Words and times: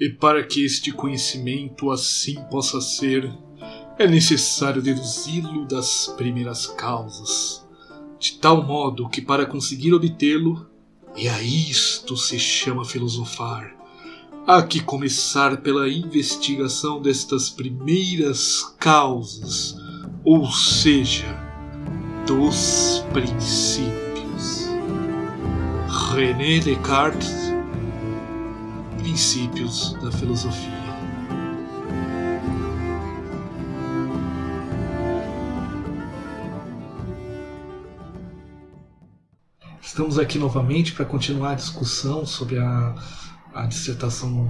E 0.00 0.08
para 0.08 0.42
que 0.42 0.64
este 0.64 0.90
conhecimento 0.90 1.90
assim 1.90 2.36
possa 2.50 2.80
ser, 2.80 3.30
é 3.98 4.08
necessário 4.08 4.80
deduzi-lo 4.80 5.66
das 5.66 6.06
primeiras 6.16 6.66
causas, 6.66 7.68
de 8.18 8.38
tal 8.38 8.64
modo 8.64 9.10
que 9.10 9.20
para 9.20 9.44
conseguir 9.44 9.92
obtê-lo, 9.92 10.66
e 11.14 11.28
a 11.28 11.42
isto 11.42 12.16
se 12.16 12.38
chama 12.38 12.82
filosofar, 12.82 13.76
há 14.46 14.62
que 14.62 14.80
começar 14.80 15.58
pela 15.58 15.86
investigação 15.86 17.02
destas 17.02 17.50
primeiras 17.50 18.74
causas, 18.78 19.76
ou 20.24 20.50
seja, 20.50 21.26
dos 22.26 23.04
princípios. 23.12 24.66
René 26.10 26.58
Descartes 26.58 27.39
Princípios 29.10 29.92
da 29.94 30.12
Filosofia. 30.12 30.70
Estamos 39.82 40.16
aqui 40.16 40.38
novamente 40.38 40.92
para 40.92 41.04
continuar 41.04 41.50
a 41.50 41.54
discussão 41.56 42.24
sobre 42.24 42.60
a, 42.60 42.94
a 43.52 43.66
dissertação 43.66 44.48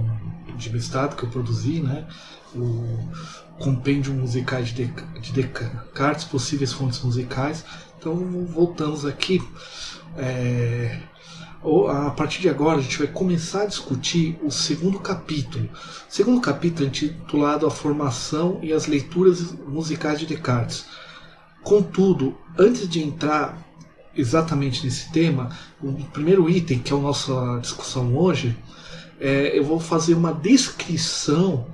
de 0.55 0.69
mestrado 0.71 1.15
que 1.15 1.23
eu 1.23 1.29
produzi, 1.29 1.79
né? 1.79 2.07
o 2.53 3.09
compêndio 3.57 4.13
musicais 4.13 4.67
de, 4.67 4.85
de 5.21 5.31
Descartes, 5.33 6.25
possíveis 6.25 6.71
fontes 6.71 7.01
musicais. 7.01 7.65
Então 7.97 8.15
voltamos 8.45 9.07
aqui. 9.07 9.41
É, 10.15 11.01
a 11.89 12.09
partir 12.09 12.41
de 12.41 12.49
agora 12.49 12.79
a 12.79 12.81
gente 12.81 12.97
vai 12.97 13.07
começar 13.07 13.63
a 13.63 13.67
discutir 13.67 14.39
o 14.43 14.49
segundo 14.49 14.99
capítulo. 14.99 15.65
O 15.65 16.13
segundo 16.13 16.41
capítulo 16.41 16.85
é 16.85 16.87
intitulado 16.87 17.67
A 17.67 17.71
Formação 17.71 18.59
e 18.63 18.73
as 18.73 18.87
Leituras 18.87 19.53
Musicais 19.67 20.19
de 20.19 20.25
Descartes. 20.25 20.85
Contudo, 21.61 22.35
antes 22.57 22.89
de 22.89 23.03
entrar 23.03 23.57
exatamente 24.15 24.83
nesse 24.83 25.11
tema, 25.11 25.55
o 25.81 25.93
primeiro 26.05 26.49
item, 26.49 26.79
que 26.79 26.91
é 26.91 26.95
a 26.95 26.99
nossa 26.99 27.59
discussão 27.61 28.17
hoje, 28.17 28.57
é, 29.19 29.57
eu 29.57 29.63
vou 29.63 29.79
fazer 29.79 30.15
uma 30.15 30.33
descrição 30.33 31.67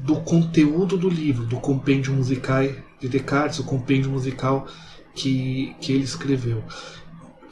do 0.00 0.16
conteúdo 0.16 0.96
do 0.96 1.08
livro, 1.08 1.46
do 1.46 1.60
compêndio 1.60 2.12
musical 2.12 2.64
de 3.00 3.08
Descartes, 3.08 3.60
o 3.60 3.64
compêndio 3.64 4.10
musical 4.10 4.66
que, 5.14 5.76
que 5.80 5.92
ele 5.92 6.02
escreveu. 6.02 6.62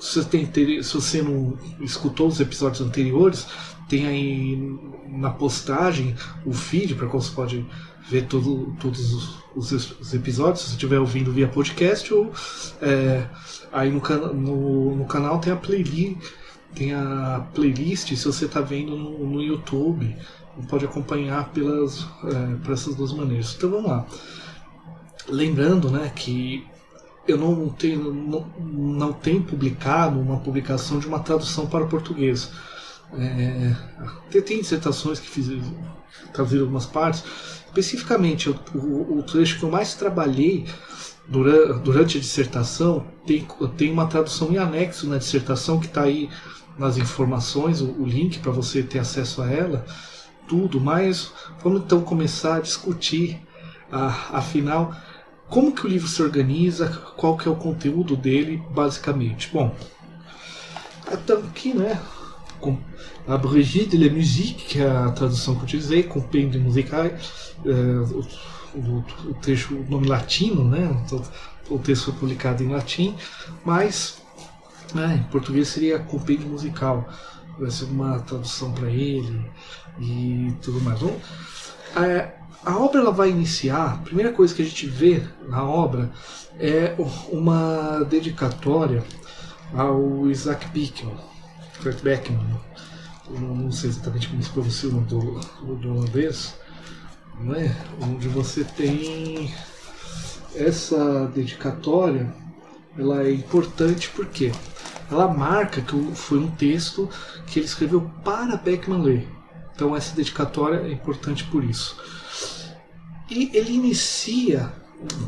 Se 0.00 0.22
você, 0.22 0.44
tem, 0.44 0.82
se 0.82 0.94
você 0.94 1.22
não 1.22 1.58
escutou 1.80 2.28
os 2.28 2.40
episódios 2.40 2.80
anteriores, 2.80 3.46
tem 3.88 4.06
aí 4.06 4.78
na 5.08 5.30
postagem 5.30 6.14
o 6.46 6.52
feed 6.52 6.94
para 6.94 7.06
qual 7.06 7.20
você 7.20 7.34
pode 7.34 7.66
ver 8.08 8.26
todo, 8.26 8.74
todos 8.80 9.12
os, 9.54 9.70
os, 10.00 10.14
episódios, 10.14 10.60
se 10.60 10.66
você 10.68 10.72
estiver 10.72 10.98
ouvindo 10.98 11.32
via 11.32 11.48
podcast, 11.48 12.12
ou 12.14 12.32
é, 12.80 13.26
aí 13.72 13.90
no, 13.90 14.00
no, 14.32 14.96
no, 14.96 15.04
canal 15.04 15.38
tem 15.38 15.52
a 15.52 15.56
playlist, 15.56 16.16
tem 16.74 16.94
a 16.94 17.46
playlist 17.54 18.14
se 18.14 18.24
você 18.24 18.46
está 18.46 18.60
vendo 18.60 18.96
no, 18.96 19.26
no, 19.26 19.42
YouTube, 19.42 20.16
pode 20.68 20.84
acompanhar 20.84 21.50
pelas, 21.50 22.06
é, 22.24 22.54
por 22.64 22.72
essas 22.72 22.94
duas 22.94 23.12
maneiras. 23.12 23.54
Então 23.56 23.70
vamos 23.70 23.90
lá. 23.90 24.06
Lembrando 25.28 25.90
né, 25.90 26.10
que 26.14 26.64
eu 27.26 27.36
não 27.36 27.68
tenho, 27.68 28.12
não, 28.12 28.46
não 28.58 29.12
tenho 29.12 29.42
publicado 29.42 30.18
uma 30.18 30.38
publicação 30.40 30.98
de 30.98 31.06
uma 31.06 31.20
tradução 31.20 31.66
para 31.66 31.84
o 31.84 31.88
português. 31.88 32.50
É, 33.12 33.74
tem 34.40 34.60
dissertações 34.60 35.18
que 35.18 35.28
fiz 35.28 35.48
traduziram 36.32 36.64
algumas 36.64 36.86
partes. 36.86 37.24
Especificamente, 37.66 38.50
o, 38.50 38.58
o, 38.74 39.18
o, 39.18 39.22
trecho 39.22 39.58
que 39.58 39.64
eu 39.64 39.70
mais 39.70 39.94
trabalhei 39.94 40.66
durante, 41.28 42.18
a 42.18 42.20
dissertação 42.20 43.06
tem, 43.26 43.46
tem 43.76 43.92
uma 43.92 44.06
tradução 44.06 44.50
em 44.52 44.58
anexo 44.58 45.06
na 45.06 45.18
dissertação 45.18 45.78
que 45.78 45.86
está 45.86 46.02
aí 46.02 46.28
nas 46.76 46.96
informações, 46.96 47.80
o, 47.80 47.86
o 47.86 48.06
link 48.06 48.38
para 48.40 48.50
você 48.50 48.82
ter 48.82 48.98
acesso 48.98 49.42
a 49.42 49.50
ela, 49.50 49.84
tudo. 50.48 50.80
Mas 50.80 51.32
vamos 51.62 51.82
então 51.82 52.00
começar 52.02 52.56
a 52.56 52.60
discutir, 52.60 53.40
a, 53.90 54.38
afinal 54.38 54.94
como 55.50 55.72
que 55.72 55.84
o 55.84 55.88
livro 55.88 56.06
se 56.06 56.22
organiza, 56.22 56.88
qual 57.16 57.36
que 57.36 57.48
é 57.48 57.50
o 57.50 57.56
conteúdo 57.56 58.16
dele, 58.16 58.62
basicamente. 58.70 59.50
Bom, 59.52 59.74
então 61.12 61.38
aqui, 61.40 61.74
né, 61.74 62.00
com 62.60 62.78
a 63.26 63.36
Brigitte 63.36 63.96
de 63.96 64.08
la 64.08 64.14
Musique, 64.14 64.64
que 64.64 64.80
é 64.80 64.88
a 64.88 65.10
tradução 65.10 65.54
que 65.54 65.60
eu 65.60 65.64
utilizei, 65.64 66.02
compêndio 66.04 66.60
musical, 66.60 67.04
é, 67.04 67.18
o, 67.64 69.04
o, 69.28 69.34
texto, 69.42 69.74
o 69.74 69.90
nome 69.90 70.06
latino, 70.06 70.64
né, 70.64 70.88
o, 71.68 71.74
o 71.74 71.78
texto 71.78 72.06
foi 72.06 72.14
publicado 72.14 72.62
em 72.62 72.68
latim, 72.68 73.16
mas 73.64 74.22
né, 74.94 75.24
em 75.26 75.30
português 75.30 75.68
seria 75.68 75.98
compêndio 75.98 76.48
musical, 76.48 77.08
vai 77.58 77.70
ser 77.70 77.84
uma 77.84 78.20
tradução 78.20 78.72
para 78.72 78.88
ele 78.88 79.44
e 79.98 80.54
tudo 80.62 80.80
mais. 80.80 81.00
Bom, 81.00 81.20
é, 81.96 82.39
a 82.64 82.76
obra 82.76 83.00
ela 83.00 83.10
vai 83.10 83.30
iniciar, 83.30 83.94
a 83.94 83.96
primeira 83.98 84.32
coisa 84.32 84.54
que 84.54 84.62
a 84.62 84.64
gente 84.64 84.86
vê 84.86 85.22
na 85.48 85.64
obra 85.64 86.10
é 86.58 86.94
uma 87.30 88.04
dedicatória 88.04 89.02
ao 89.74 90.28
Isaac 90.28 90.66
Beckman, 90.68 91.16
Kurt 91.82 92.02
Beckman, 92.02 92.60
não 93.30 93.70
sei 93.72 93.90
exatamente 93.90 94.28
como 94.28 94.42
se 94.42 94.50
pronuncia 94.50 94.88
o 94.88 94.92
nome 94.92 95.06
do, 95.06 95.40
do 95.76 95.94
holandês, 95.94 96.54
não 97.38 97.54
é? 97.54 97.74
onde 98.02 98.28
você 98.28 98.64
tem 98.64 99.54
essa 100.54 101.26
dedicatória, 101.34 102.32
ela 102.98 103.22
é 103.22 103.32
importante 103.32 104.10
porque 104.10 104.52
ela 105.10 105.28
marca 105.28 105.80
que 105.80 105.96
foi 106.14 106.38
um 106.38 106.50
texto 106.50 107.08
que 107.46 107.58
ele 107.58 107.66
escreveu 107.66 108.10
para 108.22 108.56
Beckman 108.56 109.02
ler. 109.02 109.28
Então 109.74 109.96
essa 109.96 110.14
dedicatória 110.14 110.86
é 110.86 110.92
importante 110.92 111.44
por 111.44 111.64
isso. 111.64 111.96
E 113.30 113.50
ele 113.54 113.72
inicia 113.74 114.72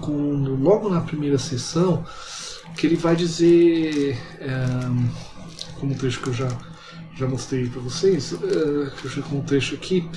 com, 0.00 0.12
logo 0.60 0.88
na 0.88 1.00
primeira 1.00 1.38
sessão 1.38 2.04
que 2.76 2.86
ele 2.86 2.96
vai 2.96 3.14
dizer, 3.14 4.18
é, 4.40 4.48
como 5.78 5.92
um 5.92 5.96
trecho 5.96 6.20
que 6.20 6.28
eu 6.28 6.34
já, 6.34 6.48
já 7.16 7.28
mostrei 7.28 7.68
para 7.68 7.80
vocês, 7.80 8.32
é, 8.32 8.36
que 8.36 9.04
eu 9.04 9.10
já 9.10 9.22
com 9.22 9.36
um 9.36 9.42
trecho 9.42 9.74
aqui, 9.74 10.08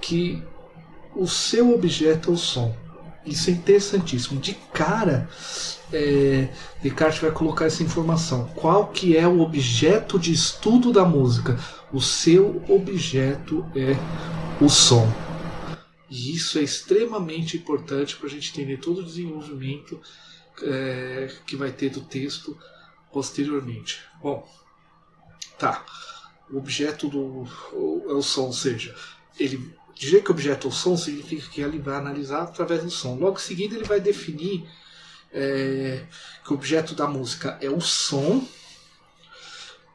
que 0.00 0.42
o 1.14 1.26
seu 1.26 1.74
objeto 1.74 2.30
é 2.30 2.34
o 2.34 2.36
som. 2.36 2.74
Isso 3.24 3.50
é 3.50 3.52
interessantíssimo. 3.52 4.40
De 4.40 4.54
cara, 4.72 5.28
é, 5.92 6.48
Descartes 6.82 7.20
vai 7.20 7.30
colocar 7.30 7.66
essa 7.66 7.82
informação. 7.82 8.48
Qual 8.54 8.88
que 8.88 9.16
é 9.16 9.28
o 9.28 9.40
objeto 9.40 10.18
de 10.18 10.32
estudo 10.32 10.92
da 10.92 11.04
música? 11.04 11.58
O 11.92 12.00
seu 12.00 12.62
objeto 12.68 13.64
é 13.76 13.96
o 14.60 14.68
som. 14.68 15.06
E 16.10 16.34
isso 16.34 16.58
é 16.58 16.62
extremamente 16.62 17.56
importante 17.56 18.16
para 18.16 18.26
a 18.26 18.30
gente 18.30 18.50
entender 18.50 18.78
todo 18.78 18.98
o 18.98 19.04
desenvolvimento 19.04 20.00
é, 20.62 21.32
que 21.46 21.54
vai 21.54 21.70
ter 21.70 21.90
do 21.90 22.00
texto 22.00 22.58
posteriormente. 23.12 24.00
Bom, 24.20 24.46
tá. 25.56 25.86
O 26.50 26.58
objeto 26.58 27.08
do 27.08 27.46
é 28.08 28.12
o 28.12 28.22
som, 28.22 28.46
ou 28.46 28.52
seja, 28.52 28.94
ele 29.38 29.72
dizer 29.94 30.24
que 30.24 30.30
objeto 30.32 30.66
é 30.66 30.70
o 30.70 30.72
som 30.72 30.96
significa 30.96 31.48
que 31.48 31.60
ele 31.60 31.78
vai 31.78 31.94
analisar 31.94 32.42
através 32.42 32.82
do 32.82 32.90
som. 32.90 33.16
Logo 33.16 33.36
em 33.36 33.42
seguida 33.42 33.76
ele 33.76 33.84
vai 33.84 34.00
definir 34.00 34.68
é, 35.32 36.06
que 36.44 36.52
o 36.52 36.54
objeto 36.54 36.94
da 36.94 37.06
música 37.06 37.56
é 37.60 37.70
o 37.70 37.80
som 37.80 38.44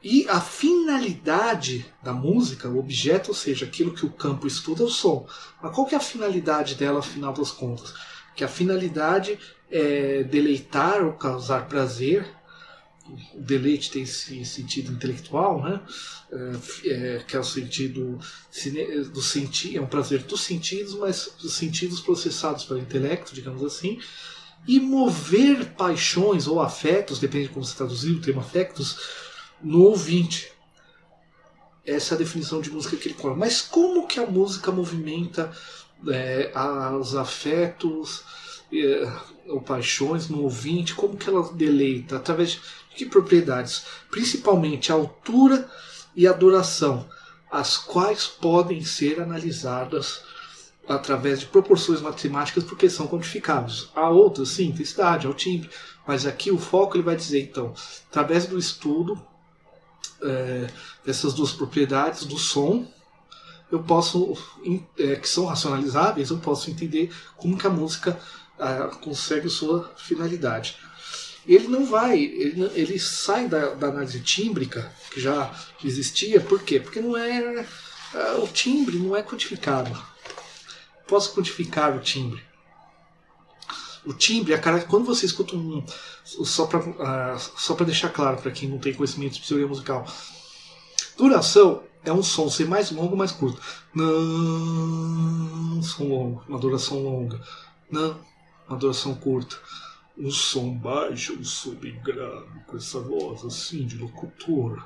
e 0.07 0.29
a 0.29 0.39
finalidade 0.39 1.83
da 2.03 2.13
música, 2.13 2.69
o 2.69 2.77
objeto, 2.77 3.29
ou 3.29 3.33
seja, 3.33 3.65
aquilo 3.65 3.91
que 3.91 4.05
o 4.05 4.11
campo 4.11 4.45
estuda 4.45 4.83
é 4.83 4.85
o 4.85 4.89
som. 4.89 5.27
Mas 5.59 5.73
qual 5.73 5.87
que 5.87 5.95
é 5.95 5.97
a 5.97 6.01
finalidade 6.01 6.75
dela, 6.75 6.99
afinal 6.99 7.33
das 7.33 7.49
contas? 7.49 7.91
Que 8.35 8.43
a 8.43 8.47
finalidade 8.47 9.39
é 9.71 10.21
deleitar 10.21 11.03
ou 11.03 11.13
causar 11.13 11.67
prazer. 11.67 12.23
O 13.33 13.41
deleite 13.41 13.89
tem 13.89 14.03
esse 14.03 14.45
sentido 14.45 14.91
intelectual, 14.91 15.63
né? 15.63 15.81
É, 16.31 17.15
é, 17.15 17.23
que 17.27 17.35
é 17.35 17.39
o 17.39 17.43
sentido 17.43 18.19
do 19.11 19.21
sentir, 19.23 19.75
é 19.75 19.81
um 19.81 19.87
prazer 19.87 20.21
dos 20.21 20.41
sentidos, 20.41 20.93
mas 20.93 21.33
dos 21.41 21.53
sentidos 21.53 21.99
processados 21.99 22.63
pelo 22.63 22.79
intelecto, 22.79 23.33
digamos 23.33 23.63
assim 23.63 23.99
e 24.67 24.79
mover 24.79 25.73
paixões 25.73 26.47
ou 26.47 26.59
afetos, 26.59 27.19
depende 27.19 27.47
de 27.47 27.53
como 27.53 27.63
você 27.63 27.75
traduzir 27.75 28.11
o 28.13 28.19
termo 28.19 28.41
afetos, 28.41 28.97
no 29.61 29.81
ouvinte. 29.81 30.51
Essa 31.85 32.13
é 32.13 32.15
a 32.15 32.19
definição 32.19 32.61
de 32.61 32.71
música 32.71 32.97
que 32.97 33.07
ele 33.07 33.15
coloca. 33.15 33.39
Mas 33.39 33.61
como 33.61 34.07
que 34.07 34.19
a 34.19 34.25
música 34.25 34.71
movimenta 34.71 35.51
é, 36.07 36.51
os 36.99 37.15
afetos 37.15 38.23
é, 38.73 39.11
ou 39.47 39.61
paixões 39.61 40.27
no 40.27 40.41
ouvinte? 40.41 40.95
Como 40.95 41.17
que 41.17 41.29
ela 41.29 41.51
deleita? 41.53 42.17
Através 42.17 42.51
de 42.51 42.59
que 42.95 43.05
propriedades? 43.05 43.85
Principalmente 44.09 44.91
a 44.91 44.95
altura 44.95 45.69
e 46.15 46.27
a 46.27 46.33
duração. 46.33 47.07
as 47.51 47.77
quais 47.77 48.25
podem 48.27 48.83
ser 48.83 49.21
analisadas 49.21 50.21
através 50.87 51.39
de 51.39 51.45
proporções 51.47 52.01
matemáticas 52.01 52.63
porque 52.63 52.89
são 52.89 53.07
quantificáveis. 53.07 53.89
Há 53.95 54.09
outras, 54.09 54.49
sim, 54.49 54.67
intensidade, 54.67 55.25
ao 55.25 55.33
timbre, 55.33 55.69
mas 56.05 56.25
aqui 56.25 56.51
o 56.51 56.57
foco 56.57 56.95
ele 56.95 57.03
vai 57.03 57.15
dizer, 57.15 57.41
então, 57.41 57.73
através 58.09 58.45
do 58.45 58.57
estudo 58.57 59.21
é, 60.21 60.67
dessas 61.05 61.33
duas 61.33 61.51
propriedades 61.51 62.25
do 62.25 62.37
som, 62.37 62.85
eu 63.71 63.81
posso, 63.83 64.37
é, 64.97 65.15
que 65.15 65.27
são 65.27 65.45
racionalizáveis, 65.45 66.29
eu 66.29 66.37
posso 66.37 66.69
entender 66.69 67.11
como 67.35 67.57
que 67.57 67.67
a 67.67 67.69
música 67.69 68.19
consegue 69.01 69.49
sua 69.49 69.91
finalidade. 69.97 70.77
Ele 71.45 71.67
não 71.67 71.85
vai, 71.85 72.19
ele, 72.19 72.71
ele 72.73 72.97
sai 72.97 73.47
da, 73.47 73.73
da, 73.73 73.87
análise 73.87 74.19
tímbrica, 74.21 74.91
que 75.11 75.19
já 75.19 75.53
existia, 75.83 76.39
por 76.39 76.63
quê? 76.63 76.79
Porque 76.79 77.01
não 77.01 77.17
é, 77.17 77.65
é 78.13 78.31
o 78.41 78.47
timbre 78.47 78.97
não 78.97 79.15
é 79.15 79.21
quantificável 79.21 79.95
posso 81.07 81.33
quantificar 81.33 81.95
o 81.95 81.99
timbre. 81.99 82.41
O 84.05 84.13
timbre, 84.13 84.53
a 84.53 84.59
cara, 84.59 84.81
quando 84.81 85.05
você 85.05 85.25
escuta 85.25 85.55
um. 85.55 85.83
Só 86.23 86.67
para 86.67 86.79
uh, 86.79 87.39
só 87.57 87.73
deixar 87.75 88.09
claro 88.09 88.37
para 88.37 88.51
quem 88.51 88.69
não 88.69 88.77
tem 88.77 88.93
conhecimento 88.93 89.33
de 89.33 89.47
teoria 89.47 89.67
musical. 89.67 90.05
Duração 91.17 91.83
é 92.03 92.13
um 92.13 92.21
som 92.21 92.49
ser 92.49 92.67
mais 92.67 92.91
longo 92.91 93.11
ou 93.11 93.17
mais 93.17 93.31
curto. 93.31 93.59
Não, 93.93 95.81
som 95.81 96.07
longo, 96.07 96.43
uma 96.47 96.59
duração 96.59 97.01
longa. 97.01 97.41
Não, 97.89 98.19
uma 98.67 98.77
duração 98.77 99.15
curta. 99.15 99.57
Um 100.17 100.31
som 100.31 100.71
baixo, 100.71 101.33
um 101.33 101.43
som 101.43 101.75
grave, 102.03 102.59
com 102.67 102.77
essa 102.77 102.99
voz 102.99 103.43
assim 103.43 103.85
de 103.85 103.97
locutor, 103.97 104.81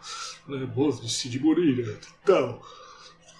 né? 0.47 0.65
voz 0.73 0.99
de 0.99 1.09
Cid 1.11 1.39
Moreira 1.39 1.91
e 1.91 2.25
tal. 2.25 2.61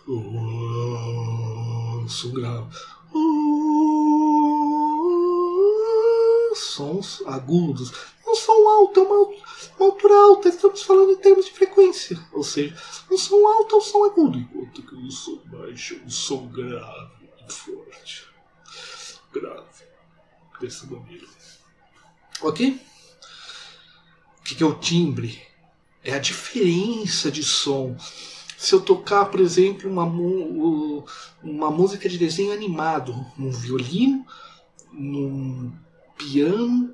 Oh, 0.08 2.06
som 2.08 2.32
grave. 2.32 2.68
Oh, 3.14 4.29
sons 6.56 7.24
agudos. 7.26 7.92
Um 8.28 8.36
som 8.36 8.70
alto 8.70 9.00
é 9.00 9.04
uma, 9.04 9.36
uma 9.78 9.86
altura 9.92 10.14
alta. 10.14 10.50
Estamos 10.50 10.84
falando 10.84 11.12
em 11.12 11.18
termos 11.18 11.46
de 11.46 11.52
frequência. 11.52 12.20
Ou 12.32 12.44
seja, 12.44 12.76
um 13.10 13.18
som 13.18 13.48
alto 13.48 13.76
é 13.76 13.78
um 13.78 13.82
som 13.82 14.04
agudo. 14.06 14.38
Enquanto 14.38 14.84
que 14.84 14.96
um 14.96 15.10
som 15.12 15.42
baixo 15.46 15.96
é 15.96 16.06
um 16.06 16.10
som 16.10 16.48
grave 16.48 17.30
e 17.48 17.52
forte. 17.52 18.28
Grave. 19.34 19.68
Dessa 20.60 20.86
maneira. 20.88 21.28
Ok? 22.42 22.80
O 24.40 24.44
que 24.44 24.64
é 24.64 24.66
o 24.66 24.76
timbre? 24.76 25.42
É 26.04 26.14
a 26.14 26.20
diferença 26.20 27.30
de 27.32 27.44
som 27.44 27.96
se 28.60 28.76
eu 28.76 28.82
tocar, 28.82 29.24
por 29.32 29.40
exemplo, 29.40 29.90
uma, 29.90 30.04
uma 31.42 31.72
música 31.72 32.10
de 32.10 32.18
desenho 32.18 32.52
animado 32.52 33.26
num 33.38 33.52
violino, 33.52 34.26
num 34.92 35.72
piano 36.20 36.94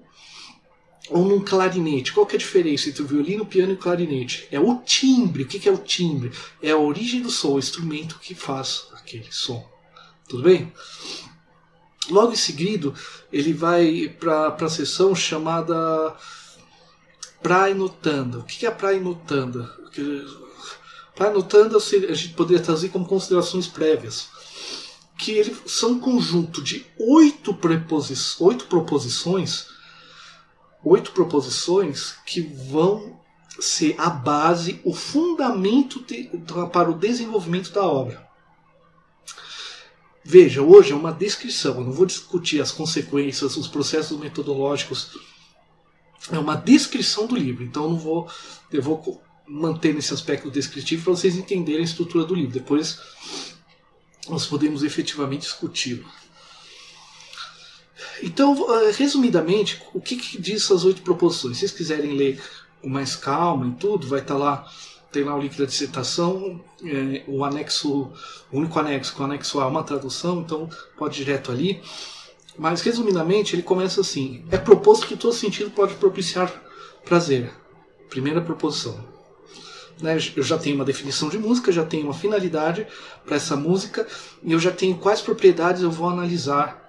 ou 1.09 1.25
num 1.25 1.41
clarinete. 1.41 2.13
Qual 2.13 2.25
que 2.25 2.35
é 2.35 2.37
a 2.37 2.39
diferença 2.39 2.89
entre 2.89 3.01
o 3.01 3.07
violino, 3.07 3.45
piano 3.45 3.73
e 3.73 3.77
clarinete? 3.77 4.47
É 4.51 4.59
o 4.59 4.77
timbre. 4.77 5.43
O 5.43 5.47
que 5.47 5.67
é 5.67 5.71
o 5.71 5.77
timbre? 5.77 6.31
É 6.61 6.71
a 6.71 6.77
origem 6.77 7.21
do 7.21 7.29
som, 7.29 7.53
o 7.53 7.59
instrumento 7.59 8.19
que 8.19 8.33
faz 8.33 8.87
aquele 8.93 9.31
som. 9.31 9.67
Tudo 10.27 10.43
bem? 10.43 10.71
Logo 12.09 12.33
em 12.33 12.37
seguida, 12.37 12.93
ele 13.33 13.53
vai 13.53 14.15
para 14.19 14.55
a 14.59 14.69
sessão 14.69 15.15
chamada 15.15 16.15
Prainotanda. 17.41 18.39
O 18.39 18.43
que 18.43 18.65
é 18.65 18.69
a 18.69 18.71
Prainotanda? 18.71 19.71
Anotando, 21.17 21.77
a 21.77 21.79
gente 22.13 22.33
poderia 22.33 22.61
trazer 22.61 22.89
como 22.89 23.05
considerações 23.05 23.67
prévias. 23.67 24.27
Que 25.17 25.31
eles 25.31 25.57
são 25.67 25.91
um 25.93 25.99
conjunto 25.99 26.61
de 26.61 26.85
oito, 26.97 27.53
preposições, 27.53 28.41
oito 28.41 28.65
proposições, 28.65 29.67
oito 30.83 31.11
proposições 31.11 32.15
que 32.25 32.41
vão 32.41 33.19
ser 33.59 33.95
a 33.97 34.09
base, 34.09 34.81
o 34.83 34.93
fundamento 34.93 36.03
de, 36.03 36.29
para 36.71 36.91
o 36.91 36.97
desenvolvimento 36.97 37.71
da 37.71 37.83
obra. 37.83 38.25
Veja, 40.23 40.61
hoje 40.61 40.91
é 40.91 40.95
uma 40.95 41.11
descrição, 41.13 41.75
eu 41.75 41.83
não 41.85 41.91
vou 41.91 42.05
discutir 42.05 42.59
as 42.59 42.71
consequências, 42.71 43.55
os 43.57 43.67
processos 43.67 44.19
metodológicos. 44.19 45.11
É 46.31 46.39
uma 46.39 46.55
descrição 46.55 47.27
do 47.27 47.35
livro, 47.35 47.63
então 47.63 47.83
eu 47.83 47.89
não 47.91 47.97
vou, 47.97 48.27
eu 48.71 48.81
vou 48.81 49.21
manter 49.47 49.95
esse 49.95 50.13
aspecto 50.13 50.49
descritivo 50.49 51.03
para 51.03 51.13
vocês 51.13 51.35
entenderem 51.35 51.81
a 51.81 51.85
estrutura 51.85 52.25
do 52.25 52.33
livro. 52.33 52.53
Depois 52.53 52.99
nós 54.29 54.45
podemos 54.45 54.83
efetivamente 54.83 55.41
discuti-lo. 55.41 56.05
Então, 58.23 58.55
eh, 58.81 58.91
resumidamente, 58.91 59.81
o 59.93 60.01
que, 60.01 60.15
que 60.15 60.41
diz 60.41 60.63
essas 60.63 60.85
oito 60.85 61.01
proposições? 61.01 61.57
Se 61.57 61.59
vocês 61.61 61.71
quiserem 61.71 62.15
ler 62.15 62.41
com 62.81 62.89
mais 62.89 63.15
calma 63.15 63.67
e 63.67 63.71
tudo, 63.79 64.07
vai 64.07 64.19
estar 64.19 64.35
tá 64.35 64.39
lá, 64.39 64.71
tem 65.11 65.23
lá 65.23 65.35
o 65.35 65.41
link 65.41 65.57
da 65.57 65.65
dissertação, 65.65 66.63
é, 66.83 67.23
o 67.27 67.43
anexo, 67.43 68.11
o 68.51 68.57
único 68.57 68.77
anexo, 68.79 69.13
com 69.15 69.23
o 69.23 69.25
anexo 69.25 69.59
A 69.59 69.63
é 69.63 69.67
uma 69.67 69.83
tradução, 69.83 70.41
então 70.41 70.69
pode 70.97 71.21
ir 71.21 71.25
direto 71.25 71.51
ali. 71.51 71.81
Mas 72.57 72.81
resumidamente, 72.81 73.55
ele 73.55 73.63
começa 73.63 74.01
assim: 74.01 74.45
é 74.51 74.57
proposto 74.57 75.07
que 75.07 75.17
todo 75.17 75.33
sentido 75.33 75.71
pode 75.71 75.95
propiciar 75.95 76.51
prazer. 77.03 77.51
Primeira 78.09 78.41
proposição. 78.41 79.14
Né? 80.01 80.17
Eu 80.35 80.43
já 80.43 80.57
tenho 80.57 80.75
uma 80.75 80.85
definição 80.85 81.29
de 81.29 81.37
música, 81.37 81.71
já 81.71 81.85
tenho 81.85 82.05
uma 82.05 82.13
finalidade 82.13 82.87
para 83.25 83.35
essa 83.35 83.55
música 83.55 84.07
e 84.43 84.51
eu 84.51 84.59
já 84.59 84.71
tenho 84.71 84.97
quais 84.97 85.21
propriedades 85.21 85.81
eu 85.81 85.91
vou 85.91 86.09
analisar 86.09 86.83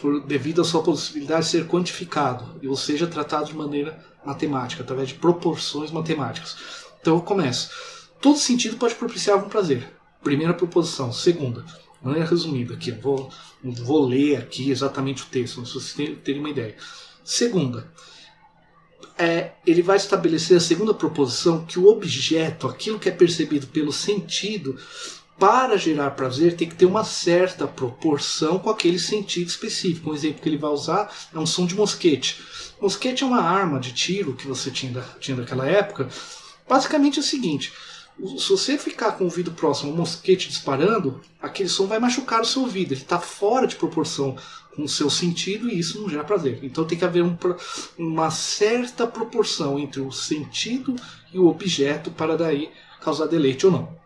por, 0.00 0.20
devido 0.20 0.60
à 0.60 0.64
sua 0.64 0.82
possibilidade 0.82 1.46
de 1.46 1.50
ser 1.50 1.66
quantificado, 1.66 2.60
ou 2.66 2.76
seja, 2.76 3.06
tratado 3.06 3.46
de 3.46 3.54
maneira 3.54 3.98
matemática, 4.24 4.82
através 4.82 5.08
de 5.08 5.14
proporções 5.14 5.90
matemáticas. 5.90 6.56
Então 7.00 7.14
eu 7.14 7.22
começo. 7.22 7.70
Todo 8.20 8.38
sentido 8.38 8.76
pode 8.76 8.94
propiciar 8.94 9.36
algum 9.36 9.48
prazer. 9.48 9.88
Primeira 10.22 10.52
proposição. 10.52 11.12
Segunda, 11.12 11.64
é 12.04 12.24
resumida 12.24 12.74
aqui, 12.74 12.90
vou, 12.90 13.30
vou 13.62 14.06
ler 14.06 14.36
aqui 14.36 14.70
exatamente 14.70 15.22
o 15.22 15.26
texto, 15.26 15.62
para 15.62 15.70
vocês 15.70 15.94
terem 16.22 16.40
uma 16.40 16.50
ideia. 16.50 16.76
Segunda, 17.24 17.90
é, 19.18 19.52
ele 19.66 19.82
vai 19.82 19.96
estabelecer 19.96 20.56
a 20.56 20.60
segunda 20.60 20.92
proposição 20.92 21.64
que 21.64 21.78
o 21.78 21.86
objeto, 21.86 22.66
aquilo 22.66 22.98
que 22.98 23.08
é 23.08 23.12
percebido 23.12 23.66
pelo 23.68 23.92
sentido, 23.92 24.78
para 25.38 25.76
gerar 25.76 26.12
prazer 26.12 26.56
tem 26.56 26.68
que 26.68 26.74
ter 26.74 26.86
uma 26.86 27.04
certa 27.04 27.66
proporção 27.66 28.58
com 28.58 28.70
aquele 28.70 28.98
sentido 28.98 29.48
específico. 29.48 30.10
Um 30.10 30.14
exemplo 30.14 30.40
que 30.40 30.48
ele 30.48 30.58
vai 30.58 30.70
usar 30.70 31.12
é 31.34 31.38
um 31.38 31.46
som 31.46 31.66
de 31.66 31.74
mosquete. 31.74 32.42
Mosquete 32.80 33.22
é 33.22 33.26
uma 33.26 33.42
arma 33.42 33.78
de 33.78 33.92
tiro 33.92 34.34
que 34.34 34.46
você 34.46 34.70
tinha, 34.70 35.04
tinha 35.20 35.36
naquela 35.36 35.66
época. 35.66 36.08
Basicamente 36.68 37.18
é 37.18 37.20
o 37.20 37.24
seguinte: 37.24 37.72
se 38.38 38.48
você 38.48 38.78
ficar 38.78 39.12
com 39.12 39.24
o 39.24 39.26
ouvido 39.26 39.52
próximo 39.52 39.92
um 39.92 39.96
mosquete 39.96 40.48
disparando, 40.48 41.20
aquele 41.40 41.68
som 41.68 41.86
vai 41.86 41.98
machucar 41.98 42.40
o 42.40 42.46
seu 42.46 42.62
ouvido. 42.62 42.92
Ele 42.92 43.02
está 43.02 43.18
fora 43.18 43.66
de 43.66 43.76
proporção 43.76 44.36
com 44.76 44.86
seu 44.86 45.08
sentido 45.08 45.68
e 45.70 45.78
isso 45.78 46.00
não 46.00 46.08
gera 46.08 46.22
prazer. 46.22 46.60
Então 46.62 46.84
tem 46.84 46.98
que 46.98 47.04
haver 47.04 47.24
um, 47.24 47.36
uma 47.98 48.30
certa 48.30 49.06
proporção 49.06 49.78
entre 49.78 50.00
o 50.00 50.12
sentido 50.12 50.94
e 51.32 51.38
o 51.38 51.46
objeto 51.46 52.10
para 52.10 52.36
daí 52.36 52.70
causar 53.00 53.26
deleite 53.26 53.64
ou 53.64 53.72
não. 53.72 53.96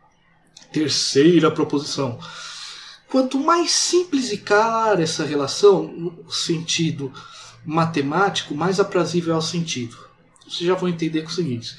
Terceira 0.73 1.51
proposição. 1.51 2.19
Quanto 3.09 3.41
mais 3.41 3.73
simples 3.73 4.31
e 4.31 4.39
clara 4.39 5.03
essa 5.03 5.25
relação, 5.25 5.83
no 5.83 6.31
sentido 6.31 7.13
matemático, 7.67 8.55
mais 8.55 8.79
aprazível 8.79 9.35
é 9.35 9.37
o 9.37 9.43
sentido. 9.43 9.97
Vocês 10.45 10.69
já 10.69 10.77
vão 10.77 10.89
entender 10.89 11.23
com 11.23 11.29
o 11.29 11.33
seguinte. 11.33 11.77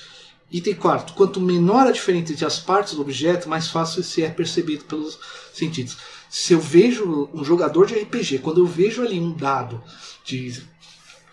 Item 0.51 0.75
quarto. 0.75 1.13
Quanto 1.13 1.39
menor 1.39 1.87
a 1.87 1.91
diferença 1.91 2.33
entre 2.33 2.45
as 2.45 2.59
partes 2.59 2.95
do 2.95 3.01
objeto, 3.01 3.47
mais 3.47 3.69
fácil 3.69 4.03
se 4.03 4.21
é 4.21 4.29
percebido 4.29 4.83
pelos 4.83 5.17
sentidos 5.53 5.95
se 6.31 6.53
eu 6.53 6.61
vejo 6.61 7.29
um 7.33 7.43
jogador 7.43 7.85
de 7.85 7.93
RPG, 7.93 8.39
quando 8.39 8.61
eu 8.61 8.65
vejo 8.65 9.01
ali 9.01 9.19
um 9.19 9.33
dado 9.33 9.83
de, 10.23 10.63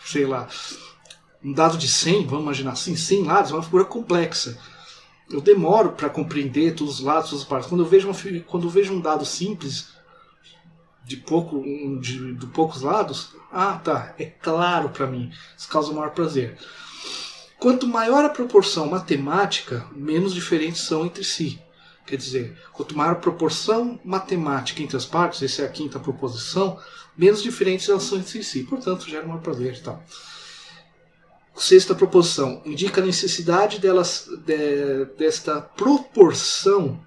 sei 0.04 0.26
lá, 0.26 0.48
um 1.40 1.52
dado 1.52 1.78
de 1.78 1.86
100, 1.86 2.26
vamos 2.26 2.42
imaginar 2.42 2.72
assim, 2.72 2.96
100 2.96 3.22
lados, 3.22 3.52
é 3.52 3.54
uma 3.54 3.62
figura 3.62 3.84
complexa. 3.84 4.58
Eu 5.30 5.40
demoro 5.40 5.92
para 5.92 6.10
compreender 6.10 6.74
todos 6.74 6.94
os 6.94 7.00
lados, 7.00 7.30
todas 7.30 7.44
as 7.44 7.48
partes. 7.48 7.68
Quando 7.68 7.84
eu 7.84 7.88
vejo, 7.88 8.08
uma, 8.08 8.40
quando 8.48 8.66
eu 8.66 8.70
vejo 8.70 8.92
um 8.92 9.00
dado 9.00 9.24
simples, 9.24 9.90
de, 11.04 11.16
pouco, 11.16 11.62
de, 12.00 12.34
de 12.34 12.46
poucos 12.48 12.82
lados, 12.82 13.36
ah, 13.52 13.74
tá, 13.74 14.16
é 14.18 14.24
claro 14.24 14.88
para 14.88 15.06
mim. 15.06 15.30
Isso 15.56 15.68
causa 15.68 15.92
maior 15.92 16.10
prazer. 16.10 16.58
Quanto 17.60 17.86
maior 17.86 18.24
a 18.24 18.30
proporção 18.30 18.88
matemática, 18.88 19.86
menos 19.94 20.34
diferentes 20.34 20.80
são 20.80 21.06
entre 21.06 21.22
si. 21.22 21.62
Quer 22.08 22.16
dizer, 22.16 22.56
quanto 22.72 22.96
maior 22.96 23.12
a 23.12 23.16
proporção 23.16 24.00
matemática 24.02 24.82
entre 24.82 24.96
as 24.96 25.04
partes, 25.04 25.42
essa 25.42 25.60
é 25.60 25.66
a 25.66 25.68
quinta 25.68 26.00
proposição, 26.00 26.78
menos 27.14 27.42
diferentes 27.42 27.86
elas 27.86 28.04
são 28.04 28.16
entre 28.16 28.42
si. 28.42 28.62
Portanto, 28.62 29.08
gera 29.08 29.26
uma 29.26 29.38
prazer 29.38 29.74
e 29.74 29.80
tal. 29.80 30.02
Sexta 31.54 31.94
proposição 31.94 32.62
indica 32.64 33.02
a 33.02 33.04
necessidade 33.04 33.78
delas, 33.78 34.26
de, 34.46 35.04
desta 35.18 35.60
proporção 35.60 36.98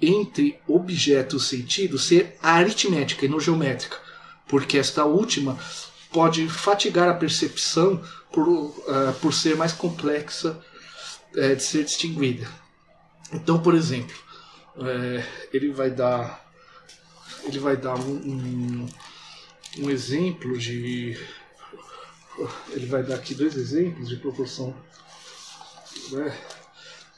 entre 0.00 0.58
objeto 0.66 1.36
e 1.36 1.40
sentido 1.40 1.98
ser 1.98 2.38
aritmética 2.42 3.26
e 3.26 3.28
não 3.28 3.40
geométrica, 3.40 3.98
porque 4.48 4.78
esta 4.78 5.04
última 5.04 5.58
pode 6.10 6.48
fatigar 6.48 7.08
a 7.08 7.14
percepção 7.14 8.02
por, 8.32 8.48
uh, 8.48 9.12
por 9.20 9.34
ser 9.34 9.56
mais 9.56 9.72
complexa 9.72 10.58
uh, 11.34 11.56
de 11.56 11.62
ser 11.62 11.84
distinguida. 11.84 12.48
Então, 13.32 13.60
por 13.60 13.74
exemplo, 13.74 14.16
uh, 14.76 15.24
ele 15.52 15.72
vai 15.72 15.90
dar 15.90 16.44
ele 17.44 17.58
vai 17.58 17.76
dar 17.76 17.94
um, 17.94 18.16
um, 18.16 18.86
um 19.78 19.90
exemplo 19.90 20.58
de 20.58 21.16
ele 22.70 22.86
vai 22.86 23.02
dar 23.02 23.14
aqui 23.14 23.34
dois 23.34 23.56
exemplos 23.56 24.08
de 24.08 24.16
proporção 24.16 24.74
né, 26.10 26.36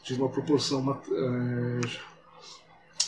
de 0.05 0.15
uma 0.15 0.29
proporção 0.29 0.87
uh, 0.87 1.81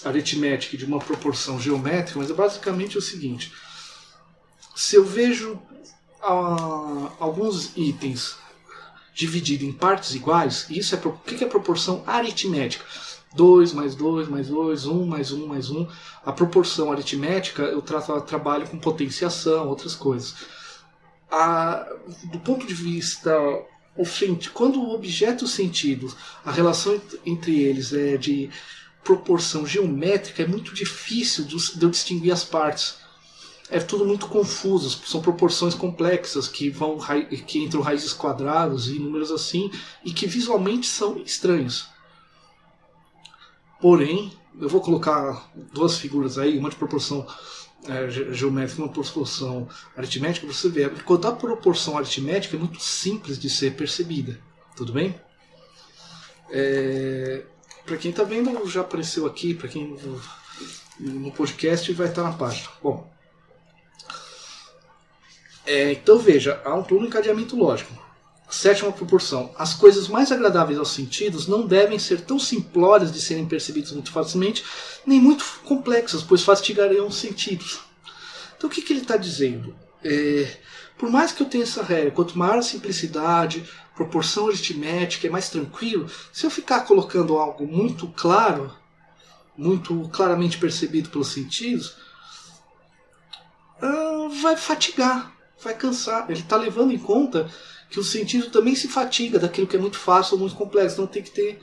aritmética 0.05 0.77
de 0.77 0.85
uma 0.85 0.99
proporção 0.99 1.61
geométrica, 1.61 2.19
mas 2.19 2.31
é 2.31 2.35
basicamente 2.35 2.99
o 2.99 3.03
seguinte: 3.03 3.53
se 4.75 4.97
eu 4.97 5.05
vejo 5.05 5.53
uh, 6.23 7.13
alguns 7.19 7.77
itens 7.77 8.37
divididos 9.21 9.69
em 9.69 9.73
partes 9.73 10.15
iguais, 10.15 10.67
isso 10.71 10.95
é 10.95 10.99
o 11.05 11.13
que 11.13 11.45
é 11.45 11.47
proporção 11.47 12.03
aritmética? 12.07 12.85
2 13.35 13.73
mais 13.75 13.95
2 13.95 14.29
mais 14.29 14.49
2, 14.49 14.87
1 14.87 15.07
mais 15.07 15.31
1 15.31 15.47
mais 15.47 15.71
1. 15.71 15.87
A 16.25 16.33
proporção 16.33 16.91
aritmética 16.91 17.63
eu 17.63 17.81
trato, 17.81 18.21
trabalho 18.23 18.67
com 18.67 18.79
potenciação, 18.79 19.69
outras 19.69 19.95
coisas. 19.95 20.35
A, 21.31 21.87
do 22.25 22.41
ponto 22.41 22.67
de 22.67 22.75
vista 22.75 23.31
quando 24.55 24.81
o 24.81 24.95
objeto 24.95 25.47
sentido, 25.47 26.13
a 26.45 26.51
relação 26.51 27.01
entre 27.25 27.61
eles 27.61 27.93
é 27.93 28.17
de 28.17 28.49
proporção 29.05 29.67
geométrica, 29.67 30.43
é 30.43 30.47
muito 30.47 30.73
difícil 30.73 31.45
de 31.45 31.83
eu 31.83 31.91
distinguir 31.91 32.33
as 32.33 32.45
partes. 32.45 32.97
É 33.71 33.79
tudo 33.79 34.05
muito 34.05 34.27
confuso, 34.27 34.91
são 35.07 35.23
proporções 35.23 35.75
complexas 35.75 36.49
que 36.49 36.69
vão 36.69 36.99
que 37.47 37.61
entram 37.61 37.81
raízes 37.81 38.13
quadradas 38.13 38.89
e 38.89 38.99
números 38.99 39.31
assim 39.31 39.71
e 40.05 40.13
que 40.13 40.27
visualmente 40.27 40.89
são 40.89 41.19
estranhos. 41.19 41.89
Porém, 43.81 44.33
eu 44.61 44.69
vou 44.69 44.81
colocar 44.81 45.49
duas 45.73 45.97
figuras 45.97 46.37
aí, 46.37 46.59
uma 46.59 46.69
de 46.69 46.77
proporção 46.77 47.25
é, 47.87 48.11
geométrica 48.11 48.83
uma 48.83 48.93
proporção 48.93 49.69
aritmética, 49.97 50.47
você 50.47 50.69
vê. 50.69 50.89
Quando 51.05 51.27
a 51.29 51.33
proporção 51.33 51.97
aritmética 51.97 52.57
é 52.57 52.59
muito 52.59 52.81
simples 52.81 53.39
de 53.39 53.49
ser 53.49 53.75
percebida. 53.75 54.39
Tudo 54.77 54.93
bem? 54.93 55.15
É, 56.51 57.45
para 57.87 57.97
quem 57.97 58.11
está 58.11 58.25
vendo, 58.25 58.69
já 58.69 58.81
apareceu 58.81 59.27
aqui, 59.27 59.55
para 59.55 59.69
quem 59.69 59.97
no 60.99 61.33
podcast 61.33 61.91
vai 61.93 62.09
estar 62.09 62.23
na 62.23 62.33
página. 62.33 62.69
Bom, 62.83 63.11
é, 65.67 65.93
então 65.93 66.19
veja, 66.19 66.61
há 66.65 66.75
um 66.75 66.83
plano 66.83 67.07
encadeamento 67.07 67.57
lógico. 67.57 67.93
Sétima 68.49 68.91
proporção. 68.91 69.55
As 69.57 69.75
coisas 69.75 70.09
mais 70.09 70.33
agradáveis 70.33 70.79
aos 70.79 70.91
sentidos 70.91 71.47
não 71.47 71.67
devem 71.67 71.99
ser 71.99 72.23
tão 72.23 72.39
simplórias 72.39 73.13
de 73.13 73.21
serem 73.21 73.47
percebidas 73.47 73.93
muito 73.93 74.11
facilmente, 74.11 74.65
nem 75.07 75.21
muito 75.21 75.45
complexas, 75.65 76.23
pois 76.23 76.43
fastigariam 76.43 77.07
os 77.07 77.15
sentidos. 77.15 77.81
Então 78.57 78.69
o 78.69 78.73
que, 78.73 78.83
que 78.83 78.93
ele 78.93 79.03
está 79.03 79.17
dizendo? 79.17 79.75
É, 80.03 80.57
por 80.99 81.11
mais 81.11 81.33
que 81.33 81.43
eu 81.43 81.47
tenha 81.47 81.63
essa 81.63 81.83
regra, 81.83 82.11
quanto 82.11 82.37
maior 82.37 82.59
a 82.59 82.63
simplicidade, 82.63 83.65
proporção 83.95 84.49
aritmética, 84.49 85.27
é 85.27 85.31
mais 85.31 85.49
tranquilo, 85.49 86.11
se 86.33 86.45
eu 86.45 86.51
ficar 86.51 86.81
colocando 86.81 87.39
algo 87.39 87.67
muito 87.67 88.09
claro, 88.09 88.75
muito 89.57 90.09
claramente 90.13 90.59
percebido 90.59 91.09
pelos 91.09 91.29
sentidos, 91.29 91.97
uh, 93.83 94.29
vai 94.43 94.57
fatigar, 94.57 95.33
vai 95.63 95.75
cansar. 95.75 96.31
Ele 96.31 96.41
está 96.41 96.57
levando 96.57 96.93
em 96.93 96.99
conta 96.99 97.51
que 97.89 97.99
o 97.99 98.05
sentido 98.05 98.51
também 98.51 98.75
se 98.75 98.89
fatiga 98.89 99.39
daquilo 99.39 99.67
que 99.67 99.77
é 99.77 99.79
muito 99.79 99.99
fácil 99.99 100.35
ou 100.35 100.41
muito 100.41 100.55
complexo. 100.55 100.95
Então 100.95 101.07
tem 101.07 101.23
que 101.23 101.31
ter. 101.31 101.61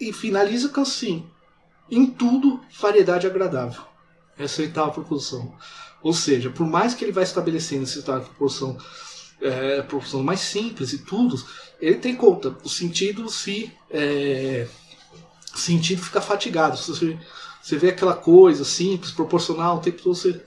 E 0.00 0.12
finaliza 0.12 0.68
com 0.68 0.80
assim: 0.80 1.26
em 1.90 2.06
tudo, 2.06 2.60
variedade 2.80 3.26
agradável. 3.26 3.82
Essa 4.38 4.62
é 4.62 4.64
a 4.64 4.68
oitava 4.68 4.90
proposição. 4.92 5.54
Ou 6.02 6.12
seja, 6.12 6.50
por 6.50 6.66
mais 6.66 6.94
que 6.94 7.04
ele 7.04 7.12
vai 7.12 7.24
estabelecendo 7.24 7.84
essa 7.84 7.98
oitava 7.98 8.24
proporção, 8.24 8.76
é, 9.40 9.82
proporção 9.82 10.22
mais 10.22 10.40
simples 10.40 10.92
e 10.92 10.98
tudo, 10.98 11.42
ele 11.80 11.96
tem 11.96 12.16
conta. 12.16 12.56
O 12.64 12.68
sentido 12.68 13.28
se. 13.28 13.72
É, 13.90 14.66
sentido 15.54 16.02
fica 16.02 16.20
fatigado. 16.20 16.76
Você, 16.76 17.18
você 17.60 17.76
vê 17.76 17.90
aquela 17.90 18.14
coisa 18.14 18.64
simples, 18.64 19.12
proporcional, 19.12 19.76
o 19.76 19.80
tempo 19.80 20.02
todo 20.02 20.14
você 20.14 20.42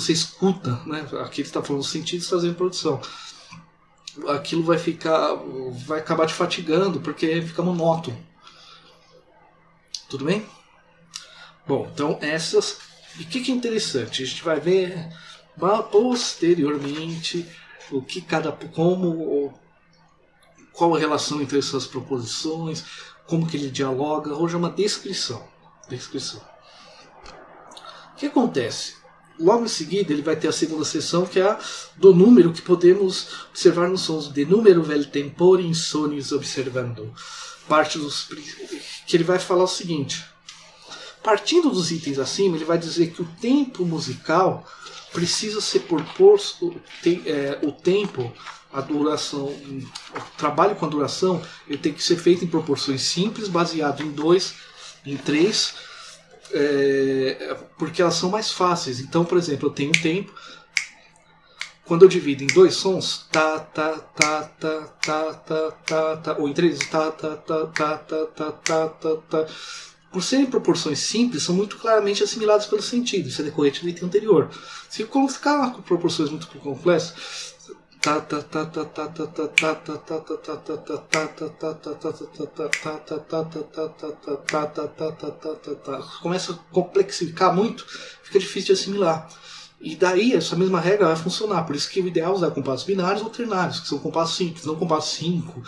se 0.00 0.06
você 0.06 0.12
escuta, 0.12 0.80
né, 0.86 1.06
aqui 1.20 1.40
ele 1.40 1.48
está 1.48 1.62
falando 1.62 1.84
sentidos 1.84 2.28
fazendo 2.28 2.54
produção 2.54 3.00
aquilo 4.28 4.62
vai 4.62 4.78
ficar. 4.78 5.34
vai 5.86 5.98
acabar 6.00 6.26
te 6.26 6.34
fatigando, 6.34 7.00
porque 7.00 7.42
fica 7.42 7.62
monótono. 7.62 8.16
Tudo 10.08 10.24
bem? 10.24 10.46
Bom, 11.66 11.88
então 11.92 12.18
essas. 12.20 12.78
E 13.18 13.22
o 13.22 13.26
que, 13.26 13.40
que 13.40 13.52
é 13.52 13.54
interessante? 13.54 14.22
A 14.22 14.26
gente 14.26 14.44
vai 14.44 14.60
ver 14.60 15.08
posteriormente 15.90 17.46
o 17.90 18.02
que 18.02 18.20
cada. 18.20 18.52
como. 18.52 19.52
qual 20.72 20.94
a 20.94 20.98
relação 20.98 21.40
entre 21.40 21.58
essas 21.58 21.86
proposições, 21.86 22.84
como 23.26 23.46
que 23.46 23.56
ele 23.56 23.70
dialoga. 23.70 24.34
Hoje 24.34 24.54
é 24.54 24.58
uma 24.58 24.70
descrição. 24.70 25.46
Descrição. 25.88 26.40
O 28.12 28.16
que 28.16 28.26
acontece? 28.26 29.03
Logo 29.38 29.64
em 29.64 29.68
seguida, 29.68 30.12
ele 30.12 30.22
vai 30.22 30.36
ter 30.36 30.48
a 30.48 30.52
segunda 30.52 30.84
sessão, 30.84 31.26
que 31.26 31.40
é 31.40 31.42
a 31.42 31.58
do 31.96 32.14
número 32.14 32.52
que 32.52 32.62
podemos 32.62 33.28
observar 33.50 33.88
nos 33.88 34.02
sons. 34.02 34.32
De 34.32 34.44
número 34.44 34.82
vel 34.82 35.04
tempore 35.04 35.66
insonius 35.66 36.30
observando. 36.32 37.12
Parte 37.68 37.98
dos. 37.98 38.28
que 39.06 39.16
ele 39.16 39.24
vai 39.24 39.38
falar 39.38 39.64
o 39.64 39.68
seguinte. 39.68 40.24
Partindo 41.22 41.70
dos 41.70 41.90
itens 41.90 42.18
acima, 42.18 42.56
ele 42.56 42.64
vai 42.64 42.78
dizer 42.78 43.10
que 43.10 43.22
o 43.22 43.28
tempo 43.40 43.84
musical 43.84 44.64
precisa 45.12 45.60
ser 45.60 45.80
proposto, 45.80 46.74
tem, 47.02 47.22
é, 47.24 47.58
o 47.62 47.72
tempo, 47.72 48.30
a 48.72 48.80
duração, 48.80 49.46
o 49.46 50.36
trabalho 50.36 50.76
com 50.76 50.84
a 50.84 50.88
duração, 50.88 51.40
ele 51.66 51.78
tem 51.78 51.92
que 51.92 52.02
ser 52.02 52.16
feito 52.16 52.44
em 52.44 52.48
proporções 52.48 53.02
simples, 53.02 53.48
baseado 53.48 54.02
em 54.02 54.10
dois, 54.10 54.54
em 55.06 55.16
três 55.16 55.74
é, 56.54 57.56
porque 57.76 58.00
elas 58.00 58.14
são 58.14 58.30
mais 58.30 58.52
fáceis. 58.52 59.00
Então, 59.00 59.24
por 59.24 59.36
exemplo, 59.36 59.68
eu 59.68 59.72
tenho 59.72 59.90
um 59.90 60.00
tempo. 60.00 60.32
Quando 61.84 62.02
eu 62.02 62.08
divido 62.08 62.42
em 62.42 62.46
dois 62.46 62.74
sons, 62.74 63.26
tá, 63.30 63.58
tá, 63.58 63.98
tá, 63.98 64.42
tá, 64.58 64.80
tá, 65.02 65.34
tá, 65.34 65.70
tá, 65.86 66.16
tá, 66.16 66.36
ou 66.38 66.48
em 66.48 66.54
três, 66.54 66.78
tá, 66.78 67.10
tá, 67.10 67.36
tá, 67.36 67.66
tá, 67.66 67.98
tá, 67.98 68.24
tá, 68.24 68.52
tá, 68.52 68.88
tá, 68.88 69.16
tá. 69.28 69.46
Por 70.10 70.22
serem 70.22 70.46
proporções 70.46 71.00
simples, 71.00 71.42
são 71.42 71.54
muito 71.54 71.76
claramente 71.76 72.22
assimiladas 72.22 72.66
pelo 72.66 72.80
sentido. 72.80 73.28
Isso 73.28 73.42
é 73.42 73.44
decorrente 73.44 73.82
do 73.82 73.88
item 73.88 74.04
anterior. 74.04 74.48
Se 74.88 75.04
colocar 75.04 75.74
proporções 75.82 76.30
muito 76.30 76.46
complexas, 76.46 77.53
começa 86.20 86.52
a 86.52 86.56
complexificar 86.70 87.54
muito, 87.54 87.86
fica 88.22 88.38
difícil 88.38 88.74
de 88.74 88.80
assimilar. 88.80 89.28
E 89.80 89.96
daí 89.96 90.34
essa 90.34 90.54
mesma 90.54 90.80
regra 90.80 91.06
vai 91.06 91.16
funcionar. 91.16 91.64
Por 91.64 91.74
isso 91.74 91.88
que 91.88 92.00
o 92.00 92.06
ideal 92.06 92.32
é 92.32 92.36
usar 92.36 92.50
compassos 92.50 92.84
binários 92.84 93.22
ou 93.22 93.30
ternários, 93.30 93.80
que 93.80 93.88
são 93.88 93.98
compassos 93.98 94.36
simples, 94.36 94.66
não 94.66 94.76
compassos 94.76 95.14
5, 95.14 95.62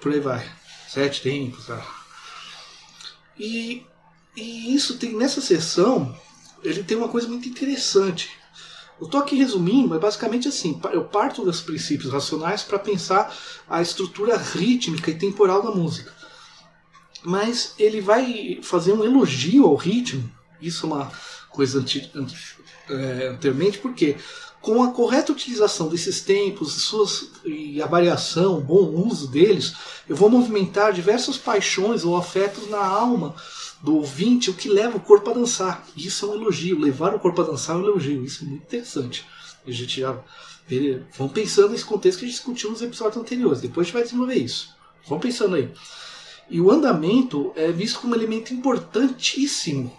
por 0.00 0.12
aí 0.12 0.20
vai. 0.20 0.48
Sete 0.88 1.20
tempos. 1.22 1.66
Tá? 1.66 1.84
E, 3.38 3.84
e 4.36 4.74
isso 4.74 4.98
tem 4.98 5.14
nessa 5.14 5.40
sessão, 5.40 6.16
ele 6.62 6.84
tem 6.84 6.96
uma 6.96 7.08
coisa 7.08 7.26
muito 7.26 7.48
interessante 7.48 8.41
eu 9.00 9.06
estou 9.06 9.20
aqui 9.20 9.36
resumindo, 9.36 9.88
mas 9.88 10.00
basicamente 10.00 10.48
assim, 10.48 10.80
eu 10.92 11.04
parto 11.04 11.44
dos 11.44 11.60
princípios 11.60 12.12
racionais 12.12 12.62
para 12.62 12.78
pensar 12.78 13.34
a 13.68 13.82
estrutura 13.82 14.36
rítmica 14.36 15.10
e 15.10 15.18
temporal 15.18 15.62
da 15.62 15.70
música. 15.70 16.12
Mas 17.24 17.74
ele 17.78 18.00
vai 18.00 18.60
fazer 18.62 18.92
um 18.92 19.04
elogio 19.04 19.64
ao 19.66 19.76
ritmo, 19.76 20.30
isso 20.60 20.86
é 20.86 20.88
uma 20.88 21.12
coisa 21.50 21.80
anti, 21.80 22.10
anti, 22.14 22.56
é, 22.88 23.28
anteriormente, 23.28 23.78
porque 23.78 24.16
com 24.60 24.82
a 24.82 24.92
correta 24.92 25.32
utilização 25.32 25.88
desses 25.88 26.20
tempos 26.20 26.84
suas, 26.84 27.30
e 27.44 27.82
a 27.82 27.86
variação, 27.86 28.58
o 28.58 28.60
bom 28.60 29.06
uso 29.06 29.26
deles, 29.26 29.74
eu 30.08 30.14
vou 30.14 30.30
movimentar 30.30 30.92
diversas 30.92 31.36
paixões 31.36 32.04
ou 32.04 32.16
afetos 32.16 32.70
na 32.70 32.78
alma 32.78 33.34
do 33.82 33.96
ouvinte 33.96 34.48
o 34.48 34.54
que 34.54 34.68
leva 34.68 34.96
o 34.96 35.00
corpo 35.00 35.30
a 35.30 35.34
dançar. 35.34 35.84
Isso 35.96 36.24
é 36.24 36.28
um 36.28 36.34
elogio. 36.34 36.78
Levar 36.78 37.14
o 37.14 37.18
corpo 37.18 37.42
a 37.42 37.44
dançar 37.44 37.76
é 37.76 37.78
um 37.80 37.84
elogio. 37.84 38.24
Isso 38.24 38.44
é 38.44 38.46
muito 38.46 38.62
interessante. 38.62 39.26
A 39.66 39.70
gente 39.70 40.00
já 40.00 40.18
vamos 41.18 41.32
pensando 41.32 41.70
nesse 41.70 41.84
contexto 41.84 42.20
que 42.20 42.24
a 42.24 42.28
gente 42.28 42.36
discutiu 42.36 42.70
nos 42.70 42.80
episódios 42.80 43.20
anteriores. 43.20 43.60
Depois 43.60 43.84
a 43.84 43.86
gente 43.86 43.94
vai 43.94 44.02
desenvolver 44.04 44.36
isso. 44.36 44.70
Vamos 45.08 45.22
pensando 45.22 45.56
aí. 45.56 45.70
E 46.48 46.60
o 46.60 46.70
andamento 46.70 47.52
é 47.56 47.72
visto 47.72 48.00
como 48.00 48.12
um 48.12 48.16
elemento 48.16 48.54
importantíssimo. 48.54 49.92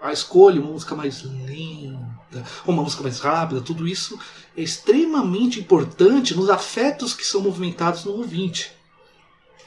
A 0.00 0.12
escolha, 0.12 0.60
uma 0.60 0.72
música 0.72 0.94
mais 0.94 1.22
lenta, 1.22 2.44
uma 2.66 2.82
música 2.82 3.02
mais 3.02 3.18
rápida, 3.18 3.60
tudo 3.60 3.88
isso 3.88 4.18
é 4.56 4.62
extremamente 4.62 5.58
importante 5.58 6.34
nos 6.34 6.48
afetos 6.50 7.14
que 7.14 7.26
são 7.26 7.40
movimentados 7.40 8.04
no 8.04 8.12
ouvinte. 8.12 8.72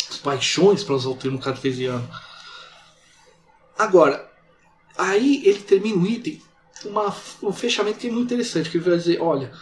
As 0.10 0.18
paixões, 0.18 0.84
para 0.84 0.96
usar 0.96 1.10
o 1.10 1.16
termo 1.16 1.40
cartesiano. 1.40 2.08
Agora, 3.80 4.30
aí 4.98 5.42
ele 5.46 5.62
termina 5.62 6.04
o 6.04 6.06
item 6.06 6.42
uma, 6.84 7.16
um 7.42 7.54
fechamento 7.54 8.00
que 8.00 8.10
é 8.10 8.12
muito 8.12 8.26
interessante, 8.26 8.70
que 8.70 8.76
ele 8.76 8.90
vai 8.90 8.98
dizer, 8.98 9.22
olha, 9.22 9.54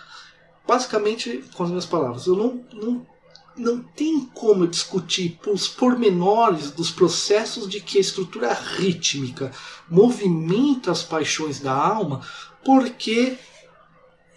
basicamente, 0.68 1.44
com 1.54 1.64
as 1.64 1.70
minhas 1.70 1.86
palavras, 1.86 2.26
eu 2.26 2.36
não, 2.36 2.66
não, 2.74 3.08
não 3.56 3.80
tem 3.80 4.26
como 4.34 4.68
discutir 4.68 5.40
os 5.46 5.68
pormenores 5.68 6.72
dos 6.72 6.90
processos 6.90 7.70
de 7.70 7.80
que 7.80 8.00
a 8.00 8.02
estrutura 8.02 8.52
rítmica 8.54 9.52
movimenta 9.88 10.92
as 10.92 11.04
paixões 11.04 11.60
da 11.60 11.74
alma, 11.74 12.22
porque 12.66 13.38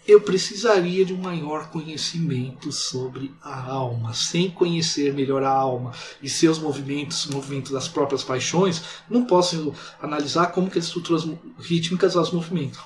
eu 0.07 0.19
precisaria 0.21 1.05
de 1.05 1.13
um 1.13 1.17
maior 1.17 1.69
conhecimento 1.69 2.71
sobre 2.71 3.33
a 3.41 3.63
alma. 3.63 4.13
Sem 4.13 4.49
conhecer 4.49 5.13
melhor 5.13 5.43
a 5.43 5.49
alma 5.49 5.93
e 6.21 6.29
seus 6.29 6.57
movimentos, 6.57 7.27
movimentos 7.27 7.71
das 7.71 7.87
próprias 7.87 8.23
paixões, 8.23 8.81
não 9.09 9.25
posso 9.25 9.73
analisar 10.01 10.47
como 10.47 10.69
que 10.69 10.79
as 10.79 10.85
estruturas 10.85 11.27
rítmicas 11.59 12.17
as 12.17 12.31
movimentam. 12.31 12.83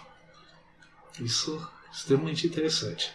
Isso 1.19 1.55
é 1.87 1.95
extremamente 1.95 2.45
interessante. 2.45 3.11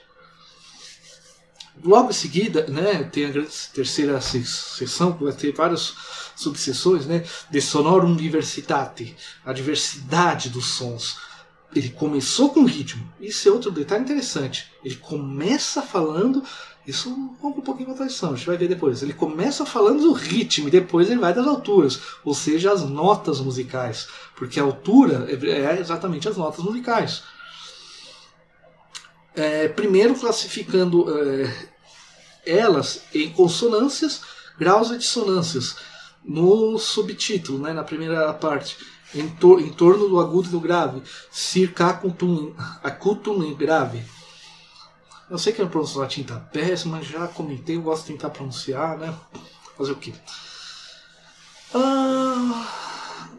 Logo 1.83 2.11
em 2.11 2.15
seguida, 2.15 2.67
né, 2.67 3.05
tem 3.05 3.27
a 3.27 3.33
terceira 3.73 4.21
sessão, 4.21 5.13
que 5.13 5.25
vai 5.25 5.33
ter 5.33 5.55
várias 5.55 5.95
subseções, 6.37 7.07
né, 7.07 7.25
de 7.51 7.61
sonorum 7.61 8.17
diversitate, 8.17 9.17
a 9.45 9.53
diversidade 9.53 10.51
dos 10.51 10.67
sons 10.75 11.17
ele 11.75 11.91
começou 11.91 12.51
com 12.51 12.65
ritmo. 12.65 13.07
Isso 13.21 13.49
é 13.49 13.53
outro 13.53 13.71
detalhe 13.71 14.03
interessante. 14.03 14.71
Ele 14.85 14.97
começa 14.97 15.81
falando. 15.83 16.43
Isso 16.87 17.11
rompe 17.41 17.61
um 17.61 17.63
pouquinho 17.63 17.87
com 17.87 17.93
a 17.95 17.97
tradição, 17.97 18.33
a 18.33 18.35
gente 18.35 18.47
vai 18.47 18.57
ver 18.57 18.67
depois. 18.67 19.03
Ele 19.03 19.13
começa 19.13 19.67
falando 19.67 20.03
do 20.03 20.13
ritmo 20.13 20.67
e 20.67 20.71
depois 20.71 21.11
ele 21.11 21.21
vai 21.21 21.33
das 21.33 21.47
alturas, 21.47 22.01
ou 22.25 22.35
seja, 22.35 22.73
as 22.73 22.83
notas 22.83 23.39
musicais. 23.41 24.09
Porque 24.35 24.59
a 24.59 24.63
altura 24.65 25.29
é 25.31 25.79
exatamente 25.79 26.29
as 26.29 26.37
notas 26.37 26.65
musicais. 26.65 27.23
É, 29.35 29.69
primeiro 29.69 30.15
classificando 30.15 31.07
é, 31.17 31.69
elas 32.45 33.03
em 33.15 33.31
consonâncias, 33.31 34.23
graus 34.59 34.91
e 34.91 34.99
dissonâncias. 34.99 35.77
No 36.25 36.79
subtítulo, 36.79 37.59
né, 37.59 37.73
na 37.73 37.83
primeira 37.83 38.33
parte 38.35 38.77
em, 39.15 39.29
tor 39.29 39.61
em 39.61 39.71
torno 39.71 40.09
do 40.09 40.21
agudo 40.21 40.49
e 40.49 40.51
do 40.51 40.61
grave, 40.61 41.03
circa 41.31 41.89
acutum, 41.89 42.55
e 43.45 43.55
grave. 43.55 44.05
Eu 45.31 45.39
sei 45.39 45.53
que 45.53 45.63
a 45.63 45.67
pronúncia 45.67 46.01
latim 46.01 46.23
está 46.23 46.37
péssima, 46.37 47.03
já 47.03 47.27
comentei, 47.29 47.77
eu 47.77 47.83
gosto 47.83 48.07
de 48.07 48.13
tentar 48.13 48.31
pronunciar, 48.31 48.99
né? 48.99 49.17
Fazer 49.77 49.93
o 49.93 49.97
quê? 49.97 50.13
Ah, 51.73 53.39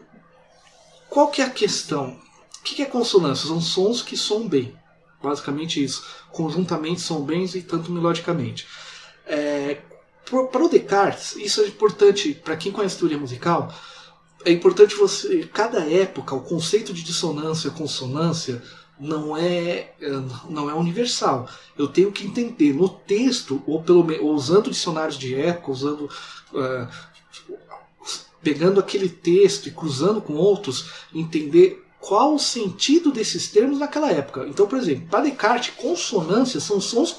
qual 1.08 1.28
que 1.28 1.42
é 1.42 1.44
a 1.44 1.50
questão? 1.50 2.18
O 2.58 2.62
que 2.62 2.80
é 2.82 2.86
consonância? 2.86 3.46
São 3.46 3.60
sons 3.60 4.00
que 4.00 4.16
soam 4.16 4.48
bem. 4.48 4.74
Basicamente 5.22 5.82
isso. 5.82 6.04
Conjuntamente 6.30 7.00
são 7.00 7.22
bens 7.22 7.54
e 7.54 7.62
tanto 7.62 7.92
melodicamente. 7.92 8.66
É, 9.26 9.82
para 10.24 10.62
o 10.64 10.68
Descartes, 10.68 11.36
isso 11.36 11.60
é 11.60 11.66
importante 11.66 12.32
para 12.34 12.56
quem 12.56 12.72
conhece 12.72 12.98
teoria 12.98 13.18
musical 13.18 13.72
é 14.44 14.52
importante 14.52 14.94
você. 14.94 15.48
Cada 15.52 15.80
época, 15.80 16.34
o 16.34 16.42
conceito 16.42 16.92
de 16.92 17.02
dissonância 17.02 17.68
e 17.68 17.72
consonância 17.72 18.62
não 18.98 19.36
é, 19.36 19.94
não 20.48 20.70
é 20.70 20.74
universal. 20.74 21.48
Eu 21.76 21.88
tenho 21.88 22.12
que 22.12 22.26
entender 22.26 22.72
no 22.72 22.88
texto, 22.88 23.62
ou, 23.66 23.82
pelo, 23.82 24.06
ou 24.22 24.34
usando 24.34 24.70
dicionários 24.70 25.18
de 25.18 25.34
época, 25.34 25.72
usando. 25.72 26.08
Uh, 26.52 27.12
pegando 28.42 28.80
aquele 28.80 29.08
texto 29.08 29.68
e 29.68 29.70
cruzando 29.70 30.20
com 30.20 30.32
outros, 30.32 30.90
entender 31.14 31.86
qual 32.00 32.34
o 32.34 32.40
sentido 32.40 33.12
desses 33.12 33.48
termos 33.48 33.78
naquela 33.78 34.10
época. 34.10 34.44
Então, 34.48 34.66
por 34.66 34.76
exemplo, 34.76 35.06
para 35.08 35.22
Descartes, 35.22 35.74
consonâncias 35.76 36.64
são 36.64 36.80
sons, 36.80 37.14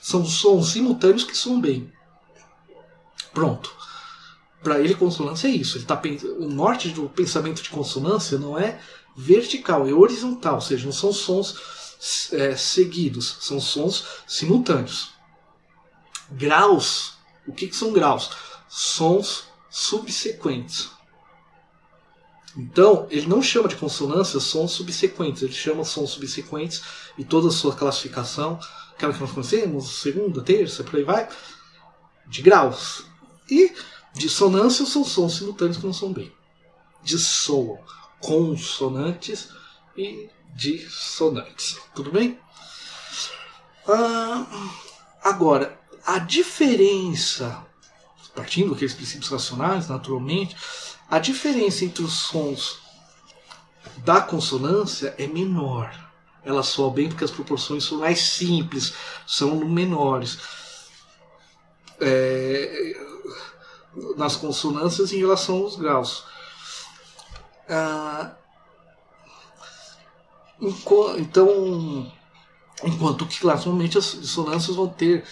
são 0.00 0.24
sons 0.24 0.68
simultâneos 0.68 1.24
que 1.24 1.36
soam 1.36 1.60
bem. 1.60 1.90
Pronto 3.34 3.70
para 4.64 4.80
ele 4.80 4.94
consonância 4.94 5.46
é 5.46 5.50
isso. 5.50 5.76
Ele 5.76 5.84
tá, 5.84 6.00
o 6.38 6.48
norte 6.48 6.88
do 6.88 7.08
pensamento 7.08 7.62
de 7.62 7.68
consonância 7.68 8.38
não 8.38 8.58
é 8.58 8.80
vertical, 9.14 9.86
é 9.86 9.92
horizontal, 9.92 10.56
ou 10.56 10.60
seja, 10.60 10.86
não 10.86 10.92
são 10.92 11.12
sons 11.12 12.30
é, 12.32 12.56
seguidos, 12.56 13.36
são 13.42 13.60
sons 13.60 14.04
simultâneos. 14.26 15.12
Graus, 16.32 17.12
o 17.46 17.52
que, 17.52 17.68
que 17.68 17.76
são 17.76 17.92
graus? 17.92 18.30
Sons 18.66 19.44
subsequentes. 19.70 20.90
Então, 22.56 23.06
ele 23.10 23.26
não 23.26 23.42
chama 23.42 23.68
de 23.68 23.76
consonância 23.76 24.40
sons 24.40 24.72
subsequentes, 24.72 25.42
ele 25.42 25.52
chama 25.52 25.84
sons 25.84 26.10
subsequentes 26.10 26.82
e 27.18 27.24
toda 27.24 27.48
a 27.48 27.52
sua 27.52 27.74
classificação, 27.74 28.58
aquela 28.94 29.12
que 29.12 29.20
nós 29.20 29.32
conhecemos, 29.32 30.00
segunda, 30.00 30.40
terça, 30.40 30.82
por 30.82 30.96
aí 30.96 31.04
vai, 31.04 31.28
de 32.26 32.42
graus. 32.42 33.04
E 33.50 33.74
Dissonâncias 34.14 34.90
são 34.90 35.04
sons 35.04 35.36
simultâneos 35.36 35.76
que 35.76 35.84
não 35.84 35.92
são 35.92 36.12
bem. 36.12 36.32
Dissoam 37.02 37.80
consonantes 38.20 39.48
e 39.96 40.30
dissonantes. 40.54 41.78
Tudo 41.94 42.12
bem? 42.12 42.38
Ah, 43.86 44.46
agora, 45.22 45.78
a 46.06 46.20
diferença, 46.20 47.66
partindo 48.34 48.70
daqueles 48.70 48.94
princípios 48.94 49.28
racionais, 49.28 49.88
naturalmente, 49.88 50.56
a 51.10 51.18
diferença 51.18 51.84
entre 51.84 52.04
os 52.04 52.12
sons 52.12 52.78
da 53.98 54.20
consonância 54.20 55.14
é 55.18 55.26
menor. 55.26 55.92
Ela 56.44 56.62
soa 56.62 56.90
bem 56.90 57.08
porque 57.08 57.24
as 57.24 57.30
proporções 57.30 57.84
são 57.84 57.98
mais 57.98 58.20
simples, 58.20 58.94
são 59.26 59.56
menores. 59.64 60.38
É, 62.00 63.13
nas 64.16 64.36
consonâncias 64.36 65.12
em 65.12 65.18
relação 65.18 65.62
aos 65.62 65.76
graus. 65.76 66.24
Ah, 67.68 68.32
então, 71.18 72.12
enquanto 72.82 73.26
que 73.26 73.46
naturalmente 73.46 73.98
as 73.98 74.20
dissonâncias 74.20 74.76
vão 74.76 74.88
ter 74.88 75.24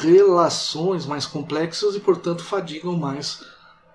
relações 0.00 1.06
mais 1.06 1.26
complexas 1.26 1.94
e, 1.94 2.00
portanto, 2.00 2.42
fadigam 2.42 2.96
mais 2.96 3.42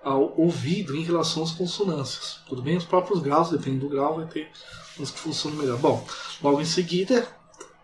ao 0.02 0.34
ouvido 0.38 0.96
em 0.96 1.02
relação 1.02 1.42
às 1.42 1.52
consonâncias. 1.52 2.40
Tudo 2.48 2.62
bem? 2.62 2.76
Os 2.76 2.84
próprios 2.84 3.20
graus, 3.20 3.50
dependendo 3.50 3.86
do 3.86 3.90
grau, 3.90 4.16
vai 4.16 4.26
ter 4.26 4.50
uns 4.98 5.10
que 5.10 5.18
funcionam 5.18 5.58
melhor. 5.58 5.78
Bom, 5.78 6.06
logo 6.42 6.60
em 6.60 6.64
seguida, 6.64 7.28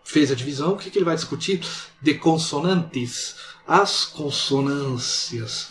fez 0.03 0.31
a 0.31 0.35
divisão, 0.35 0.73
o 0.73 0.77
que 0.77 0.97
ele 0.97 1.05
vai 1.05 1.15
discutir? 1.15 1.65
De 2.01 2.15
consonantes, 2.15 3.35
as 3.67 4.05
consonâncias. 4.05 5.69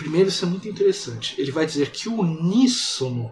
Primeiro, 0.00 0.30
isso 0.30 0.46
é 0.46 0.48
muito 0.48 0.66
interessante. 0.66 1.34
Ele 1.38 1.52
vai 1.52 1.66
dizer 1.66 1.90
que 1.90 2.08
o 2.08 2.20
uníssono 2.20 3.30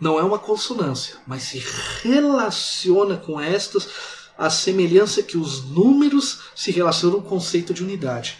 não 0.00 0.18
é 0.18 0.22
uma 0.24 0.40
consonância, 0.40 1.18
mas 1.24 1.44
se 1.44 1.62
relaciona 2.02 3.16
com 3.16 3.40
estas 3.40 3.88
a 4.36 4.50
semelhança 4.50 5.22
que 5.22 5.38
os 5.38 5.62
números 5.62 6.40
se 6.52 6.72
relacionam 6.72 7.20
com 7.20 7.26
o 7.26 7.30
conceito 7.30 7.72
de 7.72 7.84
unidade. 7.84 8.38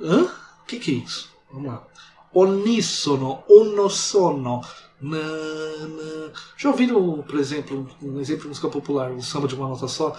Hã? 0.00 0.24
O 0.60 0.66
que, 0.66 0.80
que 0.80 0.90
é 0.90 0.94
isso? 0.94 1.30
Vamos 1.52 1.68
lá. 1.68 1.86
Oníssono, 2.34 3.44
unossono. 3.48 4.60
Na, 5.00 5.18
na. 5.18 6.32
Já 6.56 6.70
ouviram, 6.70 7.22
por 7.22 7.38
exemplo, 7.38 7.88
um 8.02 8.18
exemplo 8.18 8.42
de 8.42 8.48
música 8.48 8.68
popular, 8.68 9.12
o 9.12 9.22
samba 9.22 9.46
de 9.46 9.54
uma 9.54 9.68
nota 9.68 9.86
só? 9.86 10.16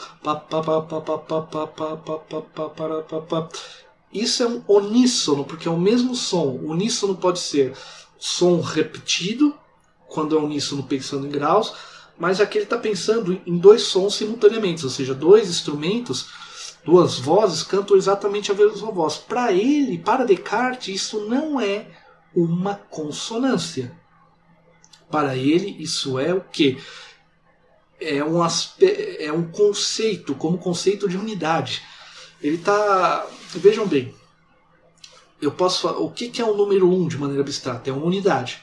Isso 4.11 4.41
é 4.43 4.47
um 4.47 4.63
uníssono, 4.67 5.45
porque 5.45 5.67
é 5.67 5.71
o 5.71 5.79
mesmo 5.79 6.15
som. 6.15 6.47
O 6.47 6.71
uníssono 6.71 7.15
pode 7.15 7.39
ser 7.39 7.73
som 8.17 8.59
repetido, 8.59 9.55
quando 10.07 10.35
é 10.35 10.39
uníssono 10.39 10.83
pensando 10.83 11.27
em 11.27 11.29
graus, 11.29 11.73
mas 12.17 12.41
aqui 12.41 12.57
ele 12.57 12.65
está 12.65 12.77
pensando 12.77 13.39
em 13.45 13.57
dois 13.57 13.83
sons 13.83 14.15
simultaneamente, 14.15 14.83
ou 14.83 14.89
seja, 14.89 15.13
dois 15.13 15.47
instrumentos, 15.47 16.27
duas 16.83 17.17
vozes 17.17 17.63
cantam 17.63 17.95
exatamente 17.95 18.51
a 18.51 18.55
mesma 18.55 18.91
voz. 18.91 19.15
Para 19.15 19.53
ele, 19.53 19.97
para 19.97 20.25
Descartes, 20.25 21.03
isso 21.03 21.25
não 21.27 21.61
é 21.61 21.87
uma 22.35 22.75
consonância. 22.75 23.97
Para 25.09 25.35
ele, 25.35 25.81
isso 25.81 26.19
é 26.19 26.33
o 26.33 26.41
que? 26.41 26.77
É 28.01 28.23
um, 28.23 28.41
é 29.19 29.31
um 29.31 29.49
conceito, 29.49 30.35
como 30.35 30.57
conceito 30.57 31.07
de 31.07 31.17
unidade. 31.17 31.81
Ele 32.41 32.55
está 32.55 33.27
Vejam 33.55 33.87
bem, 33.87 34.13
eu 35.41 35.51
posso 35.51 35.81
falar, 35.81 35.97
o 35.97 36.11
que, 36.11 36.29
que 36.29 36.39
é 36.39 36.45
o 36.45 36.55
número 36.55 36.87
1 36.87 37.01
um 37.01 37.07
de 37.07 37.17
maneira 37.17 37.41
abstrata? 37.41 37.89
É 37.89 37.93
uma 37.93 38.05
unidade. 38.05 38.61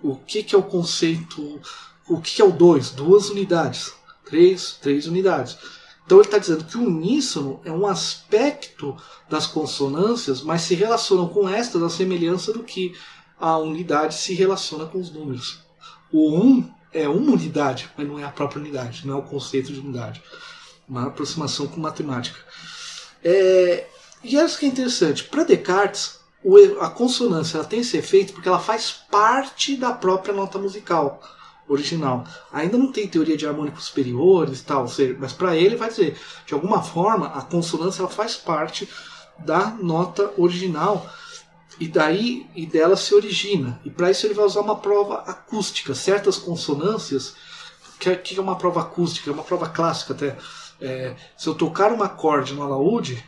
O 0.00 0.14
que, 0.14 0.44
que 0.44 0.54
é 0.54 0.58
o 0.58 0.62
conceito, 0.62 1.60
o 2.08 2.20
que, 2.20 2.36
que 2.36 2.42
é 2.42 2.44
o 2.44 2.52
2? 2.52 2.90
Duas 2.90 3.30
unidades. 3.30 3.92
Três, 4.24 4.78
três 4.80 5.08
unidades. 5.08 5.58
Então 6.06 6.18
ele 6.18 6.26
está 6.26 6.38
dizendo 6.38 6.64
que 6.64 6.78
o 6.78 6.82
uníssono 6.82 7.60
é 7.64 7.72
um 7.72 7.86
aspecto 7.86 8.96
das 9.28 9.48
consonâncias, 9.48 10.42
mas 10.42 10.62
se 10.62 10.76
relacionam 10.76 11.28
com 11.28 11.48
estas 11.48 11.82
a 11.82 11.90
semelhança 11.90 12.52
do 12.52 12.62
que 12.62 12.94
a 13.40 13.58
unidade 13.58 14.14
se 14.14 14.32
relaciona 14.32 14.86
com 14.86 15.00
os 15.00 15.10
números. 15.10 15.58
O 16.12 16.30
1 16.30 16.40
um 16.40 16.70
é 16.92 17.08
uma 17.08 17.32
unidade, 17.32 17.90
mas 17.96 18.06
não 18.06 18.18
é 18.18 18.24
a 18.24 18.30
própria 18.30 18.60
unidade, 18.60 19.04
não 19.04 19.14
é 19.14 19.18
o 19.18 19.22
conceito 19.22 19.72
de 19.72 19.80
unidade. 19.80 20.22
Uma 20.88 21.08
aproximação 21.08 21.66
com 21.66 21.80
matemática. 21.80 22.38
É, 23.24 23.86
e 24.22 24.36
isso 24.36 24.58
que 24.58 24.66
é 24.66 24.68
interessante. 24.68 25.24
Para 25.24 25.44
Descartes, 25.44 26.20
a 26.80 26.88
consonância 26.90 27.64
tem 27.64 27.80
esse 27.80 27.96
efeito 27.96 28.34
porque 28.34 28.48
ela 28.48 28.60
faz 28.60 28.92
parte 29.10 29.76
da 29.76 29.92
própria 29.92 30.34
nota 30.34 30.58
musical 30.58 31.20
original. 31.66 32.26
Ainda 32.52 32.76
não 32.76 32.92
tem 32.92 33.08
teoria 33.08 33.36
de 33.36 33.46
harmônicos 33.46 33.84
superiores 33.84 34.62
tal, 34.62 34.86
mas 35.18 35.32
para 35.32 35.56
ele 35.56 35.76
vai 35.76 35.88
dizer, 35.88 36.18
de 36.46 36.52
alguma 36.54 36.82
forma, 36.82 37.28
a 37.28 37.40
consonância 37.40 38.02
ela 38.02 38.10
faz 38.10 38.36
parte 38.36 38.88
da 39.38 39.70
nota 39.70 40.32
original 40.36 41.10
e 41.80 41.88
daí 41.88 42.46
e 42.54 42.66
dela 42.66 42.96
se 42.96 43.14
origina. 43.14 43.80
E 43.84 43.90
para 43.90 44.10
isso 44.10 44.26
ele 44.26 44.34
vai 44.34 44.44
usar 44.44 44.60
uma 44.60 44.76
prova 44.76 45.16
acústica, 45.26 45.94
certas 45.94 46.36
consonâncias, 46.36 47.34
que 47.98 48.10
é, 48.10 48.16
que 48.16 48.38
é 48.38 48.42
uma 48.42 48.56
prova 48.56 48.80
acústica, 48.80 49.30
é 49.30 49.32
uma 49.32 49.42
prova 49.42 49.68
clássica 49.68 50.12
até. 50.12 50.36
É, 50.80 51.14
se 51.36 51.46
eu 51.46 51.54
tocar 51.54 51.92
um 51.92 52.02
acorde 52.02 52.54
no 52.54 52.62
alaúde, 52.62 53.24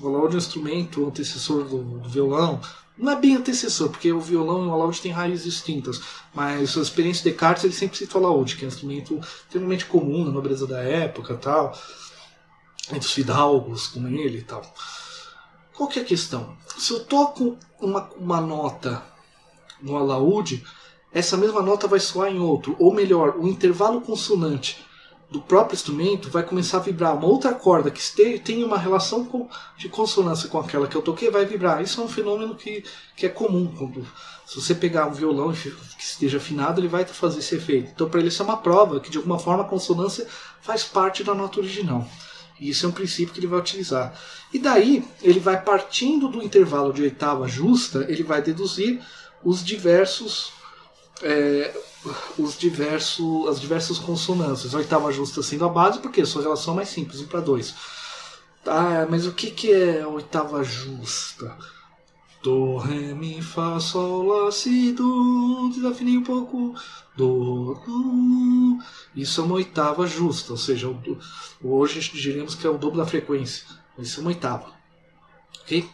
o 0.00 0.08
alaúde 0.08 0.34
é 0.34 0.36
um 0.36 0.38
instrumento 0.38 1.06
antecessor 1.06 1.64
do, 1.64 1.82
do 1.98 2.08
violão, 2.08 2.60
não 2.96 3.12
é 3.12 3.16
bem 3.16 3.36
antecessor, 3.36 3.90
porque 3.90 4.12
o 4.12 4.20
violão 4.20 4.64
e 4.64 4.68
o 4.68 4.72
alaúde 4.72 5.00
têm 5.00 5.12
raízes 5.12 5.44
distintas, 5.44 6.00
mas 6.34 6.76
a 6.76 6.80
experiência 6.80 7.22
de 7.22 7.30
Descartes 7.30 7.64
ele 7.64 7.72
sempre 7.72 7.96
cita 7.96 8.18
o 8.18 8.24
alaúde, 8.24 8.56
que 8.56 8.64
é 8.64 8.66
um 8.66 8.68
instrumento 8.68 9.18
extremamente 9.18 9.86
comum 9.86 10.24
na 10.24 10.32
nobreza 10.32 10.66
da 10.66 10.80
época 10.80 11.36
tal, 11.36 11.78
entre 12.88 13.06
os 13.06 13.12
fidalgos 13.12 13.86
como 13.86 14.08
ele 14.08 14.38
e 14.38 14.42
tal. 14.42 14.62
Qual 15.74 15.88
que 15.88 16.00
é 16.00 16.02
a 16.02 16.04
questão? 16.04 16.56
Se 16.76 16.92
eu 16.92 17.04
toco 17.04 17.56
uma, 17.80 18.10
uma 18.16 18.40
nota 18.40 19.00
no 19.80 19.96
alaúde, 19.96 20.64
essa 21.12 21.36
mesma 21.36 21.62
nota 21.62 21.86
vai 21.86 22.00
soar 22.00 22.30
em 22.30 22.40
outro, 22.40 22.74
ou 22.80 22.92
melhor, 22.92 23.36
o 23.38 23.46
intervalo 23.46 24.00
consonante 24.00 24.84
do 25.30 25.40
próprio 25.40 25.76
instrumento 25.76 26.30
vai 26.30 26.42
começar 26.42 26.78
a 26.78 26.80
vibrar. 26.80 27.14
Uma 27.14 27.26
outra 27.26 27.52
corda 27.52 27.90
que 27.90 28.38
tem 28.38 28.64
uma 28.64 28.78
relação 28.78 29.24
com, 29.24 29.48
de 29.76 29.88
consonância 29.88 30.48
com 30.48 30.58
aquela 30.58 30.86
que 30.86 30.96
eu 30.96 31.02
toquei 31.02 31.30
vai 31.30 31.44
vibrar. 31.44 31.82
Isso 31.82 32.00
é 32.00 32.04
um 32.04 32.08
fenômeno 32.08 32.54
que, 32.54 32.82
que 33.14 33.26
é 33.26 33.28
comum. 33.28 33.70
Quando, 33.76 34.06
se 34.46 34.56
você 34.56 34.74
pegar 34.74 35.06
um 35.06 35.12
violão 35.12 35.52
que 35.52 35.70
esteja 35.98 36.38
afinado, 36.38 36.80
ele 36.80 36.88
vai 36.88 37.04
fazer 37.04 37.40
esse 37.40 37.56
efeito. 37.56 37.90
Então, 37.94 38.08
para 38.08 38.20
ele, 38.20 38.28
isso 38.28 38.40
é 38.40 38.44
uma 38.44 38.56
prova 38.56 39.00
que, 39.00 39.10
de 39.10 39.18
alguma 39.18 39.38
forma, 39.38 39.64
a 39.64 39.68
consonância 39.68 40.26
faz 40.62 40.84
parte 40.84 41.22
da 41.22 41.34
nota 41.34 41.60
original. 41.60 42.08
E 42.58 42.70
isso 42.70 42.86
é 42.86 42.88
um 42.88 42.92
princípio 42.92 43.34
que 43.34 43.40
ele 43.40 43.46
vai 43.46 43.58
utilizar. 43.58 44.18
E 44.52 44.58
daí, 44.58 45.04
ele 45.22 45.38
vai 45.38 45.60
partindo 45.60 46.28
do 46.28 46.42
intervalo 46.42 46.92
de 46.92 47.02
oitava 47.02 47.46
justa, 47.46 48.06
ele 48.08 48.22
vai 48.22 48.40
deduzir 48.40 49.00
os 49.44 49.62
diversos 49.62 50.52
é, 51.22 51.74
os 52.38 52.58
diversos, 52.58 53.48
as 53.48 53.60
diversas 53.60 53.98
consonâncias. 53.98 54.74
A 54.74 54.78
oitava 54.78 55.12
justa 55.12 55.42
sendo 55.42 55.64
a 55.64 55.68
base, 55.68 56.00
porque 56.00 56.24
sua 56.24 56.42
relação 56.42 56.74
é 56.74 56.76
mais 56.78 56.88
simples, 56.88 57.20
1 57.20 57.26
para 57.26 57.40
2. 57.40 57.74
Ah, 58.66 59.06
mas 59.08 59.26
o 59.26 59.32
que, 59.32 59.50
que 59.50 59.72
é 59.72 60.02
a 60.02 60.08
oitava 60.08 60.62
justa? 60.62 61.56
Do, 62.42 62.76
Ré, 62.76 63.14
Mi, 63.14 63.42
Fá, 63.42 63.80
Sol, 63.80 64.22
Lá, 64.22 64.52
Si, 64.52 64.92
Do. 64.92 65.70
Desafinei 65.74 66.16
um 66.16 66.22
pouco. 66.22 66.74
Do, 67.16 67.74
Do. 67.84 68.78
Isso 69.14 69.40
é 69.40 69.44
uma 69.44 69.56
oitava 69.56 70.06
justa, 70.06 70.52
ou 70.52 70.58
seja, 70.58 70.88
hoje 71.62 72.00
diríamos 72.12 72.54
que 72.54 72.66
é 72.66 72.70
o 72.70 72.78
dobro 72.78 72.98
da 72.98 73.06
frequência. 73.06 73.66
Isso 73.98 74.20
é 74.20 74.22
uma 74.22 74.28
oitava. 74.28 74.72
Ok? 75.62 75.88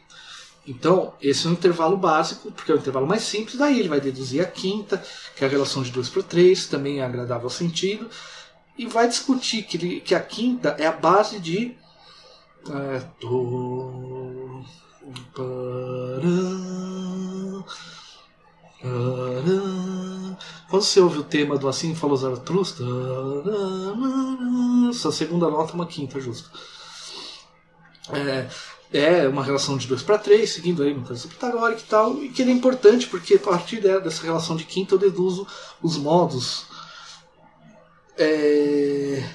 Então, 0.66 1.12
esse 1.20 1.46
é 1.46 1.50
um 1.50 1.53
intervalo 1.53 1.96
básico, 1.96 2.50
porque 2.50 2.72
é 2.72 2.74
o 2.74 2.79
intervalo 2.79 3.07
mais 3.07 3.22
simples, 3.22 3.57
daí 3.57 3.79
ele 3.79 3.88
vai 3.88 4.00
deduzir 4.00 4.40
a 4.40 4.46
quinta, 4.46 5.03
que 5.37 5.44
é 5.44 5.46
a 5.46 5.50
relação 5.50 5.83
de 5.83 5.90
2 5.90 6.09
para 6.09 6.22
3, 6.22 6.66
também 6.66 7.00
é 7.00 7.05
agradável 7.05 7.44
ao 7.44 7.50
sentido, 7.50 8.09
e 8.77 8.87
vai 8.87 9.07
discutir 9.07 9.62
que, 9.64 9.77
ele, 9.77 10.00
que 10.00 10.14
a 10.14 10.20
quinta 10.20 10.70
é 10.79 10.87
a 10.87 10.92
base 10.92 11.38
de. 11.38 11.77
É, 12.66 13.03
do, 13.20 14.64
quando 20.68 20.83
você 20.83 21.00
ouve 21.00 21.18
o 21.18 21.24
tema 21.24 21.57
do 21.57 21.68
Assim 21.68 21.94
Falou 21.94 22.16
Zaratustra, 22.16 22.85
essa 24.90 25.11
segunda 25.12 25.48
nota 25.48 25.72
é 25.72 25.74
uma 25.74 25.87
quinta 25.87 26.20
justa. 26.20 26.50
É, 28.11 28.46
é 28.94 29.26
uma 29.26 29.42
relação 29.42 29.76
de 29.76 29.88
2 29.88 30.04
para 30.04 30.16
3, 30.16 30.48
seguindo 30.48 30.80
aí 30.80 30.92
uma 30.92 31.04
coisa 31.04 31.26
pitagórica 31.26 31.80
e 31.80 31.85
tal, 31.85 32.22
e 32.22 32.28
que 32.28 32.40
ele 32.40 32.52
é 32.52 32.54
importante 32.54 33.09
porque 33.09 33.35
a 33.35 33.38
partir 33.40 33.80
dessa 33.80 34.22
relação 34.22 34.54
de 34.54 34.62
quinta 34.64 34.94
eu 34.94 34.98
deduzo 34.98 35.44
os 35.83 35.96
modos. 35.96 36.66
É... 38.16 39.28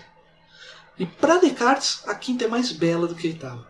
E 0.97 1.05
para 1.05 1.39
Descartes, 1.39 2.03
a 2.07 2.15
quinta 2.15 2.45
é 2.45 2.47
mais 2.47 2.71
bela 2.71 3.05
do 3.05 3.15
que 3.15 3.27
a 3.27 3.31
oitava. 3.31 3.67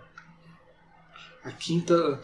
A 1.44 1.52
quinta, 1.52 2.22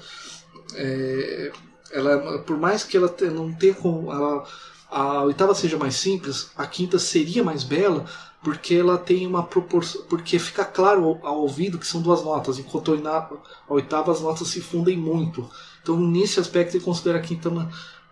é... 0.75 1.51
ela, 1.91 2.37
por 2.43 2.59
mais 2.59 2.83
que 2.83 2.95
ela 2.95 3.11
não 3.33 3.51
tenha 3.51 3.73
como. 3.73 4.11
Ela, 4.11 4.47
a 4.91 5.23
oitava 5.23 5.55
seja 5.55 5.75
mais 5.75 5.95
simples, 5.95 6.51
a 6.55 6.67
quinta 6.67 6.99
seria 6.99 7.43
mais 7.43 7.63
bela, 7.63 8.05
porque 8.45 8.75
ela 8.75 8.95
tem 8.95 9.25
uma 9.25 9.41
proporção. 9.41 10.03
Porque 10.03 10.37
fica 10.37 10.63
claro 10.63 11.19
ao, 11.23 11.39
ouvido 11.39 11.79
que 11.79 11.87
são 11.87 11.99
duas 11.99 12.23
notas, 12.23 12.59
enquanto 12.59 12.95
na 12.95 13.27
oitava 13.67 14.11
as 14.11 14.21
notas 14.21 14.49
se 14.49 14.61
fundem 14.61 14.95
muito. 14.95 15.49
Então, 15.81 15.99
nesse 15.99 16.39
aspecto, 16.39 16.77
ele 16.77 16.83
considera 16.83 17.17
a 17.17 17.21
quinta 17.21 17.49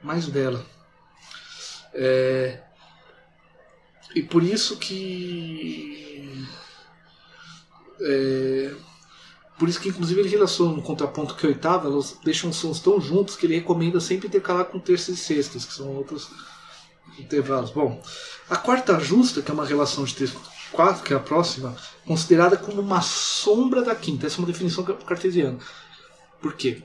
mais 0.02 0.28
bela. 0.28 0.66
É, 1.94 2.64
e 4.16 4.24
por 4.24 4.42
isso 4.42 4.78
que. 4.78 6.48
É, 8.02 8.74
por 9.60 9.70
isso 9.70 9.80
que, 9.80 9.90
inclusive, 9.90 10.20
ele 10.20 10.30
relaciona 10.30 10.72
no 10.72 10.82
contraponto 10.82 11.36
que 11.36 11.46
a 11.46 11.50
oitava, 11.50 11.88
elas 11.88 12.18
deixam 12.24 12.52
sons 12.52 12.80
tão 12.80 13.00
juntos 13.00 13.36
que 13.36 13.46
ele 13.46 13.54
recomenda 13.54 14.00
sempre 14.00 14.28
intercalar 14.28 14.66
com 14.66 14.80
terças 14.80 15.16
e 15.16 15.22
sextas, 15.22 15.64
que 15.64 15.74
são 15.74 15.90
outros 15.90 16.32
intervalos. 17.20 17.72
Bom, 17.72 18.02
a 18.50 18.56
quarta 18.56 19.00
justa, 19.00 19.42
que 19.42 19.52
é 19.52 19.54
uma 19.54 19.66
relação 19.66 20.04
de 20.04 20.16
texto 20.16 20.40
4, 20.72 21.04
que 21.04 21.14
é 21.14 21.18
a 21.18 21.20
próxima, 21.20 21.76
considerada 22.06 22.58
como 22.58 22.82
uma 22.82 23.02
sombra 23.02 23.82
da 23.82 23.96
quinta. 23.96 24.28
Essa 24.28 24.38
é 24.38 24.40
uma 24.40 24.48
definição 24.48 24.84
cartesiana. 24.84 25.60
Por 26.42 26.54
quê? 26.54 26.84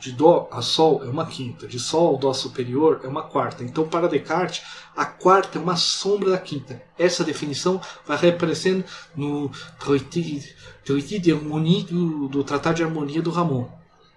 De 0.00 0.12
Dó 0.12 0.48
a 0.50 0.60
Sol 0.60 1.04
é 1.04 1.08
uma 1.08 1.26
quinta, 1.26 1.66
de 1.66 1.78
Sol 1.78 2.08
ao 2.08 2.16
Dó 2.18 2.32
superior 2.32 3.00
é 3.04 3.08
uma 3.08 3.22
quarta. 3.22 3.62
Então, 3.62 3.88
para 3.88 4.08
Descartes, 4.08 4.62
a 4.96 5.06
quarta 5.06 5.58
é 5.58 5.62
uma 5.62 5.76
sombra 5.76 6.30
da 6.30 6.38
quinta. 6.38 6.82
Essa 6.98 7.22
definição 7.22 7.80
vai 8.04 8.16
reaparecendo 8.16 8.84
no 9.14 9.50
Traité 9.78 11.18
de 11.18 11.32
Harmonie 11.32 11.84
do, 11.84 12.28
do 12.28 12.42
Tratado 12.42 12.76
de 12.76 12.82
Harmonia 12.82 13.22
do 13.22 13.30
Ramon. 13.30 13.68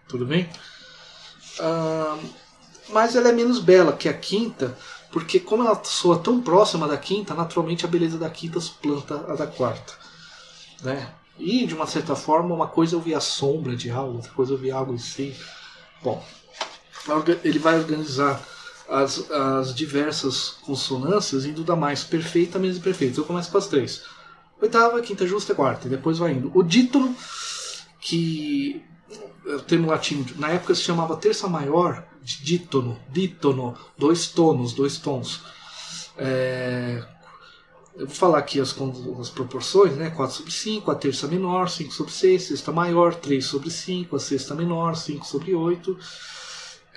Tudo 0.08 0.26
bem? 0.26 0.50
Ah, 1.60 2.18
mas 2.90 3.16
ela 3.16 3.30
é 3.30 3.32
menos 3.32 3.60
bela 3.60 3.94
que 3.94 4.10
a 4.10 4.14
quinta, 4.14 4.76
porque 5.12 5.40
como 5.40 5.64
ela 5.64 5.82
soa 5.84 6.20
tão 6.20 6.42
próxima 6.42 6.88
da 6.88 6.98
quinta, 6.98 7.34
naturalmente 7.34 7.86
a 7.86 7.88
beleza 7.88 8.18
da 8.18 8.30
quinta 8.30 8.60
suplanta 8.60 9.26
a 9.28 9.36
da 9.36 9.48
quarta. 9.48 9.94
Né? 10.84 11.12
E, 11.38 11.66
de 11.66 11.74
uma 11.74 11.88
certa 11.88 12.16
forma, 12.16 12.54
uma 12.54 12.68
coisa 12.68 12.96
eu 12.96 13.00
vi 13.00 13.14
a 13.14 13.20
sombra 13.20 13.76
de 13.76 13.90
algo, 13.90 14.18
outra 14.18 14.32
coisa 14.32 14.54
eu 14.54 14.58
vi 14.58 14.72
algo 14.72 14.94
em 14.94 14.98
si. 14.98 15.36
Bom, 16.04 16.24
ele 17.44 17.60
vai 17.60 17.78
organizar 17.78 18.42
as, 18.90 19.30
as 19.32 19.74
diversas 19.74 20.50
consonâncias 20.62 21.46
indo 21.46 21.64
da 21.64 21.76
mais 21.76 22.04
perfeita 22.04 22.58
a 22.58 22.62
menos 22.62 22.80
perfeita. 22.80 23.20
Eu 23.20 23.26
começo 23.26 23.52
com 23.52 23.58
as 23.58 23.68
três. 23.68 24.04
Oitava, 24.62 25.02
quinta 25.02 25.26
justa 25.26 25.54
e 25.54 25.56
quarta. 25.56 25.88
E 25.88 25.90
depois 25.90 26.18
vai 26.18 26.34
indo. 26.34 26.52
O 26.54 26.62
dítono, 26.62 27.16
que 28.02 28.84
é 28.84 28.89
o 29.46 29.60
termo 29.60 29.88
latino, 29.88 30.26
na 30.36 30.50
época 30.50 30.76
se 30.76 30.82
chamava 30.82 31.18
terça 31.18 31.48
maior, 31.48 32.06
dítono, 32.22 33.00
dítono, 33.10 33.76
dois 33.98 34.28
tonos, 34.28 34.74
dois 34.74 34.98
tons. 34.98 35.42
É, 36.18 37.04
eu 37.96 38.06
vou 38.06 38.16
falar 38.16 38.40
aqui 38.40 38.60
as, 38.60 38.76
as, 39.20 39.30
proporções, 39.30 39.96
né? 39.96 40.10
4 40.10 40.36
sobre 40.36 40.52
5, 40.52 40.92
a 40.92 40.96
terça 40.96 41.28
menor, 41.28 41.70
5 41.70 41.92
sobre 41.92 42.12
6, 42.14 42.44
sexta 42.44 42.72
maior, 42.72 43.16
3 43.16 43.44
sobre 43.44 43.70
5, 43.70 44.16
a 44.16 44.20
sexta 44.20 44.54
menor, 44.54 44.96
5 44.96 45.26
sobre 45.26 45.56
8. 45.56 45.98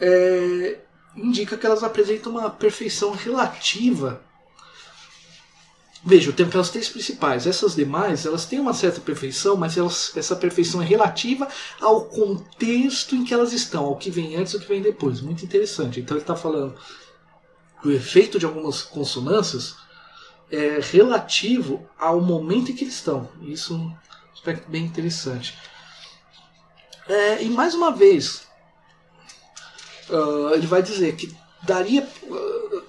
É, 0.01 0.81
indica 1.17 1.57
que 1.57 1.67
elas 1.67 1.83
apresentam 1.83 2.33
uma 2.33 2.51
perfeição 2.51 3.13
relativa 3.13 4.21
Veja, 6.05 6.33
tenho 6.33 6.49
aquelas 6.49 6.71
três 6.71 6.89
principais. 6.89 7.47
Essas 7.47 7.77
demais, 7.77 8.27
elas 8.27 8.45
têm 8.45 8.59
uma 8.59 8.75
certa 8.75 9.01
perfeição, 9.01 9.57
mas 9.57 9.77
elas, 9.77 10.13
essa 10.17 10.35
perfeição 10.35 10.83
é 10.83 10.85
relativa 10.85 11.47
ao 11.81 12.07
contexto 12.07 13.15
em 13.15 13.25
que 13.25 13.33
elas 13.33 13.53
estão, 13.53 13.85
ao 13.85 13.97
que 13.97 14.11
vem 14.11 14.35
antes 14.35 14.53
e 14.53 14.57
ao 14.57 14.63
que 14.63 14.69
vem 14.69 14.83
depois. 14.83 15.21
Muito 15.21 15.45
interessante. 15.45 16.01
Então 16.01 16.17
ele 16.17 16.25
está 16.25 16.35
falando 16.35 16.75
que 17.81 17.89
o 17.89 17.93
efeito 17.93 18.39
de 18.39 18.45
algumas 18.45 18.83
consonâncias 18.83 19.77
é 20.51 20.81
relativo 20.81 21.89
ao 21.99 22.21
momento 22.21 22.73
em 22.73 22.75
que 22.75 22.85
eles 22.85 22.95
estão. 22.95 23.29
Isso 23.41 23.73
é 23.73 23.77
um 23.77 23.97
aspecto 24.33 24.69
bem 24.69 24.85
interessante. 24.85 25.57
É, 27.09 27.43
e 27.43 27.49
mais 27.49 27.75
uma 27.75 27.93
vez, 27.93 28.47
uh, 30.11 30.55
ele 30.55 30.67
vai 30.67 30.83
dizer 30.83 31.15
que 31.15 31.35
daria 31.63 32.09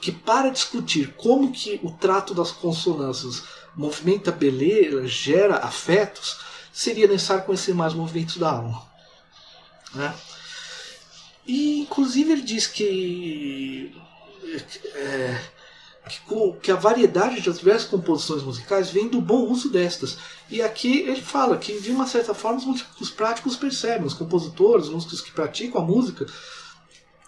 que 0.02 0.12
para 0.12 0.50
discutir 0.50 1.14
como 1.16 1.52
que 1.52 1.80
o 1.84 1.92
trato 1.92 2.34
das 2.34 2.52
consonâncias 2.52 3.44
movimenta 3.76 4.32
beleza, 4.32 5.08
gera 5.08 5.58
afetos, 5.58 6.40
seria 6.72 7.08
necessário 7.08 7.46
conhecer 7.46 7.74
mais 7.74 7.94
movimentos 7.94 8.38
da 8.38 8.52
alma. 8.52 8.86
Né? 9.94 10.14
E 11.46 11.82
inclusive 11.82 12.32
ele 12.32 12.42
diz 12.42 12.68
que, 12.68 13.96
é, 14.96 15.42
que, 16.10 16.20
que, 16.62 16.72
a 16.72 16.76
variedade 16.76 17.42
das 17.42 17.60
diversas 17.60 17.90
composições 17.90 18.44
musicais 18.44 18.90
vem 18.90 19.08
do 19.08 19.22
bom 19.22 19.46
uso 19.48 19.70
destas. 19.70 20.18
E 20.50 20.62
aqui 20.62 21.00
ele 21.02 21.22
fala 21.22 21.58
que 21.58 21.80
de 21.80 21.92
uma 21.92 22.08
certa 22.08 22.34
forma 22.34 22.60
os, 22.60 22.86
os 23.00 23.10
práticos 23.10 23.56
percebem, 23.56 24.08
os 24.08 24.14
compositores, 24.14 24.88
os 24.88 24.94
músicos 24.94 25.22
que 25.22 25.32
praticam 25.32 25.82
a 25.82 25.86
música, 25.86 26.26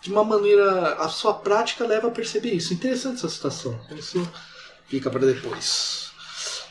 de 0.05 0.11
uma 0.11 0.23
maneira. 0.23 0.93
A 0.95 1.09
sua 1.09 1.33
prática 1.33 1.85
leva 1.85 2.07
a 2.07 2.11
perceber 2.11 2.51
isso. 2.51 2.73
Interessante 2.73 3.17
essa 3.17 3.27
citação. 3.27 3.79
Isso 3.97 4.21
fica 4.87 5.09
para 5.09 5.25
depois. 5.25 6.11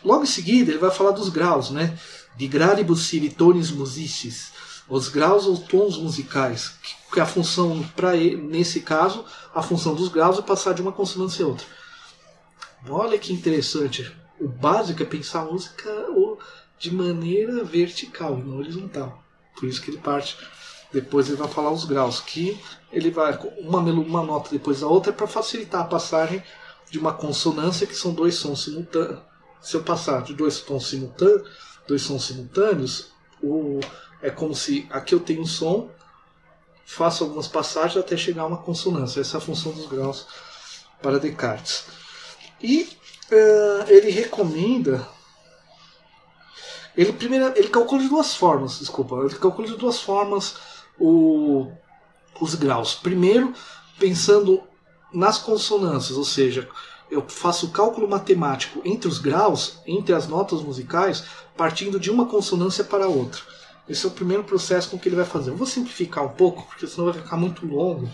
Logo 0.05 0.23
em 0.23 0.27
seguida, 0.27 0.71
ele 0.71 0.79
vai 0.79 0.93
falar 0.93 1.11
dos 1.11 1.29
graus, 1.29 1.71
né? 1.71 1.99
De 2.37 2.47
gradibus 2.47 3.11
tones 3.37 3.73
musicis. 3.73 4.53
Os 4.89 5.09
graus 5.09 5.47
ou 5.47 5.59
tons 5.59 5.99
musicais. 5.99 6.75
Que 7.13 7.19
a 7.19 7.27
função, 7.27 7.83
para 7.97 8.13
nesse 8.15 8.81
caso, 8.81 9.25
a 9.53 9.63
função 9.63 9.97
dos 9.97 10.09
graus 10.09 10.39
é 10.39 10.43
passar 10.43 10.73
de 10.73 10.83
uma 10.83 10.93
consonância 10.93 11.45
a 11.45 11.49
outra. 11.49 11.67
Olha 12.89 13.19
que 13.19 13.33
interessante. 13.33 14.15
O 14.39 14.47
básico 14.47 15.03
é 15.03 15.07
pensar 15.07 15.41
a 15.41 15.47
música 15.47 15.91
de 16.79 16.95
maneira 16.95 17.65
vertical, 17.65 18.37
não 18.37 18.59
horizontal. 18.59 19.25
Por 19.57 19.69
isso 19.69 19.81
que 19.81 19.91
ele 19.91 19.99
parte 19.99 20.37
depois 20.95 21.27
ele 21.27 21.37
vai 21.37 21.49
falar 21.49 21.73
os 21.73 21.85
graus, 21.85 22.21
que 22.21 22.59
ele 22.93 23.11
vai 23.11 23.37
uma, 23.59 23.81
uma 23.81 24.23
nota 24.23 24.49
depois 24.51 24.81
da 24.81 24.87
outra 24.87 25.13
é 25.13 25.15
para 25.15 25.27
facilitar 25.27 25.83
a 25.83 25.87
passagem 25.87 26.43
de 26.89 26.99
uma 27.01 27.13
consonância 27.13 27.87
que 27.87 27.97
são 27.97 28.15
dois 28.15 28.37
sons 28.37 28.63
simultâneos. 28.63 29.19
Se 29.61 29.77
eu 29.77 29.83
passar 29.83 30.23
de 30.23 30.35
dois 30.35 30.61
tons 30.61 30.87
simultâneos, 30.87 31.49
dois 31.89 32.03
sons 32.03 32.25
simultâneos, 32.25 33.09
o, 33.43 33.81
é 34.23 34.31
como 34.31 34.55
se 34.55 34.87
aqui 34.91 35.15
eu 35.15 35.21
tenho 35.21 35.43
um 35.43 35.47
som, 35.47 35.91
faço 36.87 37.25
algumas 37.25 37.49
passagens 37.49 37.97
até 37.97 38.17
chegar 38.17 38.43
a 38.43 38.47
uma 38.47 38.59
consonância. 38.59 39.21
Essa 39.21 39.37
é 39.37 39.39
a 39.39 39.41
função 39.41 39.73
dos 39.73 39.87
graus 39.87 40.27
para 41.03 41.19
Descartes. 41.19 41.87
E 42.63 42.83
uh, 43.33 43.91
ele 43.91 44.11
recomenda 44.11 45.05
ele 46.97 47.13
primeiro 47.13 47.53
ele 47.57 47.69
calcula 47.69 48.03
de 48.03 48.09
duas 48.09 48.37
formas, 48.37 48.79
desculpa, 48.79 49.17
ele 49.25 49.35
calcula 49.35 49.67
de 49.67 49.77
duas 49.77 50.01
formas 50.01 50.55
o, 50.99 51.71
os 52.41 52.55
graus. 52.55 52.95
Primeiro, 52.95 53.53
pensando 53.99 54.63
nas 55.13 55.39
consonâncias, 55.39 56.17
ou 56.17 56.25
seja, 56.25 56.69
eu 57.11 57.25
faço 57.29 57.67
o 57.67 57.71
cálculo 57.71 58.09
matemático 58.09 58.81
entre 58.85 59.09
os 59.09 59.19
graus, 59.19 59.79
entre 59.87 60.15
as 60.15 60.27
notas 60.27 60.61
musicais, 60.63 61.25
partindo 61.57 62.01
de 62.01 62.11
uma 62.11 62.27
consonância 62.27 62.83
para 62.83 63.07
outra. 63.07 63.41
Esse 63.89 64.05
é 64.05 64.09
o 64.09 64.13
primeiro 64.13 64.45
processo 64.45 64.91
com 64.91 64.99
que 64.99 65.09
ele 65.09 65.17
vai 65.17 65.27
fazer. 65.27 65.51
Eu 65.51 65.57
vou 65.57 65.67
simplificar 65.67 66.25
um 66.25 66.31
pouco, 66.31 66.67
porque 66.67 66.87
senão 66.87 67.13
vai 67.13 67.23
ficar 67.23 67.37
muito 67.37 67.67
longo. 67.67 68.09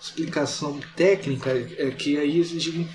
Explicação 0.00 0.78
técnica, 0.94 1.50
é, 1.50 1.90
que 1.90 2.18
aí 2.18 2.38
exige. 2.38 2.88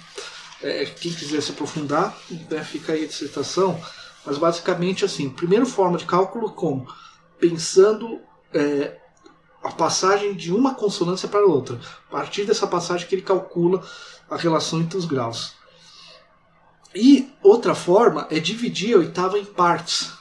É, 0.61 0.85
quem 0.85 1.11
quiser 1.11 1.41
se 1.41 1.51
aprofundar, 1.51 2.15
né, 2.49 2.63
fica 2.63 2.93
aí 2.93 3.03
a 3.03 3.07
dissertação. 3.07 3.81
Mas 4.23 4.37
basicamente 4.37 5.03
assim, 5.03 5.27
primeira 5.27 5.65
forma 5.65 5.97
de 5.97 6.05
cálculo 6.05 6.51
como? 6.51 6.87
Pensando 7.39 8.19
é, 8.53 9.00
a 9.63 9.71
passagem 9.71 10.33
de 10.33 10.51
uma 10.51 10.73
consonância 10.73 11.27
para 11.27 11.45
outra. 11.45 11.79
A 12.07 12.11
partir 12.11 12.45
dessa 12.45 12.67
passagem 12.67 13.07
que 13.07 13.15
ele 13.15 13.21
calcula 13.21 13.83
a 14.29 14.35
relação 14.35 14.79
entre 14.79 14.97
os 14.97 15.05
graus. 15.05 15.53
E 16.93 17.31
outra 17.41 17.73
forma 17.73 18.27
é 18.29 18.39
dividir 18.39 18.95
a 18.95 18.99
oitava 18.99 19.37
em 19.37 19.45
partes. 19.45 20.11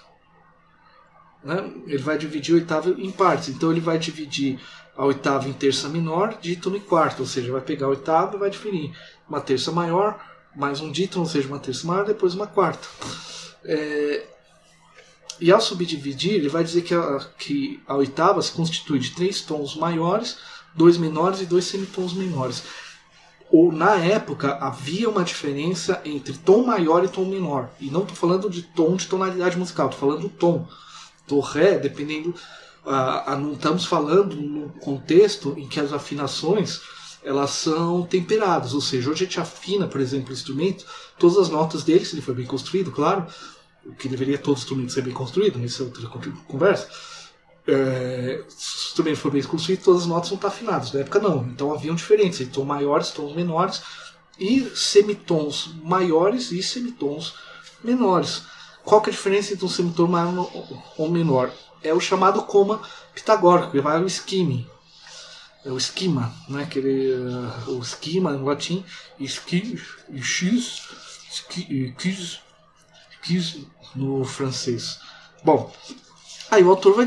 Né? 1.42 1.72
Ele 1.86 2.02
vai 2.02 2.18
dividir 2.18 2.54
a 2.54 2.58
oitava 2.58 2.90
em 2.90 3.10
partes. 3.10 3.48
Então 3.48 3.70
ele 3.70 3.80
vai 3.80 3.98
dividir 3.98 4.60
a 4.96 5.04
oitava 5.04 5.48
em 5.48 5.52
terça 5.52 5.88
menor, 5.88 6.38
dítono 6.40 6.76
e 6.76 6.80
quarto. 6.80 7.20
Ou 7.20 7.26
seja, 7.26 7.50
vai 7.50 7.60
pegar 7.60 7.86
a 7.86 7.90
oitava 7.90 8.36
e 8.36 8.38
vai 8.38 8.50
definir 8.50 8.94
uma 9.28 9.40
terça 9.40 9.72
maior, 9.72 10.20
mais 10.54 10.80
um 10.80 10.90
dítono, 10.90 11.24
ou 11.24 11.30
seja, 11.30 11.48
uma 11.48 11.58
terça 11.58 11.86
maior, 11.86 12.04
depois 12.04 12.34
uma 12.34 12.46
quarta. 12.46 12.86
É, 13.64 14.26
e 15.40 15.50
ao 15.50 15.60
subdividir, 15.60 16.34
ele 16.34 16.48
vai 16.48 16.62
dizer 16.62 16.82
que 16.82 16.94
a, 16.94 17.18
que 17.38 17.80
a 17.86 17.96
oitava 17.96 18.42
se 18.42 18.52
constitui 18.52 18.98
de 18.98 19.10
três 19.10 19.40
tons 19.40 19.74
maiores, 19.74 20.38
dois 20.74 20.96
menores 20.96 21.40
e 21.40 21.46
dois 21.46 21.64
semitons 21.64 22.12
menores. 22.12 22.62
Ou 23.50 23.72
na 23.72 23.96
época 23.96 24.54
havia 24.60 25.08
uma 25.08 25.24
diferença 25.24 26.00
entre 26.04 26.34
tom 26.34 26.64
maior 26.64 27.04
e 27.04 27.08
tom 27.08 27.24
menor. 27.24 27.70
E 27.80 27.90
não 27.90 28.02
estou 28.02 28.16
falando 28.16 28.48
de 28.48 28.62
tom 28.62 28.94
de 28.94 29.08
tonalidade 29.08 29.58
musical, 29.58 29.88
estou 29.88 30.08
falando 30.08 30.22
do 30.22 30.28
tom. 30.28 30.68
Do 31.26 31.40
ré, 31.40 31.78
dependendo. 31.78 32.34
Ah, 32.86 33.36
não 33.40 33.52
estamos 33.52 33.84
falando 33.84 34.36
no 34.36 34.68
contexto 34.80 35.54
em 35.56 35.66
que 35.66 35.80
as 35.80 35.92
afinações 35.92 36.80
elas 37.22 37.50
são 37.50 38.02
temperadas, 38.02 38.72
ou 38.72 38.80
seja, 38.80 39.10
hoje 39.10 39.24
a 39.24 39.26
gente 39.26 39.40
afina, 39.40 39.86
por 39.86 40.00
exemplo, 40.00 40.30
o 40.30 40.32
instrumento, 40.32 40.86
todas 41.18 41.36
as 41.36 41.50
notas 41.50 41.84
dele, 41.84 42.04
se 42.04 42.14
ele 42.14 42.22
for 42.22 42.34
bem 42.34 42.46
construído, 42.46 42.90
claro, 42.90 43.26
que 43.98 44.08
deveria 44.08 44.38
todo 44.38 44.58
instrumento 44.58 44.92
ser 44.92 45.02
bem 45.02 45.12
construído, 45.12 45.58
mas 45.58 45.72
isso 45.72 45.82
é 45.82 45.86
outra 45.86 46.32
conversa. 46.46 46.88
É, 47.66 48.42
se 48.48 48.86
o 48.86 48.88
instrumento 48.88 49.16
for 49.18 49.30
bem 49.30 49.42
construído, 49.42 49.82
todas 49.82 50.02
as 50.02 50.06
notas 50.06 50.28
vão 50.28 50.36
estar 50.36 50.48
afinadas. 50.48 50.92
Na 50.92 51.00
época 51.00 51.18
não, 51.18 51.46
então 51.46 51.72
haviam 51.72 51.94
diferenças, 51.94 52.48
tons 52.48 52.66
maiores, 52.66 53.10
tons 53.10 53.34
menores 53.34 53.82
e 54.38 54.70
semitons 54.74 55.74
maiores 55.82 56.50
e 56.50 56.62
semitons 56.62 57.34
menores. 57.84 58.42
Qual 58.84 59.00
que 59.00 59.10
é 59.10 59.12
a 59.12 59.16
diferença 59.16 59.52
entre 59.52 59.64
um 59.64 59.68
semitom 59.68 60.06
maior 60.06 60.50
ou 60.96 61.10
menor? 61.10 61.52
É 61.82 61.92
o 61.94 62.00
chamado 62.00 62.42
coma 62.42 62.80
pitagórico, 63.14 63.72
que 63.72 63.80
vai 63.80 63.96
ao 63.96 64.06
esquime. 64.06 64.68
É 65.64 65.70
o 65.70 65.76
esquema, 65.76 66.34
né? 66.48 66.62
Aquele, 66.62 67.12
uh, 67.12 67.76
o 67.76 67.80
esquema 67.80 68.32
em 68.32 68.42
latim, 68.42 68.84
esqui, 69.18 69.78
x, 70.16 70.88
quis, 71.98 72.40
quis 73.22 73.58
no 73.94 74.24
francês. 74.24 74.98
Bom, 75.44 75.72
aí 76.50 76.62
o 76.62 76.70
autor 76.70 76.94
vai 76.94 77.06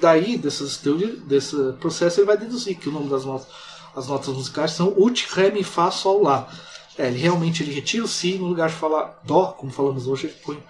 daí 0.00 0.36
dessas 0.38 0.76
teorias, 0.76 1.18
desse 1.20 1.56
processo 1.80 2.20
ele 2.20 2.26
vai 2.26 2.36
deduzir 2.36 2.76
que 2.76 2.88
o 2.88 2.92
nome 2.92 3.08
das 3.08 3.24
notas, 3.24 3.48
as 3.94 4.06
notas 4.06 4.34
musicais 4.34 4.72
são 4.72 4.94
ut, 4.96 5.26
ré, 5.32 5.50
mi, 5.50 5.62
fá, 5.62 5.90
sol, 5.90 6.22
lá. 6.22 6.48
É, 6.96 7.06
ele 7.06 7.18
realmente 7.18 7.62
ele 7.62 7.72
retira 7.72 8.04
o 8.04 8.08
si 8.08 8.34
no 8.34 8.46
lugar 8.46 8.68
de 8.68 8.74
falar 8.74 9.20
dó, 9.24 9.52
como 9.52 9.72
falamos 9.72 10.06
hoje, 10.06 10.26
ele 10.26 10.36
põe 10.44 10.62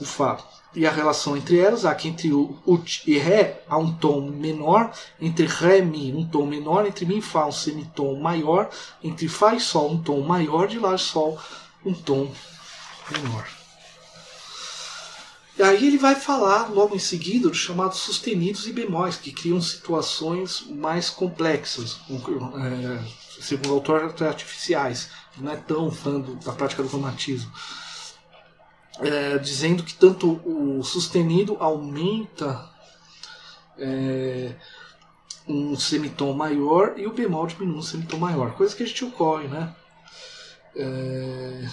o 0.00 0.04
fá. 0.04 0.38
E 0.74 0.86
a 0.86 0.90
relação 0.90 1.36
entre 1.36 1.58
elas, 1.58 1.84
aqui 1.84 2.08
entre 2.08 2.32
o 2.32 2.56
ut 2.64 3.02
e 3.04 3.18
ré 3.18 3.62
há 3.68 3.76
um 3.76 3.92
tom 3.92 4.20
menor, 4.20 4.92
entre 5.20 5.46
ré 5.46 5.80
mi 5.80 6.12
um 6.14 6.24
tom 6.24 6.46
menor, 6.46 6.86
entre 6.86 7.04
mi 7.04 7.18
e 7.18 7.22
fá 7.22 7.46
um 7.46 7.52
semitom 7.52 8.20
maior, 8.20 8.70
entre 9.02 9.28
fá 9.28 9.54
e 9.54 9.60
sol 9.60 9.90
um 9.90 10.02
tom 10.02 10.20
maior, 10.20 10.68
de 10.68 10.78
lá 10.78 10.94
e 10.94 10.98
sol 10.98 11.38
um 11.84 11.92
tom 11.92 12.30
menor. 13.10 13.59
E 15.60 15.62
aí 15.62 15.88
ele 15.88 15.98
vai 15.98 16.14
falar 16.14 16.70
logo 16.70 16.96
em 16.96 16.98
seguida 16.98 17.46
dos 17.46 17.58
chamados 17.58 17.98
sustenidos 17.98 18.66
e 18.66 18.72
bemóis, 18.72 19.16
que 19.16 19.30
criam 19.30 19.60
situações 19.60 20.64
mais 20.70 21.10
complexas, 21.10 22.00
é, 22.08 23.42
segundo 23.42 23.68
o 23.68 23.74
autor, 23.74 24.14
artificiais. 24.22 25.10
Não 25.36 25.52
é 25.52 25.56
tão 25.56 25.90
fã 25.90 26.18
do, 26.18 26.36
da 26.36 26.52
prática 26.52 26.82
do 26.82 26.88
cromatismo. 26.88 27.52
É, 29.00 29.36
dizendo 29.36 29.82
que 29.82 29.92
tanto 29.92 30.40
o 30.46 30.82
sustenido 30.82 31.58
aumenta 31.60 32.66
é, 33.76 34.54
um 35.46 35.76
semitom 35.76 36.32
maior 36.32 36.94
e 36.96 37.06
o 37.06 37.12
bemol 37.12 37.46
diminui 37.46 37.76
um 37.76 37.82
semitom 37.82 38.16
maior, 38.16 38.52
coisa 38.52 38.74
que 38.74 38.82
a 38.82 38.86
gente 38.86 39.04
ocorre, 39.04 39.46
né? 39.46 39.76
É, 40.74 41.68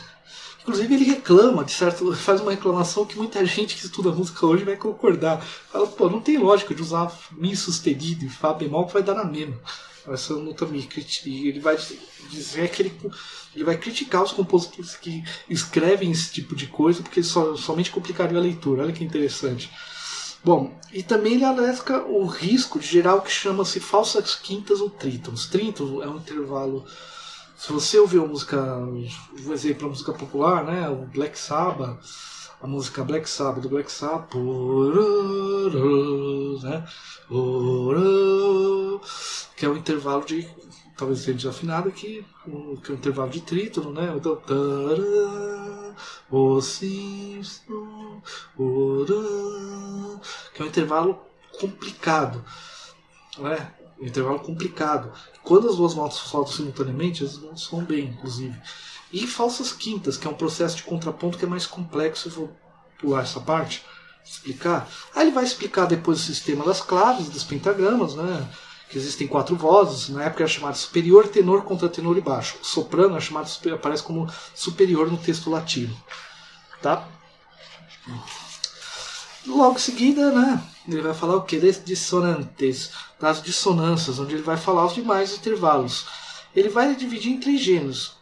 Inclusive 0.68 0.96
ele 0.96 1.06
reclama, 1.06 1.64
de 1.64 1.72
certo, 1.72 2.14
faz 2.14 2.42
uma 2.42 2.52
reclamação 2.52 3.06
que 3.06 3.16
muita 3.16 3.46
gente 3.46 3.74
que 3.74 3.86
estuda 3.86 4.12
música 4.12 4.46
hoje 4.46 4.66
vai 4.66 4.76
concordar. 4.76 5.42
Fala, 5.42 5.88
pô, 5.88 6.10
não 6.10 6.20
tem 6.20 6.38
lógica 6.38 6.76
de 6.76 6.82
usar 6.82 7.10
Mi 7.32 7.56
sustenido 7.56 8.26
e 8.26 8.30
Fá 8.30 8.54
bemol 8.54 8.86
que 8.86 8.92
vai 8.92 9.02
dar 9.02 9.16
na 9.16 9.24
mesma. 9.24 9.58
essa 10.10 10.36
nota 10.36 10.66
mi. 10.66 10.86
Ele 11.26 11.62
vai 11.62 11.78
dizer 12.30 12.70
que 12.70 12.82
ele, 12.82 13.02
ele 13.56 13.64
vai 13.64 13.78
criticar 13.78 14.22
os 14.22 14.34
compositores 14.34 14.98
que 14.98 15.24
escrevem 15.50 16.12
esse 16.12 16.34
tipo 16.34 16.54
de 16.54 16.68
coisa, 16.68 17.02
porque 17.02 17.24
só, 17.24 17.56
somente 17.56 17.90
complicariam 17.90 18.38
a 18.38 18.44
leitura. 18.44 18.84
Olha 18.84 18.92
que 18.92 19.06
interessante. 19.06 19.72
Bom, 20.44 20.78
e 20.92 21.02
também 21.02 21.36
ele 21.36 21.46
alerta 21.46 22.04
o 22.04 22.26
risco 22.26 22.78
de 22.78 22.88
gerar 22.88 23.16
o 23.16 23.22
que 23.22 23.32
chama-se 23.32 23.80
falsas 23.80 24.36
quintas 24.36 24.82
ou 24.82 24.90
trítonos. 24.90 25.46
Trítono 25.46 26.04
é 26.04 26.10
um 26.10 26.18
intervalo. 26.18 26.86
Se 27.58 27.74
você 27.74 27.98
ouvir 27.98 28.20
a 28.20 28.26
música, 28.26 28.62
vou 29.40 29.54
exemplo, 29.54 29.88
a 29.88 29.90
música 29.90 30.14
popular, 30.14 30.64
né, 30.64 30.88
o 30.90 31.08
Black 31.08 31.38
Sabbath, 31.38 31.98
a 32.62 32.68
música 32.68 33.04
Black 33.04 33.28
Sabbath 33.28 33.64
do 33.64 33.70
Black 33.70 33.92
Sabbath, 33.92 34.36
né, 36.64 36.86
que 39.56 39.66
é 39.66 39.70
um 39.70 39.76
intervalo 39.76 40.24
de 40.24 40.48
talvez 40.96 41.20
seja 41.20 41.34
desafinado 41.34 41.90
aqui, 41.90 42.24
que 42.84 42.92
é 42.92 42.94
um 42.94 42.98
intervalo 42.98 43.32
de 43.32 43.42
trítono, 43.42 43.92
né? 43.92 44.14
Então, 44.16 44.34
o 46.32 46.62
que 50.54 50.62
é 50.62 50.64
um 50.64 50.68
intervalo 50.68 51.20
complicado, 51.60 52.44
né? 53.40 53.74
Intervalo 54.00 54.40
complicado. 54.40 55.12
Quando 55.44 55.70
as 55.70 55.78
duas 55.78 55.96
notas 55.96 56.18
soltam 56.18 56.54
simultaneamente, 56.54 57.24
elas 57.24 57.38
não 57.42 57.58
soam 57.58 57.84
bem, 57.84 58.06
inclusive. 58.06 58.56
E 59.12 59.26
falsas 59.26 59.72
quintas, 59.72 60.18
que 60.18 60.28
é 60.28 60.30
um 60.30 60.36
processo 60.36 60.78
de 60.78 60.84
contraponto 60.84 61.38
que 61.38 61.46
é 61.46 61.48
mais 61.48 61.66
complexo. 61.66 62.28
Eu 62.28 62.34
vou 62.34 62.58
pular 63.00 63.24
essa 63.24 63.40
parte, 63.40 63.84
explicar. 64.24 64.88
Aí 65.16 65.24
ele 65.26 65.36
vai 65.36 65.44
explicar 65.44 65.86
depois 65.86 66.20
o 66.20 66.24
sistema 66.24 66.66
das 66.66 66.82
claves, 66.82 67.30
dos 67.30 67.44
pentagramas, 67.44 68.16
né? 68.16 68.48
que 68.90 68.98
existem 68.98 69.28
quatro 69.28 69.56
vozes, 69.56 70.10
na 70.10 70.24
época 70.24 70.44
era 70.44 70.52
chamado 70.52 70.78
superior, 70.78 71.28
tenor, 71.28 71.64
contratenor 71.64 72.18
e 72.18 72.22
baixo. 72.22 72.58
O 72.62 72.66
soprano 72.66 73.18
é 73.18 73.20
chamado, 73.20 73.50
aparece 73.74 74.04
como 74.04 74.32
superior 74.56 75.12
no 75.12 75.18
texto 75.18 75.50
latino. 75.50 75.96
Tá? 76.82 77.08
Logo 79.48 79.76
em 79.76 79.80
seguida, 79.80 80.30
né, 80.32 80.62
ele 80.88 81.02
vai 81.02 81.14
falar 81.14 81.38
o 81.38 81.44
que? 81.44 81.58
Dissonantes, 81.58 82.92
das 83.20 83.42
dissonâncias, 83.42 84.20
onde 84.20 84.36
ele 84.36 84.44
vai 84.44 84.58
falar 84.58 84.86
os 84.86 84.94
demais 84.94 85.34
intervalos. 85.34 86.06
Ele 86.54 86.70
vai 86.70 86.94
dividir 86.96 87.32
em 87.32 87.40
três 87.40 87.62
gêneros. 87.62 88.16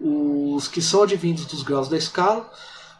Os 0.00 0.66
que 0.66 0.80
são 0.80 1.02
advindos 1.02 1.44
dos 1.46 1.62
graus 1.62 1.88
da 1.88 1.96
escala, 1.96 2.50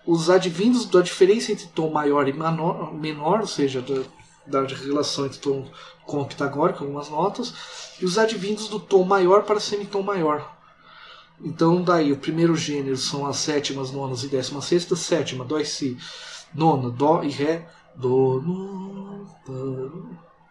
os 0.06 0.28
advindos 0.28 0.84
da 0.84 1.00
diferença 1.00 1.50
entre 1.50 1.66
tom 1.68 1.90
maior 1.90 2.28
e 2.28 2.32
menor, 2.32 2.92
menor 2.92 3.40
ou 3.40 3.46
seja, 3.46 3.80
da, 3.80 4.60
da 4.60 4.74
relação 4.74 5.24
entre 5.24 5.38
tom 5.38 5.66
com 6.04 6.20
o 6.20 6.26
pitagórico, 6.26 6.84
algumas 6.84 7.08
notas, 7.08 7.54
e 8.00 8.04
os 8.04 8.18
advindos 8.18 8.68
do 8.68 8.78
tom 8.78 9.02
maior 9.04 9.44
para 9.44 9.58
semitom 9.58 10.02
maior. 10.02 10.54
Então, 11.42 11.82
daí, 11.82 12.12
o 12.12 12.16
primeiro 12.16 12.54
gênero 12.54 12.96
são 12.96 13.26
as 13.26 13.38
sétimas, 13.38 13.90
nonas 13.90 14.22
e 14.22 14.28
décimas 14.28 14.66
sextas. 14.66 15.00
Sétima, 15.00 15.44
dó 15.44 15.58
e 15.58 15.64
si. 15.64 15.98
Nona, 16.54 16.90
dó 16.90 17.22
e 17.22 17.30
ré. 17.30 17.68
Dó, 17.96 18.40
no, 18.40 19.26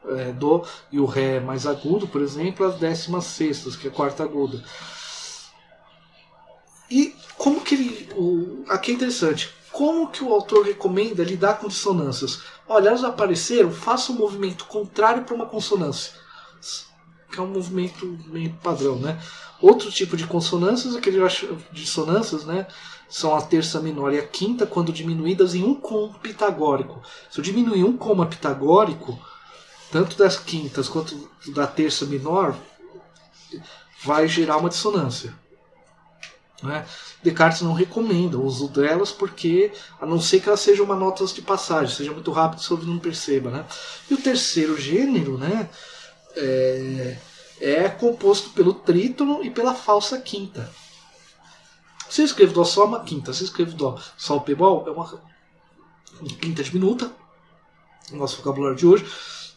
é, 0.06 0.32
dó 0.34 0.66
e 0.92 1.00
o 1.00 1.06
ré 1.06 1.40
mais 1.40 1.66
agudo, 1.66 2.08
por 2.08 2.22
exemplo, 2.22 2.66
as 2.66 2.76
décimas 2.76 3.26
sextas, 3.26 3.76
que 3.76 3.88
é 3.88 3.90
a 3.90 3.94
quarta 3.94 4.24
aguda. 4.24 4.64
E 6.90 7.16
como 7.38 7.62
que 7.62 7.76
ele. 7.76 8.10
O, 8.16 8.64
aqui 8.70 8.92
é 8.92 8.96
interessante. 8.96 9.54
Como 9.72 10.10
que 10.10 10.24
o 10.24 10.32
autor 10.32 10.66
recomenda 10.66 11.24
lidar 11.24 11.56
com 11.56 11.68
dissonâncias? 11.68 12.42
Olha, 12.68 12.90
elas 12.90 13.04
apareceram, 13.04 13.72
faça 13.72 14.12
um 14.12 14.16
movimento 14.16 14.66
contrário 14.66 15.24
para 15.24 15.34
uma 15.34 15.48
consonância. 15.48 16.14
Que 17.32 17.40
é 17.40 17.42
um 17.42 17.48
movimento 17.48 18.06
meio 18.28 18.54
padrão, 18.62 18.98
né? 18.98 19.20
Outro 19.60 19.92
tipo 19.92 20.16
de 20.16 20.28
consonâncias, 20.28 20.96
aqueles 20.96 21.46
dissonâncias, 21.72 22.46
né? 22.46 22.68
São 23.14 23.36
a 23.36 23.44
terça 23.44 23.80
menor 23.80 24.12
e 24.12 24.18
a 24.18 24.26
quinta, 24.26 24.66
quando 24.66 24.92
diminuídas 24.92 25.54
em 25.54 25.64
um 25.64 25.76
com 25.76 26.12
pitagórico. 26.14 27.00
Se 27.30 27.40
eu 27.40 27.44
diminuir 27.44 27.84
um 27.84 27.96
coma 27.96 28.26
pitagórico, 28.26 29.20
tanto 29.92 30.18
das 30.18 30.40
quintas 30.40 30.90
quanto 30.90 31.30
da 31.54 31.68
terça 31.68 32.08
menor, 32.08 32.56
vai 34.04 34.28
gerar 34.28 34.58
uma 34.58 34.68
dissonância. 34.68 35.32
Né? 36.64 36.84
Descartes 37.22 37.62
não 37.62 37.74
recomenda 37.74 38.36
o 38.40 38.46
uso 38.48 38.68
delas 38.68 39.12
porque, 39.12 39.72
a 40.02 40.08
não 40.08 40.20
ser 40.20 40.40
que 40.40 40.50
elas 40.50 40.62
sejam 40.62 40.84
uma 40.84 40.96
nota 40.96 41.24
de 41.24 41.42
passagem, 41.44 41.96
seja 41.96 42.12
muito 42.12 42.32
rápido 42.32 42.64
se 42.64 42.74
o 42.74 42.78
não 42.78 42.98
perceba. 42.98 43.52
Né? 43.52 43.64
E 44.10 44.16
o 44.16 44.18
terceiro 44.18 44.76
gênero 44.76 45.38
né, 45.38 45.70
é, 46.36 47.18
é 47.62 47.90
composto 47.90 48.50
pelo 48.50 48.74
trítono 48.74 49.44
e 49.44 49.52
pela 49.52 49.76
falsa 49.76 50.20
quinta. 50.20 50.68
Se 52.14 52.22
eu 52.22 52.26
escrevo 52.26 52.54
Dó 52.54 52.64
Sol 52.64 52.84
é 52.84 52.88
uma 52.90 53.00
quinta, 53.00 53.34
se 53.34 53.42
eu 53.42 53.46
escrevo 53.46 53.76
Dó 53.76 54.00
Sol 54.16 54.42
Bemol 54.42 54.86
é 54.86 54.92
uma 54.92 55.20
quinta 56.40 56.64
diminuta, 56.64 57.12
no 58.12 58.20
nosso 58.20 58.38
vocabulário 58.38 58.78
de 58.78 58.86
hoje, 58.86 59.04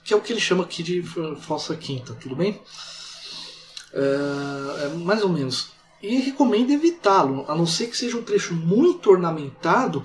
que 0.03 0.14
é 0.14 0.16
o 0.16 0.23
que 0.23 0.33
ele 0.33 0.40
chama 0.40 0.64
aqui 0.64 0.83
de 0.83 1.03
falsa 1.03 1.77
quinta, 1.77 2.14
tudo 2.14 2.35
bem? 2.35 2.59
É, 3.92 4.87
é 4.87 4.88
mais 4.97 5.23
ou 5.23 5.29
menos 5.29 5.73
e 6.03 6.16
recomendo 6.16 6.71
evitá-lo, 6.71 7.45
a 7.47 7.55
não 7.55 7.66
ser 7.66 7.88
que 7.88 7.97
seja 7.99 8.16
um 8.16 8.23
trecho 8.23 8.55
muito 8.55 9.11
ornamentado, 9.11 10.03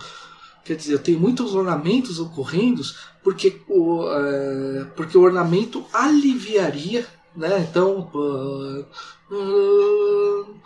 quer 0.66 0.76
dizer, 0.76 1.00
tem 1.00 1.16
muitos 1.16 1.56
ornamentos 1.56 2.20
ocorrendo, 2.20 2.84
porque 3.24 3.62
o, 3.70 4.12
é, 4.12 4.84
porque 4.98 5.18
o 5.18 5.22
ornamento 5.22 5.86
aliviaria, 5.94 7.08
né? 7.34 7.66
Então, 7.70 8.12
uh, 8.14 8.86
uh, 9.34 10.62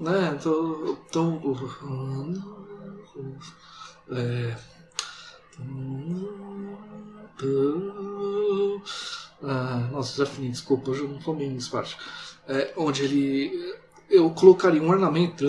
né? 0.00 0.36
Então, 0.38 0.98
então 1.08 1.36
uh, 1.36 2.78
é, 4.10 4.56
ah, 9.42 9.88
nossa, 9.92 10.16
já 10.18 10.26
fini, 10.26 10.50
desculpa, 10.50 10.90
eu 10.90 11.08
não 11.08 11.36
bem 11.36 11.50
nessa 11.50 11.70
parte. 11.70 11.96
É, 12.46 12.72
onde 12.76 13.04
ele 13.04 13.76
eu 14.10 14.30
colocaria 14.30 14.82
um 14.82 14.88
ornamento. 14.88 15.46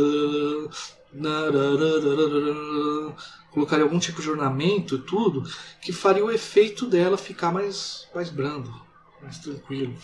Colocaria 3.52 3.84
algum 3.84 3.98
tipo 3.98 4.22
de 4.22 4.30
ornamento 4.30 4.96
e 4.96 5.00
tudo 5.00 5.44
que 5.82 5.92
faria 5.92 6.24
o 6.24 6.30
efeito 6.30 6.86
dela 6.86 7.18
ficar 7.18 7.52
mais, 7.52 8.08
mais 8.14 8.30
brando, 8.30 8.72
mais 9.22 9.40
tranquilo. 9.40 9.96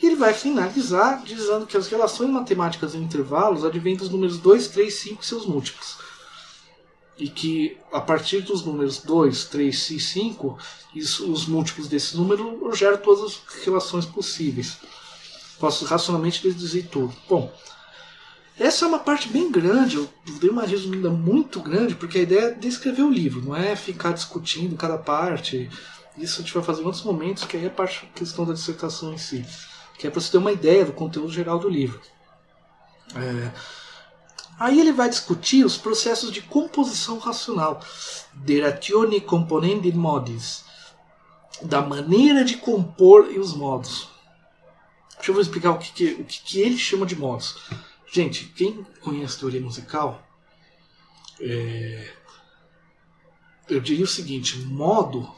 E 0.00 0.06
ele 0.06 0.16
vai 0.16 0.32
finalizar 0.32 1.22
dizendo 1.24 1.66
que 1.66 1.76
as 1.76 1.88
relações 1.88 2.30
matemáticas 2.30 2.94
em 2.94 3.02
intervalos 3.02 3.64
advêm 3.64 3.96
dos 3.96 4.08
números 4.08 4.38
2, 4.38 4.68
3, 4.68 4.94
5 4.94 5.22
e 5.22 5.26
seus 5.26 5.46
múltiplos. 5.46 5.98
E 7.18 7.28
que 7.28 7.76
a 7.92 8.00
partir 8.00 8.42
dos 8.42 8.64
números 8.64 8.98
2, 8.98 9.46
3 9.46 9.90
e 9.90 10.00
5, 10.00 10.58
isso, 10.94 11.30
os 11.30 11.46
múltiplos 11.46 11.88
desse 11.88 12.16
número 12.16 12.70
gero 12.74 12.98
todas 12.98 13.24
as 13.24 13.64
relações 13.64 14.06
possíveis. 14.06 14.76
Posso 15.58 15.84
racionalmente 15.84 16.42
deduzir 16.42 16.86
tudo. 16.88 17.12
Bom, 17.28 17.52
essa 18.58 18.84
é 18.84 18.88
uma 18.88 18.98
parte 18.98 19.28
bem 19.28 19.50
grande, 19.50 19.96
eu 19.96 20.08
dei 20.40 20.50
uma 20.50 20.64
resumida 20.64 21.10
muito 21.10 21.60
grande, 21.60 21.94
porque 21.94 22.18
a 22.18 22.22
ideia 22.22 22.40
é 22.46 22.50
descrever 22.54 23.02
o 23.02 23.10
livro, 23.10 23.40
não 23.40 23.54
é 23.54 23.76
ficar 23.76 24.12
discutindo 24.12 24.76
cada 24.76 24.98
parte. 24.98 25.70
Isso 26.16 26.40
a 26.40 26.44
gente 26.44 26.54
vai 26.54 26.62
fazer 26.62 26.82
em 26.82 26.84
outros 26.84 27.04
momentos, 27.04 27.44
que 27.44 27.56
aí 27.56 27.64
é 27.64 27.68
a 27.68 27.70
parte 27.70 28.08
questão 28.16 28.44
da 28.44 28.52
dissertação 28.52 29.12
em 29.12 29.18
si, 29.18 29.44
que 29.98 30.06
é 30.06 30.10
para 30.10 30.20
você 30.20 30.30
ter 30.30 30.38
uma 30.38 30.52
ideia 30.52 30.84
do 30.84 30.92
conteúdo 30.92 31.32
geral 31.32 31.58
do 31.58 31.68
livro. 31.68 32.00
É... 33.14 33.50
Aí 34.58 34.80
ele 34.80 34.92
vai 34.92 35.08
discutir 35.08 35.64
os 35.64 35.76
processos 35.76 36.32
de 36.32 36.40
composição 36.40 37.18
racional, 37.18 37.80
deratione 38.34 39.20
componendi 39.20 39.92
modis, 39.92 40.64
da 41.62 41.80
maneira 41.80 42.44
de 42.44 42.56
compor 42.56 43.30
e 43.30 43.38
os 43.38 43.54
modos. 43.54 44.08
Deixa 45.16 45.32
eu 45.32 45.40
explicar 45.40 45.72
o 45.72 45.78
que, 45.78 45.92
que, 45.92 46.06
o 46.20 46.24
que, 46.24 46.42
que 46.42 46.60
ele 46.60 46.78
chama 46.78 47.04
de 47.04 47.16
modos. 47.16 47.56
Gente, 48.12 48.46
quem 48.46 48.84
conhece 49.00 49.38
teoria 49.38 49.60
musical, 49.60 50.22
é... 51.40 52.12
eu 53.68 53.80
diria 53.80 54.04
o 54.04 54.08
seguinte: 54.08 54.58
modo. 54.58 55.37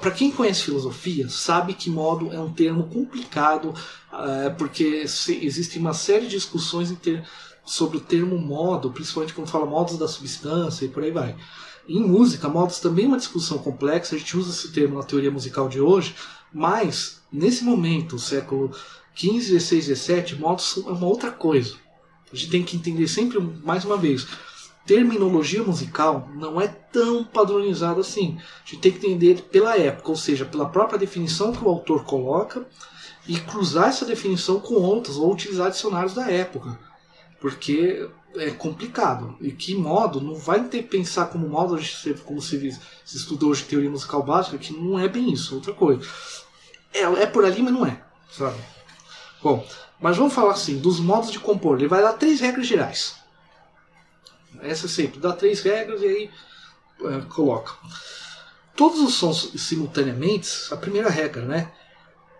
Para 0.00 0.10
quem 0.12 0.30
conhece 0.30 0.62
filosofia, 0.62 1.28
sabe 1.28 1.74
que 1.74 1.90
modo 1.90 2.32
é 2.32 2.38
um 2.38 2.52
termo 2.52 2.84
complicado, 2.84 3.74
é, 4.12 4.50
porque 4.50 4.84
existe 5.04 5.78
uma 5.78 5.92
série 5.92 6.26
de 6.26 6.36
discussões 6.36 6.92
ter... 7.02 7.24
sobre 7.64 7.96
o 7.98 8.00
termo 8.00 8.38
modo, 8.38 8.90
principalmente 8.90 9.34
quando 9.34 9.50
fala 9.50 9.66
modos 9.66 9.98
da 9.98 10.06
substância 10.06 10.84
e 10.84 10.88
por 10.88 11.02
aí 11.02 11.10
vai. 11.10 11.36
Em 11.88 12.00
música, 12.00 12.48
modos 12.48 12.78
também 12.78 13.06
é 13.06 13.08
uma 13.08 13.16
discussão 13.16 13.58
complexa, 13.58 14.14
a 14.14 14.18
gente 14.18 14.36
usa 14.36 14.50
esse 14.50 14.72
termo 14.72 14.98
na 14.98 15.02
teoria 15.02 15.32
musical 15.32 15.68
de 15.68 15.80
hoje, 15.80 16.14
mas 16.52 17.20
nesse 17.32 17.64
momento, 17.64 18.20
século 18.20 18.70
15, 19.16 19.52
16, 19.52 19.86
17, 19.88 20.36
modos 20.36 20.76
é 20.76 20.90
uma 20.90 21.06
outra 21.06 21.32
coisa. 21.32 21.74
A 22.32 22.36
gente 22.36 22.50
tem 22.50 22.62
que 22.62 22.76
entender 22.76 23.08
sempre, 23.08 23.40
mais 23.40 23.84
uma 23.84 23.96
vez, 23.96 24.26
terminologia 24.86 25.62
musical 25.62 26.28
não 26.34 26.60
é 26.60 26.68
tão 26.68 27.24
padronizada 27.24 28.00
assim. 28.00 28.38
A 28.38 28.68
gente 28.68 28.80
tem 28.80 28.92
que 28.92 28.98
entender 28.98 29.42
pela 29.42 29.76
época, 29.76 30.10
ou 30.10 30.16
seja, 30.16 30.44
pela 30.44 30.68
própria 30.68 30.98
definição 30.98 31.52
que 31.52 31.64
o 31.64 31.68
autor 31.68 32.04
coloca 32.04 32.66
e 33.26 33.38
cruzar 33.38 33.88
essa 33.88 34.04
definição 34.04 34.58
com 34.58 34.74
outras 34.74 35.16
ou 35.16 35.32
utilizar 35.32 35.70
dicionários 35.70 36.14
da 36.14 36.30
época, 36.30 36.78
porque 37.40 38.08
é 38.36 38.50
complicado. 38.50 39.36
E 39.40 39.50
que 39.52 39.74
modo 39.74 40.20
não 40.20 40.34
vai 40.34 40.64
ter 40.64 40.82
pensar 40.82 41.26
como 41.26 41.48
modo 41.48 41.78
como 42.24 42.42
se, 42.42 42.72
se 43.04 43.16
estudou 43.16 43.50
hoje 43.50 43.64
teoria 43.64 43.90
musical 43.90 44.22
básica, 44.22 44.58
que 44.58 44.72
não 44.72 44.98
é 44.98 45.08
bem 45.08 45.32
isso, 45.32 45.54
é 45.54 45.56
outra 45.56 45.72
coisa. 45.72 46.06
É, 46.92 47.02
é 47.02 47.26
por 47.26 47.44
ali, 47.44 47.62
mas 47.62 47.72
não 47.72 47.86
é, 47.86 48.00
sabe? 48.30 48.58
Bom, 49.42 49.66
mas 50.00 50.16
vamos 50.16 50.32
falar 50.32 50.52
assim, 50.52 50.78
dos 50.78 50.98
modos 51.00 51.30
de 51.30 51.38
compor. 51.38 51.78
Ele 51.78 51.88
vai 51.88 52.02
dar 52.02 52.14
três 52.14 52.40
regras 52.40 52.66
gerais. 52.66 53.21
Essa 54.62 54.88
sempre, 54.88 55.20
dá 55.20 55.32
três 55.32 55.60
regras 55.60 56.00
e 56.02 56.06
aí 56.06 56.30
é, 57.04 57.20
coloca. 57.28 57.72
Todos 58.76 59.00
os 59.00 59.14
sons 59.14 59.52
simultaneamente, 59.56 60.48
a 60.70 60.76
primeira 60.76 61.10
regra, 61.10 61.44
né? 61.44 61.70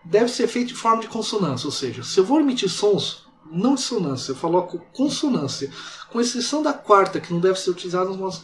Deve 0.05 0.29
ser 0.31 0.47
feito 0.49 0.68
de 0.68 0.75
forma 0.75 1.03
de 1.03 1.09
consonância, 1.09 1.66
ou 1.66 1.73
seja, 1.73 2.03
se 2.03 2.18
eu 2.18 2.25
vou 2.25 2.41
emitir 2.41 2.68
sons 2.68 3.23
não 3.53 3.75
dissonância, 3.75 4.33
eu 4.33 4.37
coloco 4.37 4.79
consonância, 4.93 5.70
com 6.11 6.20
exceção 6.20 6.62
da 6.62 6.73
quarta, 6.73 7.20
que 7.20 7.33
não 7.33 7.41
deve 7.41 7.59
ser 7.59 7.70
utilizada 7.70 8.11
nos 8.11 8.43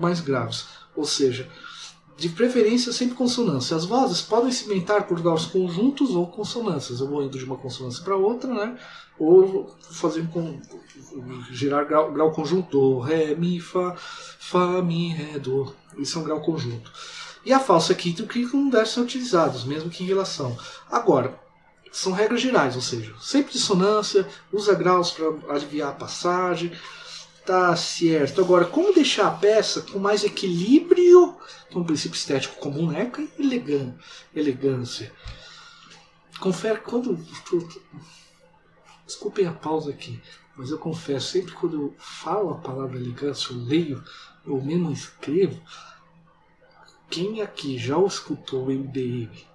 mais 0.00 0.20
graves. 0.20 0.66
Ou 0.96 1.04
seja, 1.04 1.48
de 2.20 2.28
preferência 2.28 2.92
sempre 2.92 3.14
consonância. 3.14 3.74
As 3.74 3.86
vozes 3.86 4.20
podem 4.20 4.52
se 4.52 4.66
inventar 4.66 5.06
por 5.06 5.18
graus 5.22 5.46
conjuntos 5.46 6.10
ou 6.10 6.26
consonâncias. 6.26 7.00
Eu 7.00 7.08
vou 7.08 7.22
indo 7.22 7.38
de 7.38 7.44
uma 7.46 7.56
consonância 7.56 8.04
para 8.04 8.14
outra, 8.14 8.52
né? 8.52 8.78
Ou 9.18 9.74
fazer 9.90 10.28
com 10.28 10.60
girar 11.50 11.86
grau, 11.86 12.12
grau 12.12 12.30
conjunto, 12.30 13.00
ré, 13.00 13.34
mi, 13.34 13.58
fá, 13.58 13.96
fá, 13.96 14.82
mi, 14.82 15.14
ré, 15.14 15.38
do. 15.38 15.74
Isso 15.96 16.18
é 16.18 16.20
um 16.20 16.24
grau 16.24 16.42
conjunto. 16.42 16.92
E 17.42 17.54
a 17.54 17.58
falsa 17.58 17.94
quinta 17.94 18.20
e 18.20 18.24
o 18.26 18.28
quinto 18.28 18.54
não 18.54 18.68
devem 18.68 18.86
ser 18.86 19.00
utilizados, 19.00 19.64
mesmo 19.64 19.88
que 19.88 20.04
em 20.04 20.06
relação. 20.06 20.54
Agora, 20.90 21.40
são 21.90 22.12
regras 22.12 22.42
gerais, 22.42 22.76
ou 22.76 22.82
seja, 22.82 23.14
sempre 23.18 23.54
dissonância, 23.54 24.28
usa 24.52 24.74
graus 24.74 25.10
para 25.10 25.54
aliviar 25.54 25.88
a 25.88 25.94
passagem, 25.94 26.70
tá 27.44 27.74
certo. 27.76 28.40
Agora, 28.40 28.64
como 28.64 28.94
deixar 28.94 29.28
a 29.28 29.30
peça 29.30 29.82
com 29.82 29.98
mais 29.98 30.24
equilíbrio, 30.24 31.36
é 31.70 31.78
um 31.78 31.84
princípio 31.84 32.16
estético 32.16 32.56
comum, 32.56 32.90
né? 32.90 33.10
Elegância. 33.38 33.94
elegância. 34.34 35.12
Confere 36.38 36.80
quando. 36.80 37.16
Desculpem 39.06 39.46
a 39.46 39.52
pausa 39.52 39.90
aqui, 39.90 40.20
mas 40.56 40.70
eu 40.70 40.78
confesso, 40.78 41.32
sempre 41.32 41.52
quando 41.52 41.74
eu 41.74 41.94
falo 41.98 42.50
a 42.50 42.58
palavra 42.58 42.96
elegância, 42.96 43.52
eu 43.52 43.58
leio, 43.58 44.04
ou 44.46 44.62
mesmo 44.62 44.92
escrevo, 44.92 45.60
quem 47.10 47.42
aqui 47.42 47.76
já 47.76 47.98
escutou 48.00 48.66
o 48.66 48.70
MDM 48.70 49.50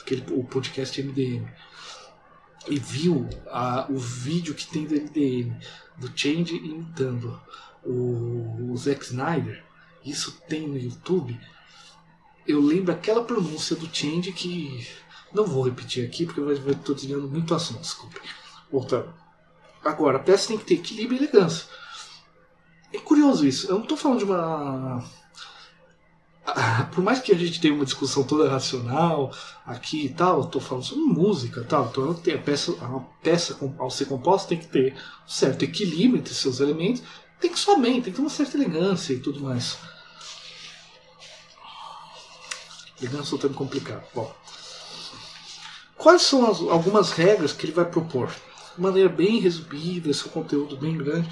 aquele, 0.00 0.24
o 0.32 0.44
podcast 0.44 1.02
MDM, 1.02 1.46
e 2.68 2.78
viu 2.78 3.28
a, 3.48 3.86
o 3.88 3.96
vídeo 3.96 4.54
que 4.54 4.66
tem 4.66 4.86
do 4.86 4.94
MDM, 4.94 5.56
do 5.98 6.10
Change 6.14 6.56
imitando 6.56 7.40
o, 7.84 8.70
o 8.72 8.76
Zack 8.76 9.04
Snyder, 9.04 9.64
isso 10.04 10.40
tem 10.48 10.68
no 10.68 10.78
YouTube, 10.78 11.38
eu 12.46 12.60
lembro 12.60 12.92
aquela 12.92 13.24
pronúncia 13.24 13.74
do 13.74 13.92
Change 13.92 14.32
que 14.32 14.86
não 15.32 15.44
vou 15.44 15.64
repetir 15.64 16.06
aqui 16.06 16.24
porque 16.24 16.40
eu 16.40 16.52
estou 16.52 16.94
desviando 16.94 17.28
muito 17.28 17.54
assunto, 17.54 17.80
desculpe. 17.80 18.20
Voltando. 18.70 19.12
Agora, 19.84 20.16
a 20.18 20.22
peça 20.22 20.48
tem 20.48 20.58
que 20.58 20.64
ter 20.64 20.74
equilíbrio 20.74 21.20
e 21.20 21.24
elegância. 21.24 21.66
É 22.92 22.98
curioso 22.98 23.46
isso. 23.46 23.68
Eu 23.68 23.74
não 23.74 23.82
estou 23.82 23.96
falando 23.96 24.18
de 24.18 24.24
uma 24.24 25.04
por 26.94 27.02
mais 27.02 27.20
que 27.20 27.32
a 27.32 27.36
gente 27.36 27.60
tenha 27.60 27.74
uma 27.74 27.84
discussão 27.84 28.22
toda 28.22 28.48
racional 28.48 29.32
aqui 29.66 30.06
e 30.06 30.08
tal, 30.08 30.46
tô 30.46 30.60
falando 30.60 30.84
sobre 30.84 31.04
música 31.04 31.64
tal, 31.64 31.86
então 31.86 32.14
tem 32.14 32.34
a 32.34 32.38
peça, 32.38 32.72
a 32.80 33.00
peça 33.22 33.58
ao 33.78 33.90
ser 33.90 34.04
composta 34.04 34.50
tem 34.50 34.58
que 34.58 34.68
ter 34.68 34.94
um 34.94 35.28
certo 35.28 35.64
equilíbrio 35.64 36.20
entre 36.20 36.34
seus 36.34 36.60
elementos, 36.60 37.02
tem 37.40 37.50
que 37.50 37.58
somente, 37.58 38.02
tem 38.02 38.12
que 38.12 38.12
ter 38.12 38.20
uma 38.20 38.30
certa 38.30 38.56
elegância 38.56 39.12
e 39.12 39.18
tudo 39.18 39.40
mais. 39.40 39.76
Elegância 43.00 43.34
é 43.34 43.36
um 43.36 43.38
termo 43.38 43.56
complicado. 43.56 44.04
Bom, 44.14 44.32
quais 45.98 46.22
são 46.22 46.50
as, 46.50 46.60
algumas 46.60 47.10
regras 47.10 47.52
que 47.52 47.66
ele 47.66 47.72
vai 47.72 47.84
propor? 47.84 48.28
De 48.74 48.80
maneira 48.80 49.08
bem 49.08 49.40
resumida, 49.40 50.10
um 50.10 50.28
conteúdo 50.28 50.76
bem 50.76 50.96
grande 50.96 51.28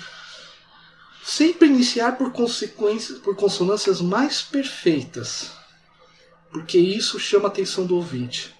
Sempre 1.27 1.69
iniciar 1.69 2.19
por 2.19 2.33
consequências, 2.33 3.19
por 3.19 3.35
consonâncias 3.35 4.03
mais 4.03 4.43
perfeitas, 4.43 5.53
porque 6.53 6.77
isso 6.77 7.19
chama 7.19 7.47
a 7.47 7.49
atenção 7.49 7.87
do 7.87 7.97
ouvinte. 7.97 8.55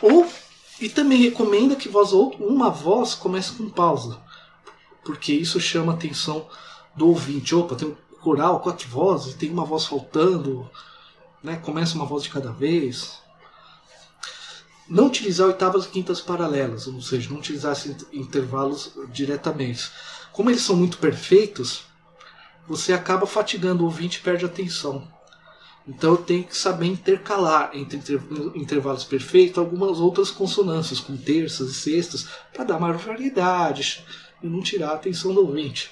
Ou 0.00 0.26
e 0.80 0.88
também 0.88 1.18
recomenda 1.18 1.76
que 1.76 1.86
voz 1.86 2.12
uma 2.12 2.70
voz 2.70 3.14
comece 3.14 3.52
com 3.52 3.68
pausa, 3.68 4.18
porque 5.04 5.34
isso 5.34 5.60
chama 5.60 5.92
a 5.92 5.94
atenção 5.94 6.48
do 6.96 7.08
ouvinte. 7.08 7.54
Opa, 7.54 7.76
tem 7.76 7.88
um 7.88 7.94
coral, 8.22 8.60
quatro 8.60 8.88
vozes, 8.88 9.34
tem 9.34 9.50
uma 9.50 9.66
voz 9.66 9.84
faltando, 9.84 10.68
né? 11.42 11.56
Começa 11.56 11.94
uma 11.94 12.06
voz 12.06 12.22
de 12.22 12.30
cada 12.30 12.50
vez. 12.50 13.18
Não 14.88 15.08
utilizar 15.08 15.46
oitavas 15.46 15.84
e 15.84 15.88
quintas 15.88 16.22
paralelas, 16.22 16.86
ou 16.86 17.02
seja, 17.02 17.28
não 17.28 17.38
utilizar 17.38 17.72
esses 17.72 17.94
intervalos 18.12 18.92
diretamente 19.12 19.90
como 20.32 20.50
eles 20.50 20.62
são 20.62 20.76
muito 20.76 20.98
perfeitos, 20.98 21.84
você 22.66 22.92
acaba 22.92 23.26
fatigando 23.26 23.82
o 23.82 23.86
ouvinte 23.86 24.18
e 24.18 24.22
perde 24.22 24.44
a 24.44 24.48
atenção. 24.48 25.06
Então 25.86 26.12
eu 26.12 26.16
tenho 26.16 26.44
que 26.44 26.56
saber 26.56 26.86
intercalar 26.86 27.70
entre 27.74 27.98
intervalos 28.54 29.04
perfeitos 29.04 29.58
algumas 29.58 29.98
outras 29.98 30.30
consonâncias, 30.30 31.00
com 31.00 31.16
terças 31.16 31.70
e 31.70 31.74
sextas, 31.74 32.28
para 32.52 32.64
dar 32.64 32.78
maior 32.78 32.96
variedade 32.98 34.04
e 34.42 34.46
não 34.46 34.62
tirar 34.62 34.90
a 34.90 34.94
atenção 34.94 35.34
do 35.34 35.40
ouvinte. 35.40 35.90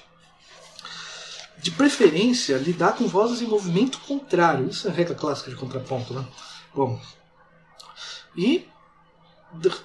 De 1.57 1.71
preferência, 1.71 2.57
lidar 2.57 2.95
com 2.95 3.07
vozes 3.07 3.41
em 3.41 3.47
movimento 3.47 3.99
contrário. 3.99 4.67
Isso 4.69 4.87
é 4.87 4.91
a 4.91 4.93
regra 4.93 5.13
clássica 5.13 5.51
de 5.51 5.57
contraponto, 5.57 6.13
né? 6.13 6.25
Bom. 6.73 6.99
E 8.35 8.65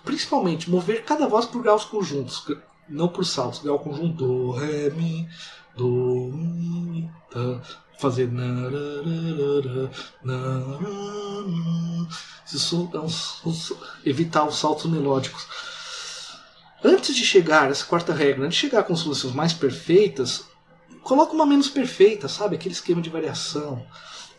principalmente 0.04 0.70
mover 0.70 1.04
cada 1.04 1.26
voz 1.26 1.44
por 1.44 1.60
graus 1.60 1.84
conjuntos 1.84 2.38
não 2.88 3.08
por 3.08 3.24
saltos, 3.24 3.64
é 3.64 3.70
o 3.70 3.78
conjunto 3.78 4.26
do, 4.26 4.50
ré, 4.52 4.90
mi, 4.90 5.28
do, 5.76 6.30
mi, 6.32 7.10
tá, 7.30 7.60
fazer 7.98 8.28
um, 8.28 9.58
evitar 14.04 14.44
os 14.44 14.58
saltos 14.58 14.90
melódicos. 14.90 15.46
Antes 16.84 17.16
de 17.16 17.24
chegar, 17.24 17.70
essa 17.70 17.84
quarta 17.84 18.12
regra, 18.12 18.44
antes 18.44 18.58
de 18.58 18.68
chegar 18.68 18.84
com 18.84 18.94
soluções 18.94 19.34
mais 19.34 19.52
perfeitas, 19.52 20.44
coloca 21.02 21.32
uma 21.32 21.46
menos 21.46 21.68
perfeita, 21.68 22.28
sabe? 22.28 22.56
Aquele 22.56 22.74
esquema 22.74 23.00
de 23.00 23.10
variação, 23.10 23.84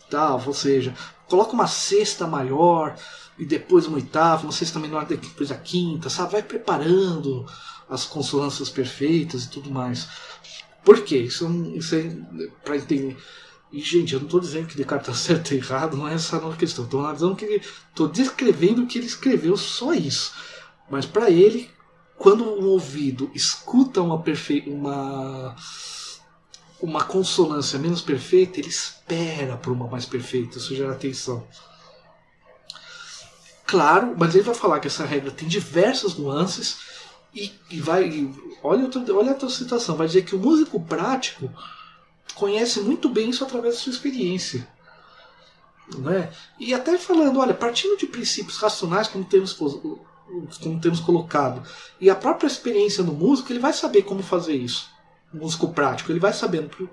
tal, 0.10 0.42
ou 0.46 0.54
seja, 0.54 0.94
coloca 1.28 1.54
uma 1.54 1.68
sexta 1.68 2.28
maior 2.28 2.96
e 3.38 3.46
depois 3.46 3.86
uma 3.86 3.98
oitava, 3.98 4.44
uma 4.44 4.52
sexta 4.52 4.80
menor 4.80 5.06
depois 5.06 5.52
a 5.52 5.56
quinta, 5.56 6.10
sabe? 6.10 6.34
Vai 6.34 6.44
preparando 6.44 7.46
as 7.90 8.06
consonâncias 8.06 8.70
perfeitas 8.70 9.46
e 9.46 9.50
tudo 9.50 9.72
mais. 9.72 10.08
Por 10.84 11.04
quê? 11.04 11.18
Isso, 11.18 11.46
é 11.46 11.78
isso 11.78 11.96
é 11.96 12.48
para 12.64 12.78
entender. 12.78 13.18
E, 13.72 13.82
gente, 13.82 14.14
eu 14.14 14.20
não 14.20 14.28
estou 14.28 14.40
dizendo 14.40 14.68
que 14.68 14.78
Descartes 14.78 15.10
está 15.10 15.20
certo 15.36 15.52
ou 15.52 15.58
errado, 15.58 15.98
não 15.98 16.08
é 16.08 16.14
essa 16.14 16.38
a 16.38 16.56
questão. 16.56 16.86
Estou 16.86 17.02
analisando 17.02 17.36
que. 17.36 17.62
Estou 17.90 18.08
descrevendo 18.08 18.84
o 18.84 18.88
que 18.88 18.98
ele 18.98 19.08
escreveu, 19.08 19.58
só 19.58 19.94
isso. 19.94 20.34
Mas 20.90 21.06
para 21.06 21.30
ele, 21.30 21.70
quando 22.18 22.44
um 22.44 22.68
ouvido 22.68 23.30
escuta 23.34 24.02
uma, 24.02 24.22
perfe... 24.22 24.64
uma, 24.68 25.56
uma 26.82 27.04
consonância 27.04 27.78
menos 27.78 28.02
perfeita, 28.02 28.60
ele 28.60 28.70
espera 28.70 29.58
por 29.58 29.74
uma 29.74 29.88
mais 29.88 30.06
perfeita. 30.06 30.58
Isso 30.58 30.76
gera 30.76 30.94
atenção. 30.94 31.46
Claro, 33.66 34.16
mas 34.18 34.34
ele 34.34 34.46
vai 34.46 34.56
falar 34.56 34.80
que 34.80 34.88
essa 34.88 35.06
regra 35.06 35.30
tem 35.30 35.46
diversas 35.46 36.16
nuances 36.16 36.78
e, 37.38 37.52
e 37.70 37.80
vai. 37.80 38.10
E 38.10 38.34
olha, 38.64 38.90
olha 39.14 39.32
a 39.32 39.36
tua 39.36 39.50
situação, 39.50 39.96
vai 39.96 40.08
dizer 40.08 40.24
que 40.24 40.36
o 40.36 40.40
músico 40.40 40.80
prático 40.80 41.52
conhece 42.34 42.82
muito 42.82 43.08
bem 43.08 43.30
isso 43.30 43.44
através 43.44 43.76
da 43.76 43.82
sua 43.82 43.92
experiência. 43.92 44.68
Né? 46.00 46.32
E 46.60 46.74
até 46.74 46.98
falando, 46.98 47.40
olha, 47.40 47.54
partindo 47.54 47.98
de 47.98 48.08
princípios 48.08 48.58
racionais, 48.58 49.08
como 49.08 49.24
temos, 49.24 49.54
como 49.54 50.82
temos 50.82 51.00
colocado, 51.00 51.64
e 52.02 52.10
a 52.10 52.16
própria 52.16 52.48
experiência 52.48 53.04
do 53.04 53.14
músico, 53.14 53.52
ele 53.52 53.60
vai 53.60 53.72
saber 53.72 54.02
como 54.02 54.24
fazer 54.24 54.56
isso. 54.56 54.90
O 55.34 55.38
músico 55.38 55.72
prático, 55.72 56.12
ele 56.12 56.20
vai 56.20 56.34
sabendo. 56.34 56.90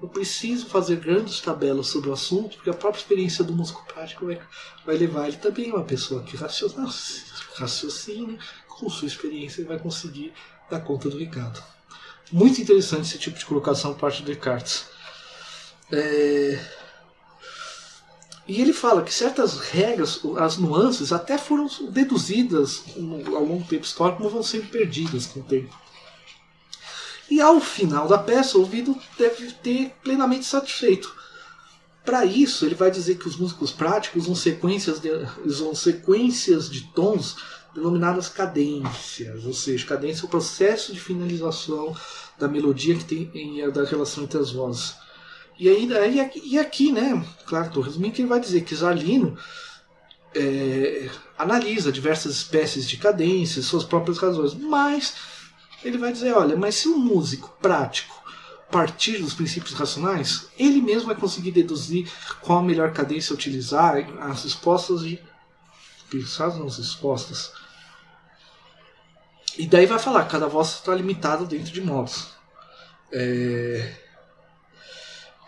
Não 0.00 0.08
preciso 0.08 0.66
fazer 0.66 0.96
grandes 0.96 1.40
tabelas 1.40 1.86
sobre 1.86 2.10
o 2.10 2.12
assunto, 2.12 2.56
porque 2.56 2.68
a 2.68 2.74
própria 2.74 3.00
experiência 3.00 3.42
do 3.42 3.54
músico 3.54 3.84
prático 3.86 4.26
vai, 4.26 4.38
vai 4.84 4.96
levar 4.96 5.26
ele 5.26 5.38
também 5.38 5.70
a 5.70 5.76
uma 5.76 5.84
pessoa 5.84 6.22
que 6.22 6.36
raciocina, 6.36 6.86
raciocina 7.56 8.38
com 8.78 8.88
sua 8.90 9.08
experiência, 9.08 9.64
vai 9.64 9.78
conseguir 9.78 10.32
dar 10.70 10.80
conta 10.80 11.08
do 11.08 11.18
recado. 11.18 11.62
Muito 12.30 12.60
interessante 12.60 13.02
esse 13.02 13.18
tipo 13.18 13.38
de 13.38 13.46
colocação 13.46 13.92
por 13.92 14.00
parte 14.00 14.22
de 14.22 14.32
Descartes. 14.32 14.86
É... 15.90 16.58
E 18.48 18.60
ele 18.60 18.72
fala 18.72 19.02
que 19.02 19.12
certas 19.12 19.58
regras, 19.58 20.20
as 20.38 20.56
nuances, 20.56 21.12
até 21.12 21.36
foram 21.36 21.68
deduzidas 21.90 22.84
ao 22.96 23.44
longo 23.44 23.62
do 23.62 23.68
tempo 23.68 23.84
histórico, 23.84 24.22
mas 24.22 24.32
vão 24.32 24.42
sendo 24.42 24.68
perdidas 24.68 25.26
com 25.26 25.40
o 25.40 25.44
tempo. 25.44 25.76
E 27.28 27.40
ao 27.40 27.60
final 27.60 28.06
da 28.06 28.18
peça, 28.18 28.56
o 28.56 28.60
ouvido 28.60 28.96
deve 29.18 29.50
ter 29.52 29.92
plenamente 30.02 30.46
satisfeito. 30.46 31.12
Para 32.04 32.24
isso, 32.24 32.64
ele 32.64 32.76
vai 32.76 32.88
dizer 32.88 33.18
que 33.18 33.26
os 33.26 33.36
músicos 33.36 33.72
práticos 33.72 34.24
usam 34.24 34.36
sequências 34.36 35.00
de, 35.00 35.10
usam 35.44 35.74
sequências 35.74 36.70
de 36.70 36.82
tons 36.92 37.36
denominadas 37.76 38.28
cadências, 38.28 39.44
ou 39.44 39.52
seja, 39.52 39.86
cadência 39.86 40.24
é 40.24 40.26
o 40.26 40.30
processo 40.30 40.92
de 40.92 40.98
finalização 40.98 41.94
da 42.38 42.48
melodia 42.48 42.96
que 42.96 43.04
tem 43.04 43.30
em, 43.34 43.70
da 43.70 43.84
relação 43.84 44.24
entre 44.24 44.38
as 44.38 44.50
vozes. 44.50 44.94
E 45.58 45.68
aí, 45.68 45.94
aí 45.96 46.30
e 46.44 46.58
aqui, 46.58 46.90
né, 46.90 47.24
claro, 47.46 47.70
que 47.70 48.22
ele 48.22 48.28
vai 48.28 48.40
dizer 48.40 48.62
que 48.62 48.74
Zalino 48.74 49.36
é, 50.34 51.08
analisa 51.38 51.92
diversas 51.92 52.36
espécies 52.36 52.88
de 52.88 52.96
cadências, 52.96 53.66
suas 53.66 53.84
próprias 53.84 54.18
razões, 54.18 54.54
mas 54.54 55.14
ele 55.84 55.98
vai 55.98 56.12
dizer, 56.12 56.32
olha, 56.32 56.56
mas 56.56 56.74
se 56.74 56.88
um 56.88 56.98
músico 56.98 57.56
prático 57.60 58.14
partir 58.70 59.18
dos 59.18 59.34
princípios 59.34 59.74
racionais, 59.74 60.48
ele 60.58 60.82
mesmo 60.82 61.06
vai 61.06 61.16
conseguir 61.16 61.52
deduzir 61.52 62.10
qual 62.40 62.58
a 62.58 62.62
melhor 62.62 62.92
cadência 62.92 63.34
utilizar, 63.34 63.96
as 64.20 64.44
respostas 64.44 65.02
de 65.02 65.20
pensadas 66.10 66.58
não 66.58 66.66
as 66.66 66.78
respostas. 66.78 67.52
E 69.58 69.66
daí 69.66 69.86
vai 69.86 69.98
falar, 69.98 70.24
cada 70.26 70.46
voz 70.46 70.74
está 70.74 70.94
limitada 70.94 71.44
dentro 71.44 71.72
de 71.72 71.80
modos. 71.80 72.28
É... 73.10 73.94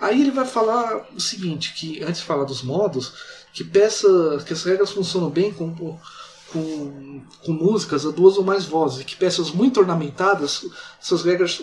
Aí 0.00 0.20
ele 0.20 0.30
vai 0.30 0.46
falar 0.46 1.08
o 1.14 1.20
seguinte, 1.20 1.74
que 1.74 2.02
antes 2.02 2.20
de 2.20 2.26
falar 2.26 2.44
dos 2.44 2.62
modos, 2.62 3.14
que 3.52 3.64
peça, 3.64 4.08
que 4.46 4.52
as 4.52 4.62
regras 4.62 4.92
funcionam 4.92 5.28
bem 5.28 5.52
com, 5.52 5.74
com, 5.74 7.22
com 7.44 7.52
músicas 7.52 8.06
a 8.06 8.10
duas 8.10 8.36
ou 8.36 8.44
mais 8.44 8.64
vozes, 8.64 9.04
que 9.04 9.16
peças 9.16 9.50
muito 9.50 9.80
ornamentadas, 9.80 10.64
essas 11.02 11.22
regras 11.24 11.60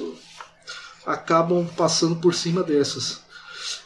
acabam 1.06 1.66
passando 1.78 2.18
por 2.18 2.34
cima 2.34 2.62
dessas. 2.62 3.22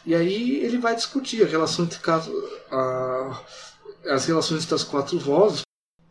E 0.06 0.16
aí 0.16 0.58
ele 0.64 0.80
vai 0.80 0.96
discutir 0.96 1.44
a 1.44 1.48
relação 1.48 1.86
entre 1.86 2.00
a, 2.72 3.40
as 4.08 4.26
relações 4.26 4.64
entre 4.64 4.76
as 4.76 4.84
quatro 4.84 5.20
vozes. 5.20 5.62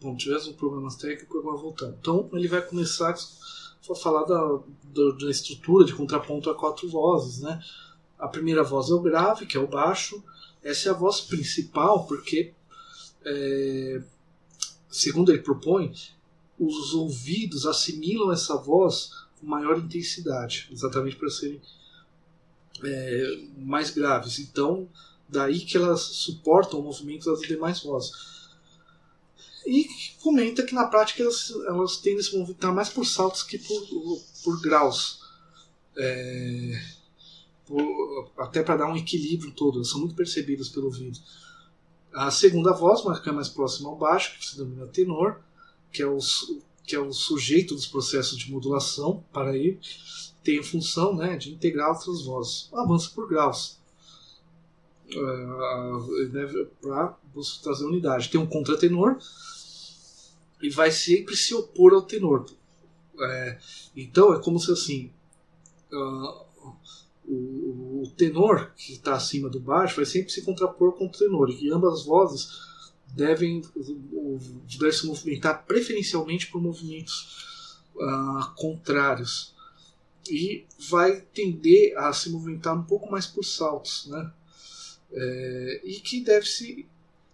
Bom, 0.01 0.17
tivemos 0.17 0.47
um 0.47 0.53
problemas 0.53 0.95
técnicos, 0.95 1.41
agora 1.41 1.57
voltando. 1.57 1.97
Então 2.01 2.29
ele 2.33 2.47
vai 2.47 2.63
começar 2.63 3.13
a 3.13 3.95
falar 3.95 4.25
da, 4.25 4.61
da, 5.19 5.31
estrutura 5.31 5.85
de 5.85 5.95
contraponto 5.95 6.49
a 6.49 6.55
quatro 6.55 6.89
vozes. 6.89 7.41
Né? 7.41 7.61
A 8.19 8.29
primeira 8.29 8.63
voz 8.63 8.91
é 8.91 8.95
o 8.95 9.01
grave, 9.01 9.47
que 9.47 9.57
é 9.57 9.61
o 9.61 9.67
baixo. 9.67 10.23
Essa 10.63 10.89
é 10.89 10.93
a 10.93 10.95
voz 10.95 11.21
principal, 11.21 12.07
porque, 12.07 12.53
é, 13.25 14.03
segundo 14.89 15.33
ele 15.33 15.43
propõe, 15.43 15.93
os 16.59 16.95
ouvidos 16.95 17.67
assimilam 17.67 18.33
essa 18.33 18.57
voz 18.57 19.11
com 19.41 19.47
maior 19.47 19.79
intensidade, 19.79 20.69
exatamente 20.73 21.17
para 21.17 21.31
serem 21.31 21.61
é, 22.85 23.39
mais 23.57 23.91
graves. 23.91 24.39
Então, 24.39 24.89
daí 25.29 25.61
que 25.61 25.77
elas 25.77 26.01
suportam 26.01 26.81
o 26.81 26.83
movimento 26.83 27.31
das 27.31 27.41
demais 27.41 27.83
vozes. 27.83 28.38
E 29.69 29.87
comenta 30.23 30.63
que 30.63 30.75
na 30.75 30.87
prática 30.87 31.23
elas, 31.23 31.51
elas 31.67 31.99
tendem 31.99 32.21
a 32.21 32.23
se 32.23 32.35
movimentar 32.35 32.75
mais 32.75 32.89
por 32.89 33.05
saltos 33.05 33.43
que 33.43 33.59
por, 33.59 33.87
por 34.43 34.63
graus. 34.63 35.21
É, 35.95 36.83
por, 37.67 38.33
até 38.39 38.63
para 38.63 38.79
dar 38.79 38.91
um 38.91 38.97
equilíbrio 38.97 39.53
todo, 39.53 39.77
elas 39.77 39.91
são 39.91 40.01
muito 40.01 40.15
percebidas 40.15 40.71
pelo 40.71 40.87
ouvido. 40.87 41.19
A 42.15 42.31
segunda 42.31 42.73
voz, 42.73 43.03
que 43.21 43.29
é 43.29 43.33
mais 43.33 43.51
próxima 43.51 43.91
ao 43.91 43.97
baixo, 43.97 44.39
que 44.39 44.47
se 44.47 44.57
denomina 44.57 44.87
tenor, 44.87 45.39
que 45.93 46.01
é 46.01 46.07
o, 46.07 46.19
que 46.83 46.97
é 46.97 46.99
o 46.99 47.13
sujeito 47.13 47.75
dos 47.75 47.87
processos 47.87 48.39
de 48.39 48.51
modulação 48.51 49.23
para 49.31 49.55
ele, 49.55 49.79
tem 50.43 50.61
a 50.61 50.65
função 50.65 51.15
né, 51.15 51.37
de 51.37 51.53
integrar 51.53 51.91
outras 51.91 52.23
vozes. 52.23 52.71
Avança 52.73 53.11
por 53.15 53.29
graus. 53.29 53.77
Uh, 55.15 56.67
para 56.81 57.19
trazer 57.63 57.85
unidade. 57.85 58.31
Tem 58.31 58.41
um 58.41 58.47
contratenor 58.47 59.19
e 60.61 60.71
vai 60.71 60.91
sempre 60.91 61.37
se 61.37 61.55
opor 61.55 61.93
ao 61.95 62.03
tenor. 62.03 62.47
É, 63.21 63.59
então 63.97 64.33
é 64.33 64.41
como 64.41 64.61
se 64.61 64.71
assim 64.71 65.11
uh, 65.93 66.47
o, 67.25 68.03
o, 68.03 68.13
tenor 68.17 68.73
que 68.77 68.93
está 68.93 69.15
acima 69.15 69.49
do 69.49 69.59
baixo 69.59 69.97
vai 69.97 70.07
sempre 70.07 70.31
se 70.31 70.43
contrapor 70.43 70.93
com 70.93 71.07
o 71.07 71.11
tenor 71.11 71.51
e 71.51 71.69
ambas 71.73 71.95
as 71.95 72.05
vozes 72.05 72.49
devem, 73.09 73.61
devem 74.79 74.93
se 74.93 75.07
movimentar 75.07 75.65
preferencialmente 75.67 76.47
por 76.47 76.63
movimentos 76.63 77.81
uh, 77.97 78.55
contrários 78.55 79.53
e 80.31 80.65
vai 80.91 81.21
tender 81.21 81.97
a 81.99 82.13
se 82.13 82.31
movimentar 82.31 82.77
um 82.77 82.85
pouco 82.85 83.11
mais 83.11 83.27
por 83.27 83.45
saltos, 83.45 84.07
né? 84.07 84.33
É, 85.11 85.81
e 85.85 86.01
que 86.01 86.21
deve 86.21 86.45
se 86.45 86.87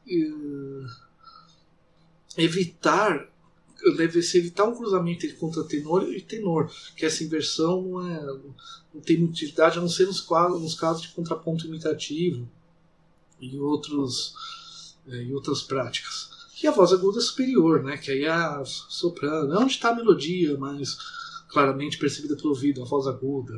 uh, 0.07 1.04
evitar 2.37 3.29
deve 3.97 4.23
se 4.23 4.39
evitar 4.39 4.65
um 4.65 4.75
cruzamento 4.75 5.27
entre 5.27 5.37
contratenor 5.37 6.05
e 6.05 6.21
tenor, 6.21 6.71
que 6.97 7.05
essa 7.05 7.23
inversão 7.23 7.83
não, 7.83 8.09
é, 8.09 8.23
não 8.95 9.01
tem 9.01 9.23
utilidade 9.23 9.79
a 9.79 9.81
não 9.81 9.89
ser 9.89 10.07
nos, 10.07 10.27
nos 10.29 10.75
casos 10.75 11.03
de 11.03 11.09
contraponto 11.09 11.67
imitativo 11.67 12.49
e 13.41 13.59
outros 13.59 14.95
é, 15.07 15.23
e 15.25 15.35
outras 15.35 15.63
práticas. 15.63 16.31
E 16.63 16.67
a 16.67 16.71
voz 16.71 16.93
aguda 16.93 17.21
superior, 17.21 17.83
né, 17.83 17.99
que 17.99 18.11
aí 18.11 18.25
é 18.25 18.31
a 18.31 18.65
soprano, 18.65 19.53
é 19.53 19.59
onde 19.59 19.73
está 19.73 19.91
a 19.91 19.95
melodia 19.95 20.57
mais 20.57 20.97
claramente 21.49 21.99
percebida 21.99 22.37
pelo 22.37 22.51
ouvido, 22.51 22.83
a 22.83 22.87
voz 22.87 23.07
aguda 23.07 23.53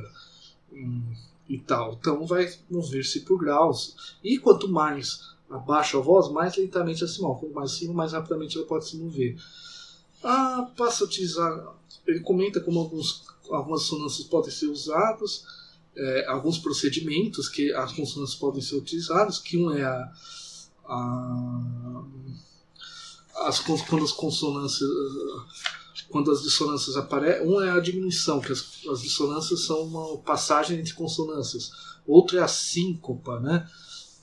hum, 0.72 1.14
e 1.48 1.58
tal. 1.58 1.96
Então 2.00 2.26
vai 2.26 2.52
mover-se 2.68 3.20
por 3.20 3.38
graus. 3.38 4.16
E 4.24 4.38
quanto 4.38 4.68
mais 4.68 5.35
abaixo 5.50 5.98
a 5.98 6.00
voz, 6.00 6.30
mais 6.30 6.56
lentamente 6.56 7.06
se 7.06 7.20
move. 7.20 7.40
Quanto 7.40 7.54
mais 7.54 7.72
acima, 7.72 7.94
mais 7.94 8.12
rapidamente 8.12 8.56
ela 8.56 8.66
pode 8.66 8.88
se 8.88 8.96
mover. 8.96 9.36
Ah, 10.22 10.70
passa 10.76 11.04
a 11.04 11.06
utilizar. 11.06 11.74
Ele 12.06 12.20
comenta 12.20 12.60
como 12.60 12.80
alguns, 12.80 13.24
algumas 13.50 13.82
sonâncias 13.82 14.26
podem 14.26 14.50
ser 14.50 14.66
usadas, 14.66 15.44
é, 15.96 16.26
alguns 16.28 16.58
procedimentos 16.58 17.48
que 17.48 17.72
as 17.72 17.92
consonâncias 17.92 18.38
podem 18.38 18.60
ser 18.60 18.76
utilizadas, 18.76 19.38
que 19.38 19.56
um 19.56 19.70
é 19.70 19.84
a 19.84 20.12
a, 20.88 22.02
as, 23.46 23.60
quando 23.60 24.04
as 24.04 24.12
consonâncias 24.12 24.88
quando 26.08 26.30
as 26.30 26.42
dissonâncias 26.42 26.96
aparecem 26.96 27.46
um 27.46 27.60
é 27.60 27.70
a 27.70 27.80
diminuição 27.80 28.40
que 28.40 28.52
as, 28.52 28.64
as 28.90 29.02
dissonâncias 29.02 29.64
são 29.64 29.82
uma 29.82 30.18
passagem 30.18 30.78
entre 30.78 30.94
consonâncias 30.94 31.72
outro 32.06 32.38
é 32.38 32.42
a 32.42 32.48
síncopa 32.48 33.40
né 33.40 33.68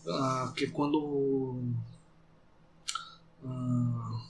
ah, 0.07 0.53
que 0.55 0.67
quando 0.67 1.61
ah, 3.45 4.21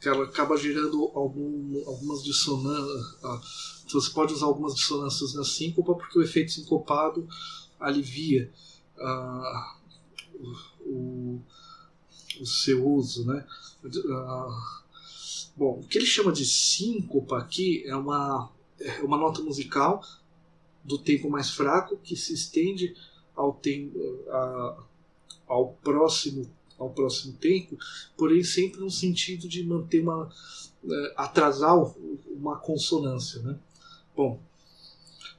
que 0.00 0.08
ela 0.08 0.24
acaba 0.24 0.56
gerando 0.56 1.10
algum, 1.14 1.82
algumas 1.86 2.22
dissonâncias 2.22 3.16
ah, 3.24 3.40
você 3.88 4.10
pode 4.10 4.34
usar 4.34 4.46
algumas 4.46 4.74
dissonâncias 4.74 5.34
na 5.34 5.44
síncopa 5.44 5.94
porque 5.94 6.18
o 6.18 6.22
efeito 6.22 6.52
sincopado 6.52 7.26
alivia 7.80 8.50
o, 10.80 11.40
o 12.40 12.46
seu 12.46 12.86
uso. 12.86 13.24
Né? 13.24 13.46
Bom, 15.56 15.80
o 15.80 15.86
que 15.88 15.98
ele 15.98 16.06
chama 16.06 16.32
de 16.32 16.44
síncopa 16.44 17.38
aqui 17.38 17.82
é 17.86 17.96
uma, 17.96 18.50
é 18.78 19.02
uma 19.02 19.16
nota 19.16 19.42
musical 19.42 20.02
do 20.84 20.98
tempo 20.98 21.28
mais 21.28 21.50
fraco 21.50 21.96
que 21.96 22.16
se 22.16 22.32
estende 22.32 22.94
ao, 23.38 23.52
tempo, 23.52 23.98
a, 24.28 24.84
ao 25.46 25.72
próximo 25.74 26.50
ao 26.78 26.90
próximo 26.90 27.32
tempo, 27.32 27.76
porém 28.16 28.44
sempre 28.44 28.78
no 28.80 28.90
sentido 28.90 29.48
de 29.48 29.64
manter 29.64 30.00
uma 30.00 30.26
uh, 30.26 31.12
atrasar 31.16 31.76
uma 32.28 32.56
consonância, 32.56 33.42
né? 33.42 33.58
Bom, 34.16 34.40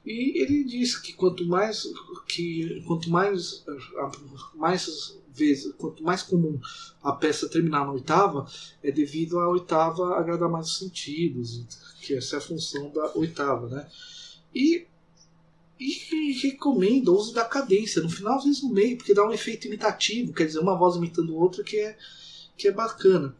e 0.04 0.38
ele 0.42 0.64
diz 0.64 0.98
que 0.98 1.14
quanto 1.14 1.46
mais 1.46 1.86
que 2.26 2.82
quanto 2.86 3.08
mais 3.08 3.64
mais 4.54 5.18
vezes, 5.32 5.72
quanto 5.78 6.02
mais 6.02 6.22
comum 6.22 6.60
a 7.02 7.12
peça 7.12 7.48
terminar 7.48 7.86
na 7.86 7.92
oitava, 7.92 8.46
é 8.82 8.92
devido 8.92 9.38
à 9.38 9.48
oitava 9.48 10.18
agradar 10.18 10.50
mais 10.50 10.66
os 10.66 10.78
sentidos, 10.78 11.64
que 12.02 12.14
essa 12.14 12.36
é 12.36 12.38
a 12.38 12.42
função 12.42 12.90
da 12.90 13.12
oitava, 13.14 13.68
né? 13.68 13.88
E, 14.54 14.86
e 15.80 16.32
recomenda 16.42 17.10
o 17.10 17.14
uso 17.14 17.32
da 17.32 17.44
cadência, 17.44 18.02
no 18.02 18.10
final 18.10 18.36
às 18.36 18.44
vezes 18.44 18.62
no 18.62 18.68
meio, 18.68 18.98
porque 18.98 19.14
dá 19.14 19.26
um 19.26 19.32
efeito 19.32 19.66
imitativo, 19.66 20.34
quer 20.34 20.44
dizer, 20.44 20.58
uma 20.58 20.76
voz 20.76 20.96
imitando 20.96 21.34
outra 21.34 21.64
que 21.64 21.78
é, 21.78 21.96
que 22.56 22.68
é 22.68 22.70
bacana. 22.70 23.34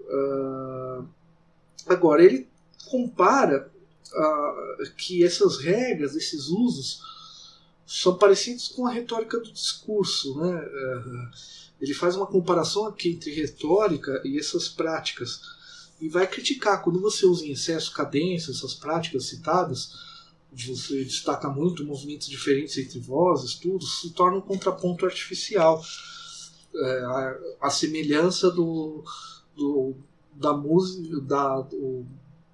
Uh, 0.00 1.08
agora, 1.86 2.22
ele 2.22 2.46
compara 2.84 3.72
uh, 4.12 4.90
que 4.96 5.24
essas 5.24 5.58
regras, 5.58 6.14
esses 6.14 6.48
usos, 6.48 7.00
são 7.86 8.16
parecidos 8.16 8.68
com 8.68 8.86
a 8.86 8.92
retórica 8.92 9.38
do 9.38 9.50
discurso. 9.50 10.38
Né? 10.38 10.62
É, 10.62 11.02
ele 11.80 11.94
faz 11.94 12.16
uma 12.16 12.26
comparação 12.26 12.86
aqui 12.86 13.10
entre 13.10 13.32
retórica 13.32 14.20
e 14.24 14.38
essas 14.38 14.68
práticas 14.68 15.40
e 16.00 16.08
vai 16.08 16.26
criticar 16.26 16.82
quando 16.82 17.00
você 17.00 17.24
usa 17.24 17.46
em 17.46 17.52
excesso 17.52 17.92
cadência, 17.92 18.50
essas 18.50 18.74
práticas 18.74 19.26
citadas, 19.26 19.92
você 20.54 21.04
destaca 21.04 21.48
muito 21.48 21.84
movimentos 21.84 22.28
diferentes 22.28 22.76
entre 22.78 22.98
vozes, 22.98 23.54
tudo 23.54 23.84
se 23.84 24.10
torna 24.10 24.38
um 24.38 24.42
contraponto 24.42 25.06
artificial. 25.06 25.82
É, 26.74 27.00
a, 27.04 27.38
a, 27.62 27.70
semelhança 27.70 28.50
do, 28.50 29.04
do 29.54 29.94
da 30.32 30.54
música, 30.54 31.20
da, 31.20 31.60
do, 31.60 32.06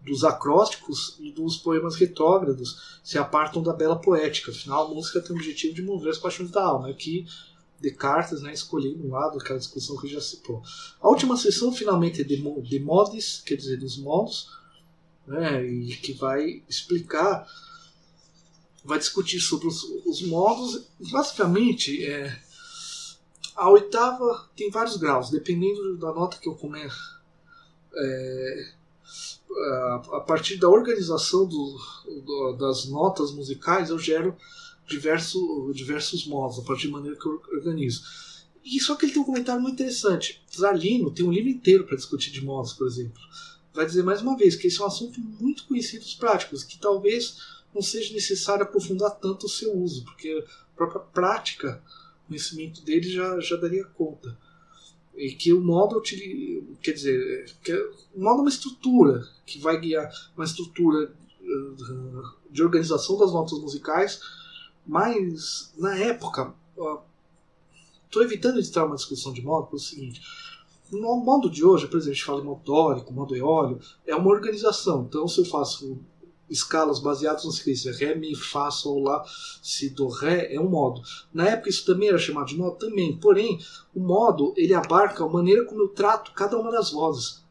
dos 0.05 0.25
acrósticos 0.25 1.17
e 1.21 1.31
dos 1.31 1.57
poemas 1.57 1.95
retógrados 1.95 2.99
se 3.03 3.17
apartam 3.17 3.63
da 3.63 3.73
bela 3.73 3.97
poética. 3.97 4.51
Afinal, 4.51 4.87
a 4.87 4.95
música 4.95 5.21
tem 5.21 5.35
o 5.35 5.39
objetivo 5.39 5.75
de 5.75 5.83
mover 5.83 6.11
as 6.11 6.19
paixões 6.19 6.51
da 6.51 6.65
alma. 6.65 6.89
Aqui, 6.89 7.27
Descartes 7.81 8.43
né, 8.43 8.53
escolhendo 8.53 9.07
um 9.07 9.13
lado 9.13 9.39
daquela 9.39 9.59
discussão 9.59 9.97
que 9.99 10.09
já 10.09 10.21
citou. 10.21 10.61
A 11.01 11.09
última 11.09 11.37
sessão, 11.37 11.73
finalmente, 11.73 12.21
é 12.21 12.25
de, 12.25 12.37
de 12.37 12.81
modes, 12.81 13.41
quer 13.47 13.55
dizer, 13.55 13.77
dos 13.77 13.97
modos, 13.97 14.49
né, 15.25 15.65
e 15.65 15.97
que 15.97 16.13
vai 16.13 16.63
explicar, 16.69 17.47
vai 18.89 18.99
discutir 18.99 19.39
sobre 19.39 19.69
os, 19.69 19.85
os 20.07 20.23
modos. 20.23 20.89
Basicamente, 21.13 22.03
é, 22.05 22.35
a 23.55 23.71
oitava 23.71 24.49
tem 24.57 24.71
vários 24.71 24.97
graus, 24.97 25.29
dependendo 25.29 25.99
da 25.99 26.13
nota 26.13 26.39
que 26.39 26.49
eu 26.49 26.55
comer. 26.55 26.91
É, 27.95 28.73
a 30.13 30.21
partir 30.27 30.57
da 30.57 30.69
organização 30.69 31.47
do, 31.47 31.79
do, 32.25 32.53
das 32.59 32.87
notas 32.87 33.31
musicais, 33.33 33.91
eu 33.91 33.99
gero 33.99 34.35
diversos, 34.87 35.77
diversos 35.77 36.27
modos, 36.27 36.59
a 36.59 36.63
partir 36.63 36.87
da 36.87 36.95
maneira 36.95 37.19
que 37.19 37.27
eu 37.27 37.43
organizo. 37.53 38.03
E 38.65 38.81
só 38.81 38.95
que 38.95 39.05
ele 39.05 39.13
tem 39.13 39.21
um 39.21 39.27
comentário 39.27 39.61
muito 39.61 39.75
interessante. 39.75 40.43
Zalino 40.55 41.11
tem 41.11 41.27
um 41.27 41.33
livro 41.33 41.51
inteiro 41.51 41.85
para 41.85 41.97
discutir 41.97 42.31
de 42.31 42.43
modos, 42.43 42.73
por 42.73 42.87
exemplo. 42.87 43.21
Vai 43.75 43.85
dizer 43.85 44.03
mais 44.03 44.23
uma 44.23 44.37
vez 44.37 44.57
que 44.57 44.67
esse 44.67 44.81
é 44.81 44.83
um 44.83 44.87
assunto 44.87 45.21
muito 45.21 45.67
conhecido 45.67 46.05
dos 46.05 46.15
práticos, 46.15 46.65
que 46.65 46.79
talvez 46.79 47.58
não 47.75 47.83
seja 47.83 48.13
necessário 48.15 48.65
aprofundar 48.65 49.11
tanto 49.13 49.47
o 49.47 49.49
seu 49.49 49.77
uso, 49.77 50.05
porque 50.05 50.45
a 50.73 50.77
própria 50.77 51.01
prática, 51.01 51.83
o 52.25 52.29
conhecimento 52.29 52.83
dele 52.83 53.11
já, 53.11 53.39
já 53.41 53.57
daria 53.57 53.85
conta 53.85 54.37
e 55.17 55.33
que 55.33 55.53
o 55.53 55.61
modo 55.61 56.01
quer 56.81 56.93
dizer 56.93 57.53
que 57.63 57.73
o 58.15 58.21
modo 58.21 58.39
é 58.39 58.43
uma 58.43 58.49
estrutura 58.49 59.27
que 59.45 59.59
vai 59.59 59.81
guiar 59.81 60.09
uma 60.37 60.45
estrutura 60.45 61.13
uh, 61.41 62.23
de 62.49 62.63
organização 62.63 63.19
das 63.19 63.33
notas 63.33 63.59
musicais 63.59 64.21
mas 64.87 65.73
na 65.77 65.97
época 65.99 66.55
estou 68.07 68.23
evitando 68.23 68.61
entrar 68.61 68.87
uma 68.87 68.95
discussão 68.95 69.33
de 69.33 69.43
modo 69.43 69.67
pelo 69.67 69.81
seguinte 69.81 70.23
no 70.91 71.17
modo 71.17 71.51
de 71.51 71.65
hoje, 71.65 71.87
por 71.87 71.99
exemplo, 71.99 72.13
a 72.13 72.15
gente 72.15 72.25
fala 72.25 72.41
em 72.41 72.45
modo 72.45 73.13
modo 73.13 73.37
eólio, 73.37 73.79
é 74.07 74.17
uma 74.17 74.31
organização. 74.31 75.05
Então, 75.07 75.29
se 75.29 75.39
eu 75.39 75.45
faço 75.45 75.99
escalas 76.51 76.99
baseadas 76.99 77.45
na 77.45 77.53
sequência 77.53 77.93
Ré, 77.93 78.15
Mi, 78.15 78.35
Fá, 78.35 78.71
Sol, 78.71 79.03
Lá, 79.03 79.25
Si, 79.63 79.91
Do, 79.91 80.09
Ré 80.09 80.55
é 80.55 80.61
um 80.61 80.69
modo. 80.69 81.03
Na 81.33 81.49
época 81.49 81.71
isso 81.71 81.85
também 81.85 82.09
era 82.09 82.19
chamado 82.19 82.47
de 82.47 82.57
modo 82.57 82.77
também, 82.77 83.17
porém 83.17 83.59
o 83.95 84.01
modo 84.01 84.55
ele 84.57 84.75
abarca 84.75 85.25
a 85.25 85.29
maneira 85.29 85.65
como 85.65 85.83
eu 85.83 85.89
trato 85.89 86.33
cada 86.33 86.59
uma 86.59 86.71
das 86.71 86.91
vozes. 86.91 87.45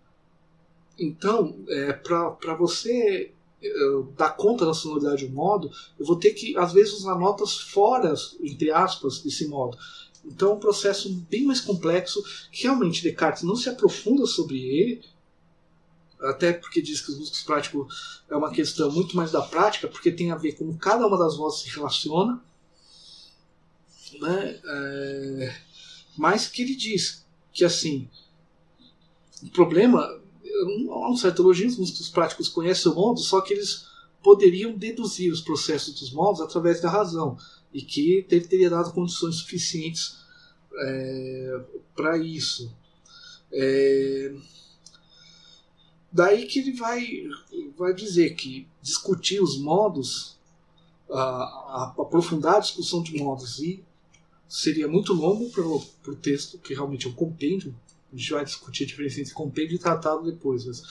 Então, 0.99 1.55
é, 1.67 1.93
para 1.93 2.55
você 2.57 3.31
é, 3.61 3.69
dar 4.15 4.31
conta 4.31 4.65
da 4.65 4.73
sonoridade 4.73 5.27
do 5.27 5.33
modo, 5.33 5.69
eu 5.99 6.05
vou 6.05 6.15
ter 6.15 6.31
que 6.31 6.57
às 6.57 6.73
vezes 6.73 6.93
usar 6.93 7.17
notas 7.17 7.57
fora, 7.57 8.13
entre 8.41 8.71
aspas, 8.71 9.19
desse 9.21 9.47
modo. 9.47 9.77
Então 10.25 10.51
é 10.51 10.53
um 10.55 10.59
processo 10.59 11.13
bem 11.29 11.45
mais 11.45 11.61
complexo 11.61 12.21
que 12.51 12.63
realmente 12.63 13.01
Descartes 13.01 13.43
não 13.43 13.55
se 13.55 13.69
aprofunda 13.69 14.25
sobre 14.25 14.57
ele, 14.57 15.01
até 16.21 16.53
porque 16.53 16.81
diz 16.81 17.01
que 17.01 17.11
os 17.11 17.17
músicos 17.17 17.43
práticos 17.43 18.23
é 18.29 18.35
uma 18.35 18.51
questão 18.51 18.91
muito 18.91 19.15
mais 19.15 19.31
da 19.31 19.41
prática, 19.41 19.87
porque 19.87 20.11
tem 20.11 20.31
a 20.31 20.35
ver 20.35 20.53
com 20.53 20.75
cada 20.77 21.05
uma 21.05 21.17
das 21.17 21.37
vozes 21.37 21.61
se 21.61 21.69
relaciona, 21.75 22.41
né? 24.19 24.59
É, 24.65 25.55
mas 26.17 26.47
que 26.47 26.61
ele 26.61 26.75
diz 26.75 27.25
que 27.53 27.63
assim 27.63 28.09
o 29.43 29.49
problema 29.49 30.01
há 30.01 31.09
um 31.09 31.15
certo 31.15 31.41
elogio, 31.41 31.67
os 31.67 31.77
músicos 31.77 32.09
práticos 32.09 32.49
conhecem 32.49 32.91
o 32.91 32.95
mundo, 32.95 33.19
só 33.19 33.41
que 33.41 33.53
eles 33.53 33.85
poderiam 34.23 34.75
deduzir 34.75 35.31
os 35.31 35.41
processos 35.41 35.99
dos 35.99 36.11
modos 36.11 36.41
através 36.41 36.81
da 36.81 36.89
razão 36.89 37.37
e 37.73 37.81
que 37.81 38.25
ele 38.29 38.47
teria 38.47 38.69
dado 38.69 38.93
condições 38.93 39.35
suficientes 39.35 40.17
é, 40.75 41.61
para 41.95 42.17
isso. 42.17 42.73
É, 43.51 44.33
Daí 46.17 46.47
que 46.47 46.57
ele 46.57 46.71
vai, 46.71 47.29
vai 47.77 47.93
dizer 47.93 48.33
que 48.33 48.67
discutir 48.81 49.39
os 49.39 49.55
modos, 49.55 50.35
a, 51.07 51.21
a 51.21 51.95
aprofundar 51.95 52.55
a 52.55 52.59
discussão 52.59 53.03
de 53.03 53.15
modos, 53.21 53.59
e 53.59 53.83
seria 54.49 54.87
muito 54.87 55.13
longo 55.13 55.47
para 55.51 55.61
o 56.11 56.15
texto, 56.15 56.57
que 56.57 56.73
realmente 56.73 57.05
é 57.05 57.09
um 57.11 57.13
compêndio. 57.13 57.75
A 58.11 58.15
gente 58.15 58.31
vai 58.31 58.43
discutir 58.43 58.85
a 58.85 58.87
diferença 58.87 59.21
entre 59.21 59.31
compêndio 59.35 59.75
e 59.75 59.79
tratado 59.79 60.23
depois, 60.23 60.65
mas 60.65 60.81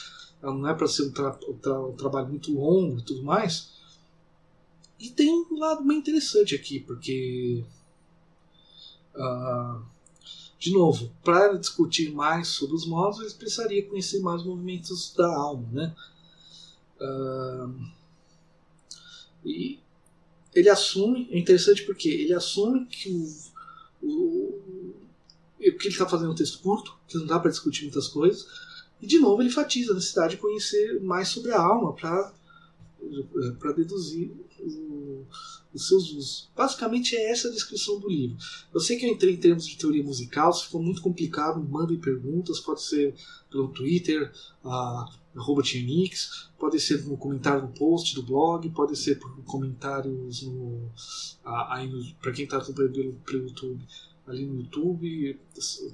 não 0.41 0.68
é 0.68 0.72
para 0.72 0.87
ser 0.87 1.09
um, 1.09 1.11
tra 1.11 1.33
tra 1.61 1.81
um, 1.81 1.97
trabalho 1.97 2.29
muito 2.29 2.55
longo 2.55 3.01
e 3.01 3.03
tudo 3.03 3.24
mais. 3.24 3.72
E 4.97 5.11
tem 5.11 5.29
um 5.29 5.59
lado 5.59 5.83
bem 5.83 5.99
interessante 5.99 6.55
aqui, 6.55 6.79
porque. 6.79 7.64
Uh, 9.12 9.83
de 10.59 10.72
novo, 10.72 11.12
para 11.22 11.57
discutir 11.57 12.12
mais 12.12 12.48
sobre 12.48 12.76
os 12.76 12.86
modos, 12.86 13.20
eles 13.20 13.34
precisariam 13.34 13.88
conhecer 13.88 14.20
mais 14.20 14.42
movimentos 14.42 15.12
da 15.14 15.26
alma, 15.26 15.68
né? 15.70 15.94
Uh, 16.98 17.74
e 19.44 19.78
ele 20.54 20.70
assume, 20.70 21.28
é 21.30 21.38
interessante 21.38 21.84
porque 21.84 22.09
ele 22.09 22.32
assume 22.32 22.86
que 22.86 23.11
o, 24.02 24.07
o, 24.07 24.94
o 25.59 25.59
que 25.59 25.66
ele 25.66 25.88
está 25.88 26.09
fazendo 26.09 26.30
é 26.30 26.32
um 26.32 26.36
texto 26.36 26.61
curto, 26.61 26.98
que 27.07 27.18
não 27.18 27.26
dá 27.26 27.38
para 27.38 27.50
discutir 27.50 27.82
muitas 27.82 28.09
coisas, 28.09 28.46
e 29.00 29.07
de 29.07 29.18
novo 29.18 29.42
ele 29.42 29.50
enfatiza 29.50 29.92
a 29.92 29.94
necessidade 29.94 30.36
de 30.36 30.40
conhecer 30.40 31.02
mais 31.02 31.28
sobre 31.28 31.52
a 31.52 31.61
alma 31.61 31.92
para 31.92 32.32
deduzir 33.76 34.32
os 35.76 35.88
seus 35.88 36.11
usos. 36.11 36.50
Basicamente 36.57 37.14
é 37.16 37.30
essa 37.30 37.48
a 37.48 37.50
descrição 37.50 38.00
do 38.00 38.09
livro. 38.09 38.36
Eu 38.72 38.80
sei 38.80 38.96
que 38.96 39.04
eu 39.04 39.11
entrei 39.11 39.34
em 39.34 39.38
termos 39.38 39.66
de 39.66 39.76
teoria 39.76 40.02
musical, 40.02 40.52
se 40.52 40.66
for 40.66 40.82
muito 40.82 41.02
complicado, 41.02 41.62
mandem 41.62 41.98
perguntas, 41.98 42.59
pode 42.61 42.82
ser 42.82 43.14
pelo 43.50 43.68
Twitter, 43.68 44.32
arroba 44.64 45.62
pode 46.59 46.80
ser 46.80 47.04
no 47.04 47.16
comentário 47.16 47.62
no 47.62 47.68
post 47.68 48.14
do 48.14 48.22
blog, 48.22 48.68
pode 48.70 48.96
ser 48.96 49.18
por 49.18 49.30
comentários 49.44 50.42
no, 50.42 50.90
para 52.20 52.32
quem 52.32 52.44
está 52.44 52.57
acompanhando 52.57 52.92
pelo, 52.92 53.12
pelo 53.12 53.48
YouTube, 53.48 53.86
ali 54.26 54.46
no 54.46 54.61
YouTube, 54.61 55.38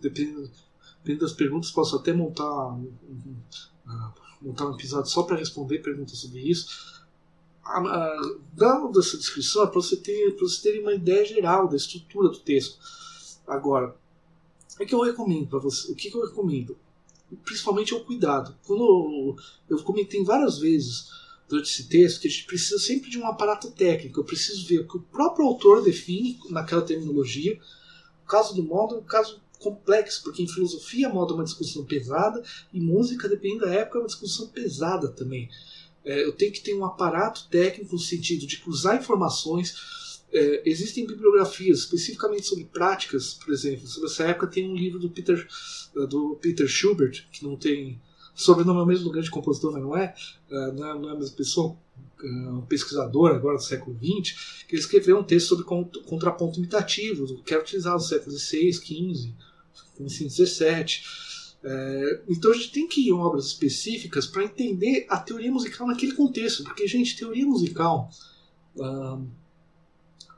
dependendo, 0.01 0.51
dependendo 0.99 1.25
das 1.25 1.33
perguntas, 1.33 1.71
posso 1.71 1.97
até 1.97 2.13
montar 2.13 2.69
um, 2.69 2.93
um, 3.09 3.37
uh, 3.87 4.13
montar 4.41 4.69
um 4.69 4.75
episódio 4.75 5.11
só 5.11 5.25
para 5.25 5.37
responder 5.37 5.79
perguntas 5.79 6.19
sobre 6.19 6.41
isso 6.41 6.92
dando 8.53 9.01
essa 9.01 9.17
descrição 9.17 9.67
para 9.67 9.81
você, 9.81 9.97
ter, 9.97 10.37
você 10.39 10.73
ter 10.73 10.81
uma 10.81 10.95
ideia 10.95 11.25
geral 11.25 11.69
da 11.69 11.77
estrutura 11.77 12.29
do 12.29 12.39
texto. 12.39 12.79
Agora, 13.47 13.97
o 14.81 14.87
que 14.87 14.95
eu 14.95 15.03
recomendo 15.03 15.47
para 15.47 15.59
você? 15.59 15.91
O 15.93 15.95
que, 15.95 16.11
que 16.11 16.17
eu 16.17 16.27
recomendo? 16.27 16.77
Principalmente 17.45 17.95
é 17.95 17.97
o 17.97 18.05
cuidado. 18.05 18.55
Quando 18.67 18.83
eu, 18.83 19.77
eu 19.77 19.83
comentei 19.85 20.23
várias 20.25 20.59
vezes 20.59 21.11
durante 21.49 21.71
esse 21.71 21.89
texto 21.89 22.21
que 22.21 22.29
a 22.29 22.31
gente 22.31 22.47
precisa 22.47 22.79
sempre 22.79 23.11
de 23.11 23.19
um 23.19 23.27
aparato 23.27 23.71
técnico. 23.71 24.21
Eu 24.21 24.25
preciso 24.25 24.67
ver 24.67 24.81
o 24.81 24.89
que 24.89 24.97
o 24.97 25.03
próprio 25.03 25.47
autor 25.47 25.83
define 25.83 26.39
naquela 26.51 26.83
terminologia. 26.83 27.59
O 28.25 28.27
caso 28.27 28.55
do 28.55 28.63
modo 28.63 28.95
é 28.95 28.99
um 28.99 29.05
caso 29.05 29.41
complexo, 29.59 30.23
porque 30.25 30.43
em 30.43 30.49
filosofia 30.49 31.09
modo 31.09 31.35
é 31.35 31.37
uma 31.37 31.45
discussão 31.45 31.85
pesada 31.85 32.43
e 32.73 32.81
música, 32.81 33.29
dependendo 33.29 33.67
da 33.67 33.73
época, 33.73 33.99
é 33.99 34.01
uma 34.03 34.09
discussão 34.09 34.49
pesada 34.49 35.09
também. 35.09 35.49
É, 36.05 36.25
eu 36.25 36.33
tenho 36.33 36.53
que 36.53 36.61
ter 36.61 36.75
um 36.75 36.85
aparato 36.85 37.49
técnico 37.49 37.93
no 37.93 37.99
sentido 37.99 38.47
de 38.47 38.59
cruzar 38.59 38.97
informações. 38.97 40.21
É, 40.33 40.63
existem 40.65 41.07
bibliografias 41.07 41.81
especificamente 41.81 42.47
sobre 42.47 42.65
práticas, 42.65 43.35
por 43.35 43.53
exemplo. 43.53 43.87
Sobre 43.87 44.09
essa 44.09 44.25
época 44.25 44.47
tem 44.47 44.69
um 44.69 44.75
livro 44.75 44.99
do 44.99 45.11
Peter, 45.11 45.47
do 46.09 46.39
Peter 46.41 46.67
Schubert, 46.67 47.27
que 47.31 47.45
não 47.45 47.57
tem. 47.57 48.01
Sobrenome 48.35 48.81
é 48.81 48.83
o 48.83 48.87
mesmo 48.87 49.11
grande 49.11 49.31
compositor, 49.31 49.73
mas 49.73 49.83
não 49.83 49.97
é, 49.97 50.15
é, 50.51 50.73
não 50.73 50.91
é, 50.91 50.99
não 50.99 51.09
é 51.11 51.13
a 51.13 51.17
mesma 51.17 51.37
pessoa, 51.37 51.77
é, 52.25 52.27
um 52.27 52.63
pesquisador 52.63 53.31
agora 53.31 53.59
do 53.59 53.63
século 53.63 53.95
XX, 53.95 54.65
que 54.67 54.75
ele 54.75 54.81
escreveu 54.81 55.19
um 55.19 55.23
texto 55.23 55.49
sobre 55.49 55.67
contraponto 56.07 56.59
imitativo, 56.59 57.43
que 57.43 57.53
era 57.53 57.63
utilizado 57.63 57.97
no 57.97 58.03
século 58.03 58.35
XVI, 58.35 58.73
XV, 58.73 59.35
XVII. 60.09 61.03
É, 61.65 62.23
então 62.29 62.51
a 62.51 62.55
gente 62.55 62.73
tem 62.73 62.89
que 62.89 63.03
ir 63.03 63.09
em 63.11 63.13
obras 63.13 63.47
específicas 63.47 64.27
para 64.27 64.45
entender 64.45 65.07
a 65.09 65.17
teoria 65.17 65.51
musical 65.51 65.87
naquele 65.87 66.13
contexto, 66.13 66.65
porque, 66.65 66.87
gente, 66.87 67.17
teoria 67.17 67.47
musical. 67.47 68.11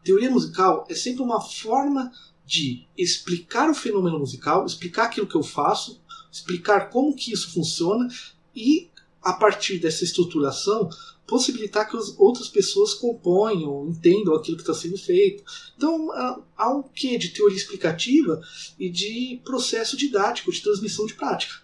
teoria 0.03 0.31
musical 0.31 0.87
é 0.89 0.95
sempre 0.95 1.23
uma 1.23 1.41
forma 1.41 2.13
de 2.45 2.87
explicar 2.97 3.71
o 3.71 3.75
fenômeno 3.75 4.19
musical, 4.19 4.67
explicar 4.67 5.05
aquilo 5.05 5.27
que 5.27 5.37
eu 5.37 5.43
faço, 5.43 6.01
explicar 6.31 6.91
como 6.91 7.15
que 7.17 7.33
isso 7.33 7.53
funciona 7.53 8.07
e 8.55 8.91
a 9.23 9.33
partir 9.33 9.79
dessa 9.79 10.05
estruturação 10.05 10.91
possibilitar 11.27 11.89
que 11.89 11.97
as 11.97 12.19
outras 12.19 12.49
pessoas 12.49 12.95
componham, 12.95 13.89
entendam 13.89 14.35
aquilo 14.35 14.57
que 14.57 14.63
está 14.63 14.75
sendo 14.75 14.99
feito. 14.99 15.43
Então 15.77 16.11
há 16.57 16.71
um 16.71 16.83
quê 16.83 17.17
de 17.17 17.31
teoria 17.31 17.57
explicativa 17.57 18.41
e 18.79 18.91
de 18.91 19.41
processo 19.45 19.97
didático 19.97 20.53
de 20.53 20.63
transmissão 20.63 21.07
de 21.07 21.15
prática. 21.15 21.55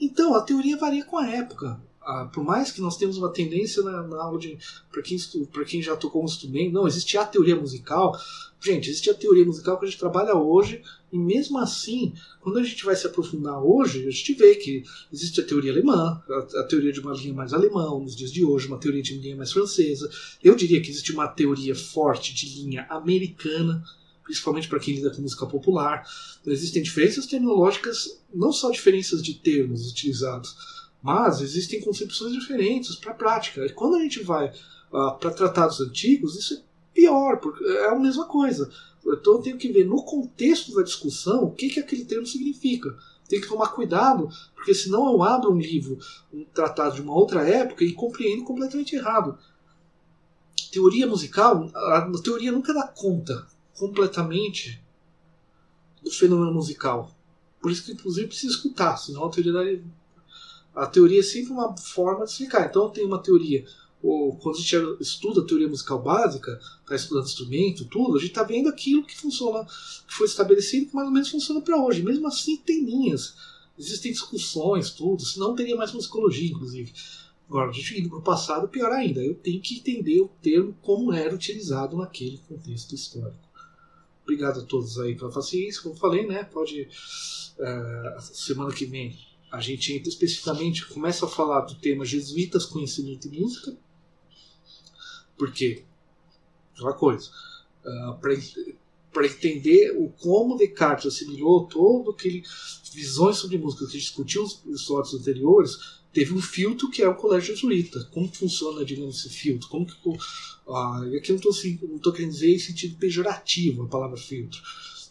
Então 0.00 0.34
a 0.34 0.42
teoria 0.42 0.76
varia 0.76 1.04
com 1.04 1.18
a 1.18 1.28
época 1.28 1.80
ah, 2.02 2.28
por 2.32 2.42
mais 2.42 2.72
que 2.72 2.80
nós 2.80 2.96
temos 2.96 3.18
uma 3.18 3.32
tendência 3.32 3.82
na, 3.82 4.02
na 4.02 4.22
aula 4.22 4.38
de. 4.38 4.58
para 4.90 5.02
quem, 5.02 5.18
quem 5.66 5.82
já 5.82 5.94
tocou 5.96 6.22
um 6.22 6.24
instrumento, 6.24 6.72
não, 6.72 6.86
existe 6.86 7.16
a 7.18 7.24
teoria 7.24 7.54
musical. 7.54 8.18
Gente, 8.60 8.90
existe 8.90 9.10
a 9.10 9.14
teoria 9.14 9.44
musical 9.44 9.78
que 9.78 9.84
a 9.84 9.88
gente 9.88 9.98
trabalha 9.98 10.34
hoje, 10.34 10.82
e 11.12 11.18
mesmo 11.18 11.58
assim, 11.58 12.12
quando 12.40 12.58
a 12.58 12.62
gente 12.62 12.84
vai 12.84 12.94
se 12.94 13.06
aprofundar 13.06 13.62
hoje, 13.62 14.06
a 14.06 14.10
gente 14.10 14.34
vê 14.34 14.54
que 14.54 14.84
existe 15.12 15.40
a 15.40 15.44
teoria 15.44 15.72
alemã, 15.72 16.22
a, 16.28 16.60
a 16.60 16.64
teoria 16.64 16.92
de 16.92 17.00
uma 17.00 17.12
linha 17.12 17.34
mais 17.34 17.52
alemã, 17.52 17.98
nos 17.98 18.14
dias 18.14 18.32
de 18.32 18.44
hoje, 18.44 18.68
uma 18.68 18.78
teoria 18.78 19.02
de 19.02 19.16
linha 19.18 19.36
mais 19.36 19.52
francesa. 19.52 20.10
Eu 20.42 20.54
diria 20.54 20.80
que 20.80 20.90
existe 20.90 21.12
uma 21.12 21.26
teoria 21.26 21.74
forte 21.74 22.34
de 22.34 22.60
linha 22.60 22.86
americana, 22.88 23.82
principalmente 24.22 24.68
para 24.68 24.78
quem 24.78 24.94
lida 24.94 25.10
com 25.10 25.22
música 25.22 25.46
popular. 25.46 26.04
Existem 26.46 26.82
diferenças 26.82 27.26
terminológicas, 27.26 28.20
não 28.32 28.52
só 28.52 28.70
diferenças 28.70 29.22
de 29.22 29.34
termos 29.34 29.90
utilizados 29.90 30.80
mas 31.02 31.40
existem 31.40 31.80
concepções 31.80 32.32
diferentes 32.32 32.94
para 32.96 33.12
a 33.12 33.14
prática. 33.14 33.64
E 33.64 33.72
quando 33.72 33.96
a 33.96 34.00
gente 34.00 34.22
vai 34.22 34.48
uh, 34.48 35.18
para 35.18 35.30
tratados 35.30 35.80
antigos, 35.80 36.36
isso 36.36 36.54
é 36.54 36.62
pior, 36.92 37.38
porque 37.38 37.64
é 37.64 37.88
a 37.88 37.98
mesma 37.98 38.26
coisa. 38.26 38.70
Então 39.04 39.34
eu 39.34 39.42
tenho 39.42 39.58
que 39.58 39.72
ver 39.72 39.84
no 39.84 40.02
contexto 40.02 40.74
da 40.74 40.82
discussão 40.82 41.44
o 41.44 41.52
que, 41.52 41.68
que 41.68 41.80
aquele 41.80 42.04
termo 42.04 42.26
significa. 42.26 42.94
Tem 43.28 43.40
que 43.40 43.48
tomar 43.48 43.68
cuidado, 43.68 44.28
porque 44.54 44.74
senão 44.74 45.10
eu 45.12 45.22
abro 45.22 45.52
um 45.52 45.58
livro, 45.58 45.98
um 46.32 46.44
tratado 46.44 46.96
de 46.96 47.02
uma 47.02 47.14
outra 47.14 47.48
época 47.48 47.84
e 47.84 47.92
compreendo 47.92 48.44
completamente 48.44 48.96
errado. 48.96 49.38
Teoria 50.72 51.06
musical, 51.06 51.70
a 51.74 52.10
teoria 52.22 52.52
nunca 52.52 52.74
dá 52.74 52.86
conta 52.86 53.46
completamente 53.78 54.82
do 56.02 56.10
fenômeno 56.10 56.52
musical. 56.52 57.14
Por 57.60 57.70
isso 57.70 57.84
que, 57.84 57.92
inclusive, 57.92 58.28
precisa 58.28 58.54
escutar, 58.54 58.96
senão 58.96 59.24
a 59.24 59.30
teoria 59.30 59.82
a 60.74 60.86
teoria 60.86 61.20
é 61.20 61.22
sempre 61.22 61.52
uma 61.52 61.76
forma 61.76 62.24
de 62.24 62.30
explicar. 62.30 62.66
Então 62.68 62.90
tem 62.90 63.04
uma 63.04 63.22
teoria, 63.22 63.64
quando 64.00 64.56
a 64.56 64.60
gente 64.60 64.76
estuda 65.00 65.42
a 65.42 65.44
teoria 65.44 65.68
musical 65.68 66.02
básica, 66.02 66.58
está 66.80 66.96
estudando 66.96 67.26
instrumento, 67.26 67.84
tudo, 67.84 68.16
a 68.16 68.20
gente 68.20 68.30
está 68.30 68.42
vendo 68.42 68.68
aquilo 68.68 69.04
que 69.04 69.16
funciona, 69.16 69.64
que 69.64 70.14
foi 70.14 70.26
estabelecido, 70.26 70.86
que 70.86 70.94
mais 70.94 71.06
ou 71.06 71.12
menos 71.12 71.30
funciona 71.30 71.60
para 71.60 71.82
hoje. 71.82 72.02
Mesmo 72.02 72.26
assim 72.26 72.56
tem 72.56 72.84
linhas, 72.84 73.34
existem 73.78 74.10
discussões, 74.10 74.90
tudo, 74.90 75.24
senão 75.24 75.54
teria 75.54 75.76
mais 75.76 75.92
musicologia, 75.92 76.50
inclusive. 76.50 76.92
Agora, 77.48 77.68
a 77.68 77.72
gente 77.72 78.00
indo 78.00 78.08
para 78.08 78.18
o 78.18 78.22
passado, 78.22 78.68
pior 78.68 78.90
ainda, 78.92 79.22
eu 79.22 79.34
tenho 79.34 79.60
que 79.60 79.78
entender 79.78 80.20
o 80.20 80.28
termo 80.40 80.74
como 80.80 81.12
era 81.12 81.34
utilizado 81.34 81.96
naquele 81.96 82.38
contexto 82.48 82.94
histórico. 82.94 83.50
Obrigado 84.22 84.60
a 84.60 84.64
todos 84.64 84.98
aí 84.98 85.16
pela 85.16 85.32
paciência, 85.32 85.82
como 85.82 85.96
falei, 85.96 86.26
né? 86.26 86.44
Pode. 86.44 86.88
Uh, 87.58 88.20
semana 88.20 88.72
que 88.72 88.86
vem 88.86 89.18
a 89.50 89.60
gente 89.60 89.92
entra 89.92 90.08
especificamente, 90.08 90.86
começa 90.86 91.26
a 91.26 91.28
falar 91.28 91.62
do 91.62 91.74
tema 91.74 92.04
jesuítas, 92.04 92.64
conhecimento 92.64 93.26
e 93.26 93.40
música, 93.40 93.76
porque 95.40 95.82
aquela 96.74 96.92
coisa, 96.92 97.30
uh, 97.82 98.10
ah, 98.10 98.20
para 99.10 99.26
entender 99.26 99.96
o 99.96 100.10
como 100.10 100.58
Descartes 100.58 101.06
assimilou 101.06 101.66
todo 101.66 102.10
aquele 102.10 102.42
visões 102.92 103.36
sobre 103.36 103.56
música 103.56 103.86
que 103.86 103.96
discutiu 103.96 104.42
nos 104.42 104.82
episódios 104.82 105.14
anteriores, 105.14 105.78
teve 106.12 106.34
um 106.34 106.42
filtro 106.42 106.90
que 106.90 107.02
é 107.02 107.08
o 107.08 107.14
colégio 107.14 107.54
jesuíta. 107.54 108.04
Como 108.12 108.28
funciona, 108.28 108.84
digamos, 108.84 109.18
esse 109.18 109.30
filtro? 109.30 109.66
Como 109.70 109.86
que, 109.86 109.94
aqui 111.16 111.32
eu 111.32 111.40
não 111.88 111.96
estou 111.96 112.12
querendo 112.12 112.32
dizer 112.32 112.54
em 112.54 112.58
sentido 112.58 112.98
pejorativo 112.98 113.84
a 113.84 113.88
palavra 113.88 114.18
filtro 114.18 114.60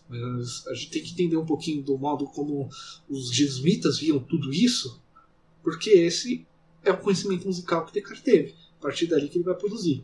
mas 0.10 0.66
a 0.66 0.74
gente 0.74 0.90
tem 0.90 1.04
que 1.04 1.12
entender 1.12 1.38
um 1.38 1.46
pouquinho 1.46 1.84
do 1.84 1.96
modo 1.96 2.26
como 2.26 2.68
os 3.08 3.32
jesuítas 3.32 4.00
viam 4.00 4.20
tudo 4.20 4.52
isso, 4.52 5.00
porque 5.62 5.92
esse 5.92 6.48
é 6.84 6.92
o 6.92 6.98
conhecimento 6.98 7.46
musical 7.46 7.86
que 7.86 7.94
Descartes 7.94 8.24
teve. 8.24 8.56
A 8.80 8.82
partir 8.82 9.06
dali 9.06 9.30
que 9.30 9.38
ele 9.38 9.44
vai 9.44 9.56
produzir. 9.56 10.04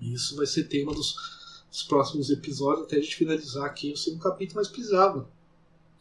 Isso 0.00 0.36
vai 0.36 0.46
ser 0.46 0.64
tema 0.64 0.92
dos, 0.94 1.14
dos 1.70 1.82
próximos 1.82 2.30
episódios, 2.30 2.86
até 2.86 2.96
a 2.96 3.00
gente 3.00 3.16
finalizar 3.16 3.64
aqui 3.64 3.92
o 3.92 3.96
segundo 3.96 4.22
capítulo, 4.22 4.60
mas 4.60 4.68
precisava 4.68 5.28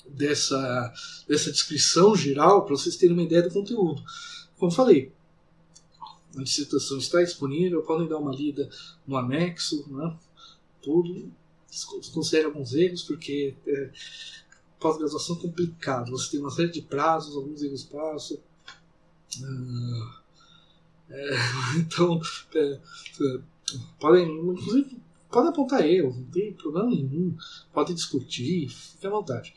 dessa, 0.08 0.94
dessa 1.28 1.52
descrição 1.52 2.16
geral 2.16 2.66
para 2.66 2.76
vocês 2.76 2.96
terem 2.96 3.14
uma 3.14 3.24
ideia 3.24 3.44
do 3.44 3.52
conteúdo. 3.52 4.04
Como 4.58 4.72
falei, 4.72 5.12
a 6.36 6.44
dissertação 6.44 6.98
está 6.98 7.22
disponível, 7.22 7.84
podem 7.84 8.08
dar 8.08 8.18
uma 8.18 8.34
lida 8.34 8.70
no 9.06 9.18
anexo, 9.18 9.86
né? 9.90 10.18
tudo 10.82 11.32
considere 12.14 12.46
alguns 12.46 12.74
erros, 12.74 13.04
porque 13.04 13.56
é, 13.68 13.92
pós-graduação 14.80 15.36
é 15.38 15.40
complicado. 15.40 16.12
Você 16.12 16.32
tem 16.32 16.40
uma 16.40 16.50
série 16.50 16.72
de 16.72 16.82
prazos, 16.82 17.36
alguns 17.36 17.62
erros 17.62 17.84
passam. 17.84 18.38
Ah, 19.44 20.22
é, 21.10 21.30
então, 21.78 22.20
é, 22.56 22.80
é, 23.22 23.40
podem, 24.00 24.28
inclusive, 24.28 24.98
podem 25.30 25.50
apontar 25.50 25.86
erros, 25.86 26.18
não 26.18 26.26
tem 26.26 26.54
problema 26.54 26.90
nenhum. 26.90 27.36
Podem 27.74 27.96
discutir, 27.96 28.70
fique 28.70 29.06
à 29.06 29.10
vontade. 29.10 29.54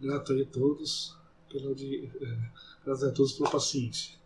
Grato 0.00 0.32
a 0.32 0.44
todos, 0.46 1.16
pela 1.50 1.74
de, 1.74 2.10
é, 2.20 2.50
graças 2.84 3.08
a 3.08 3.12
todos 3.12 3.32
pela 3.32 3.50
paciência. 3.50 4.18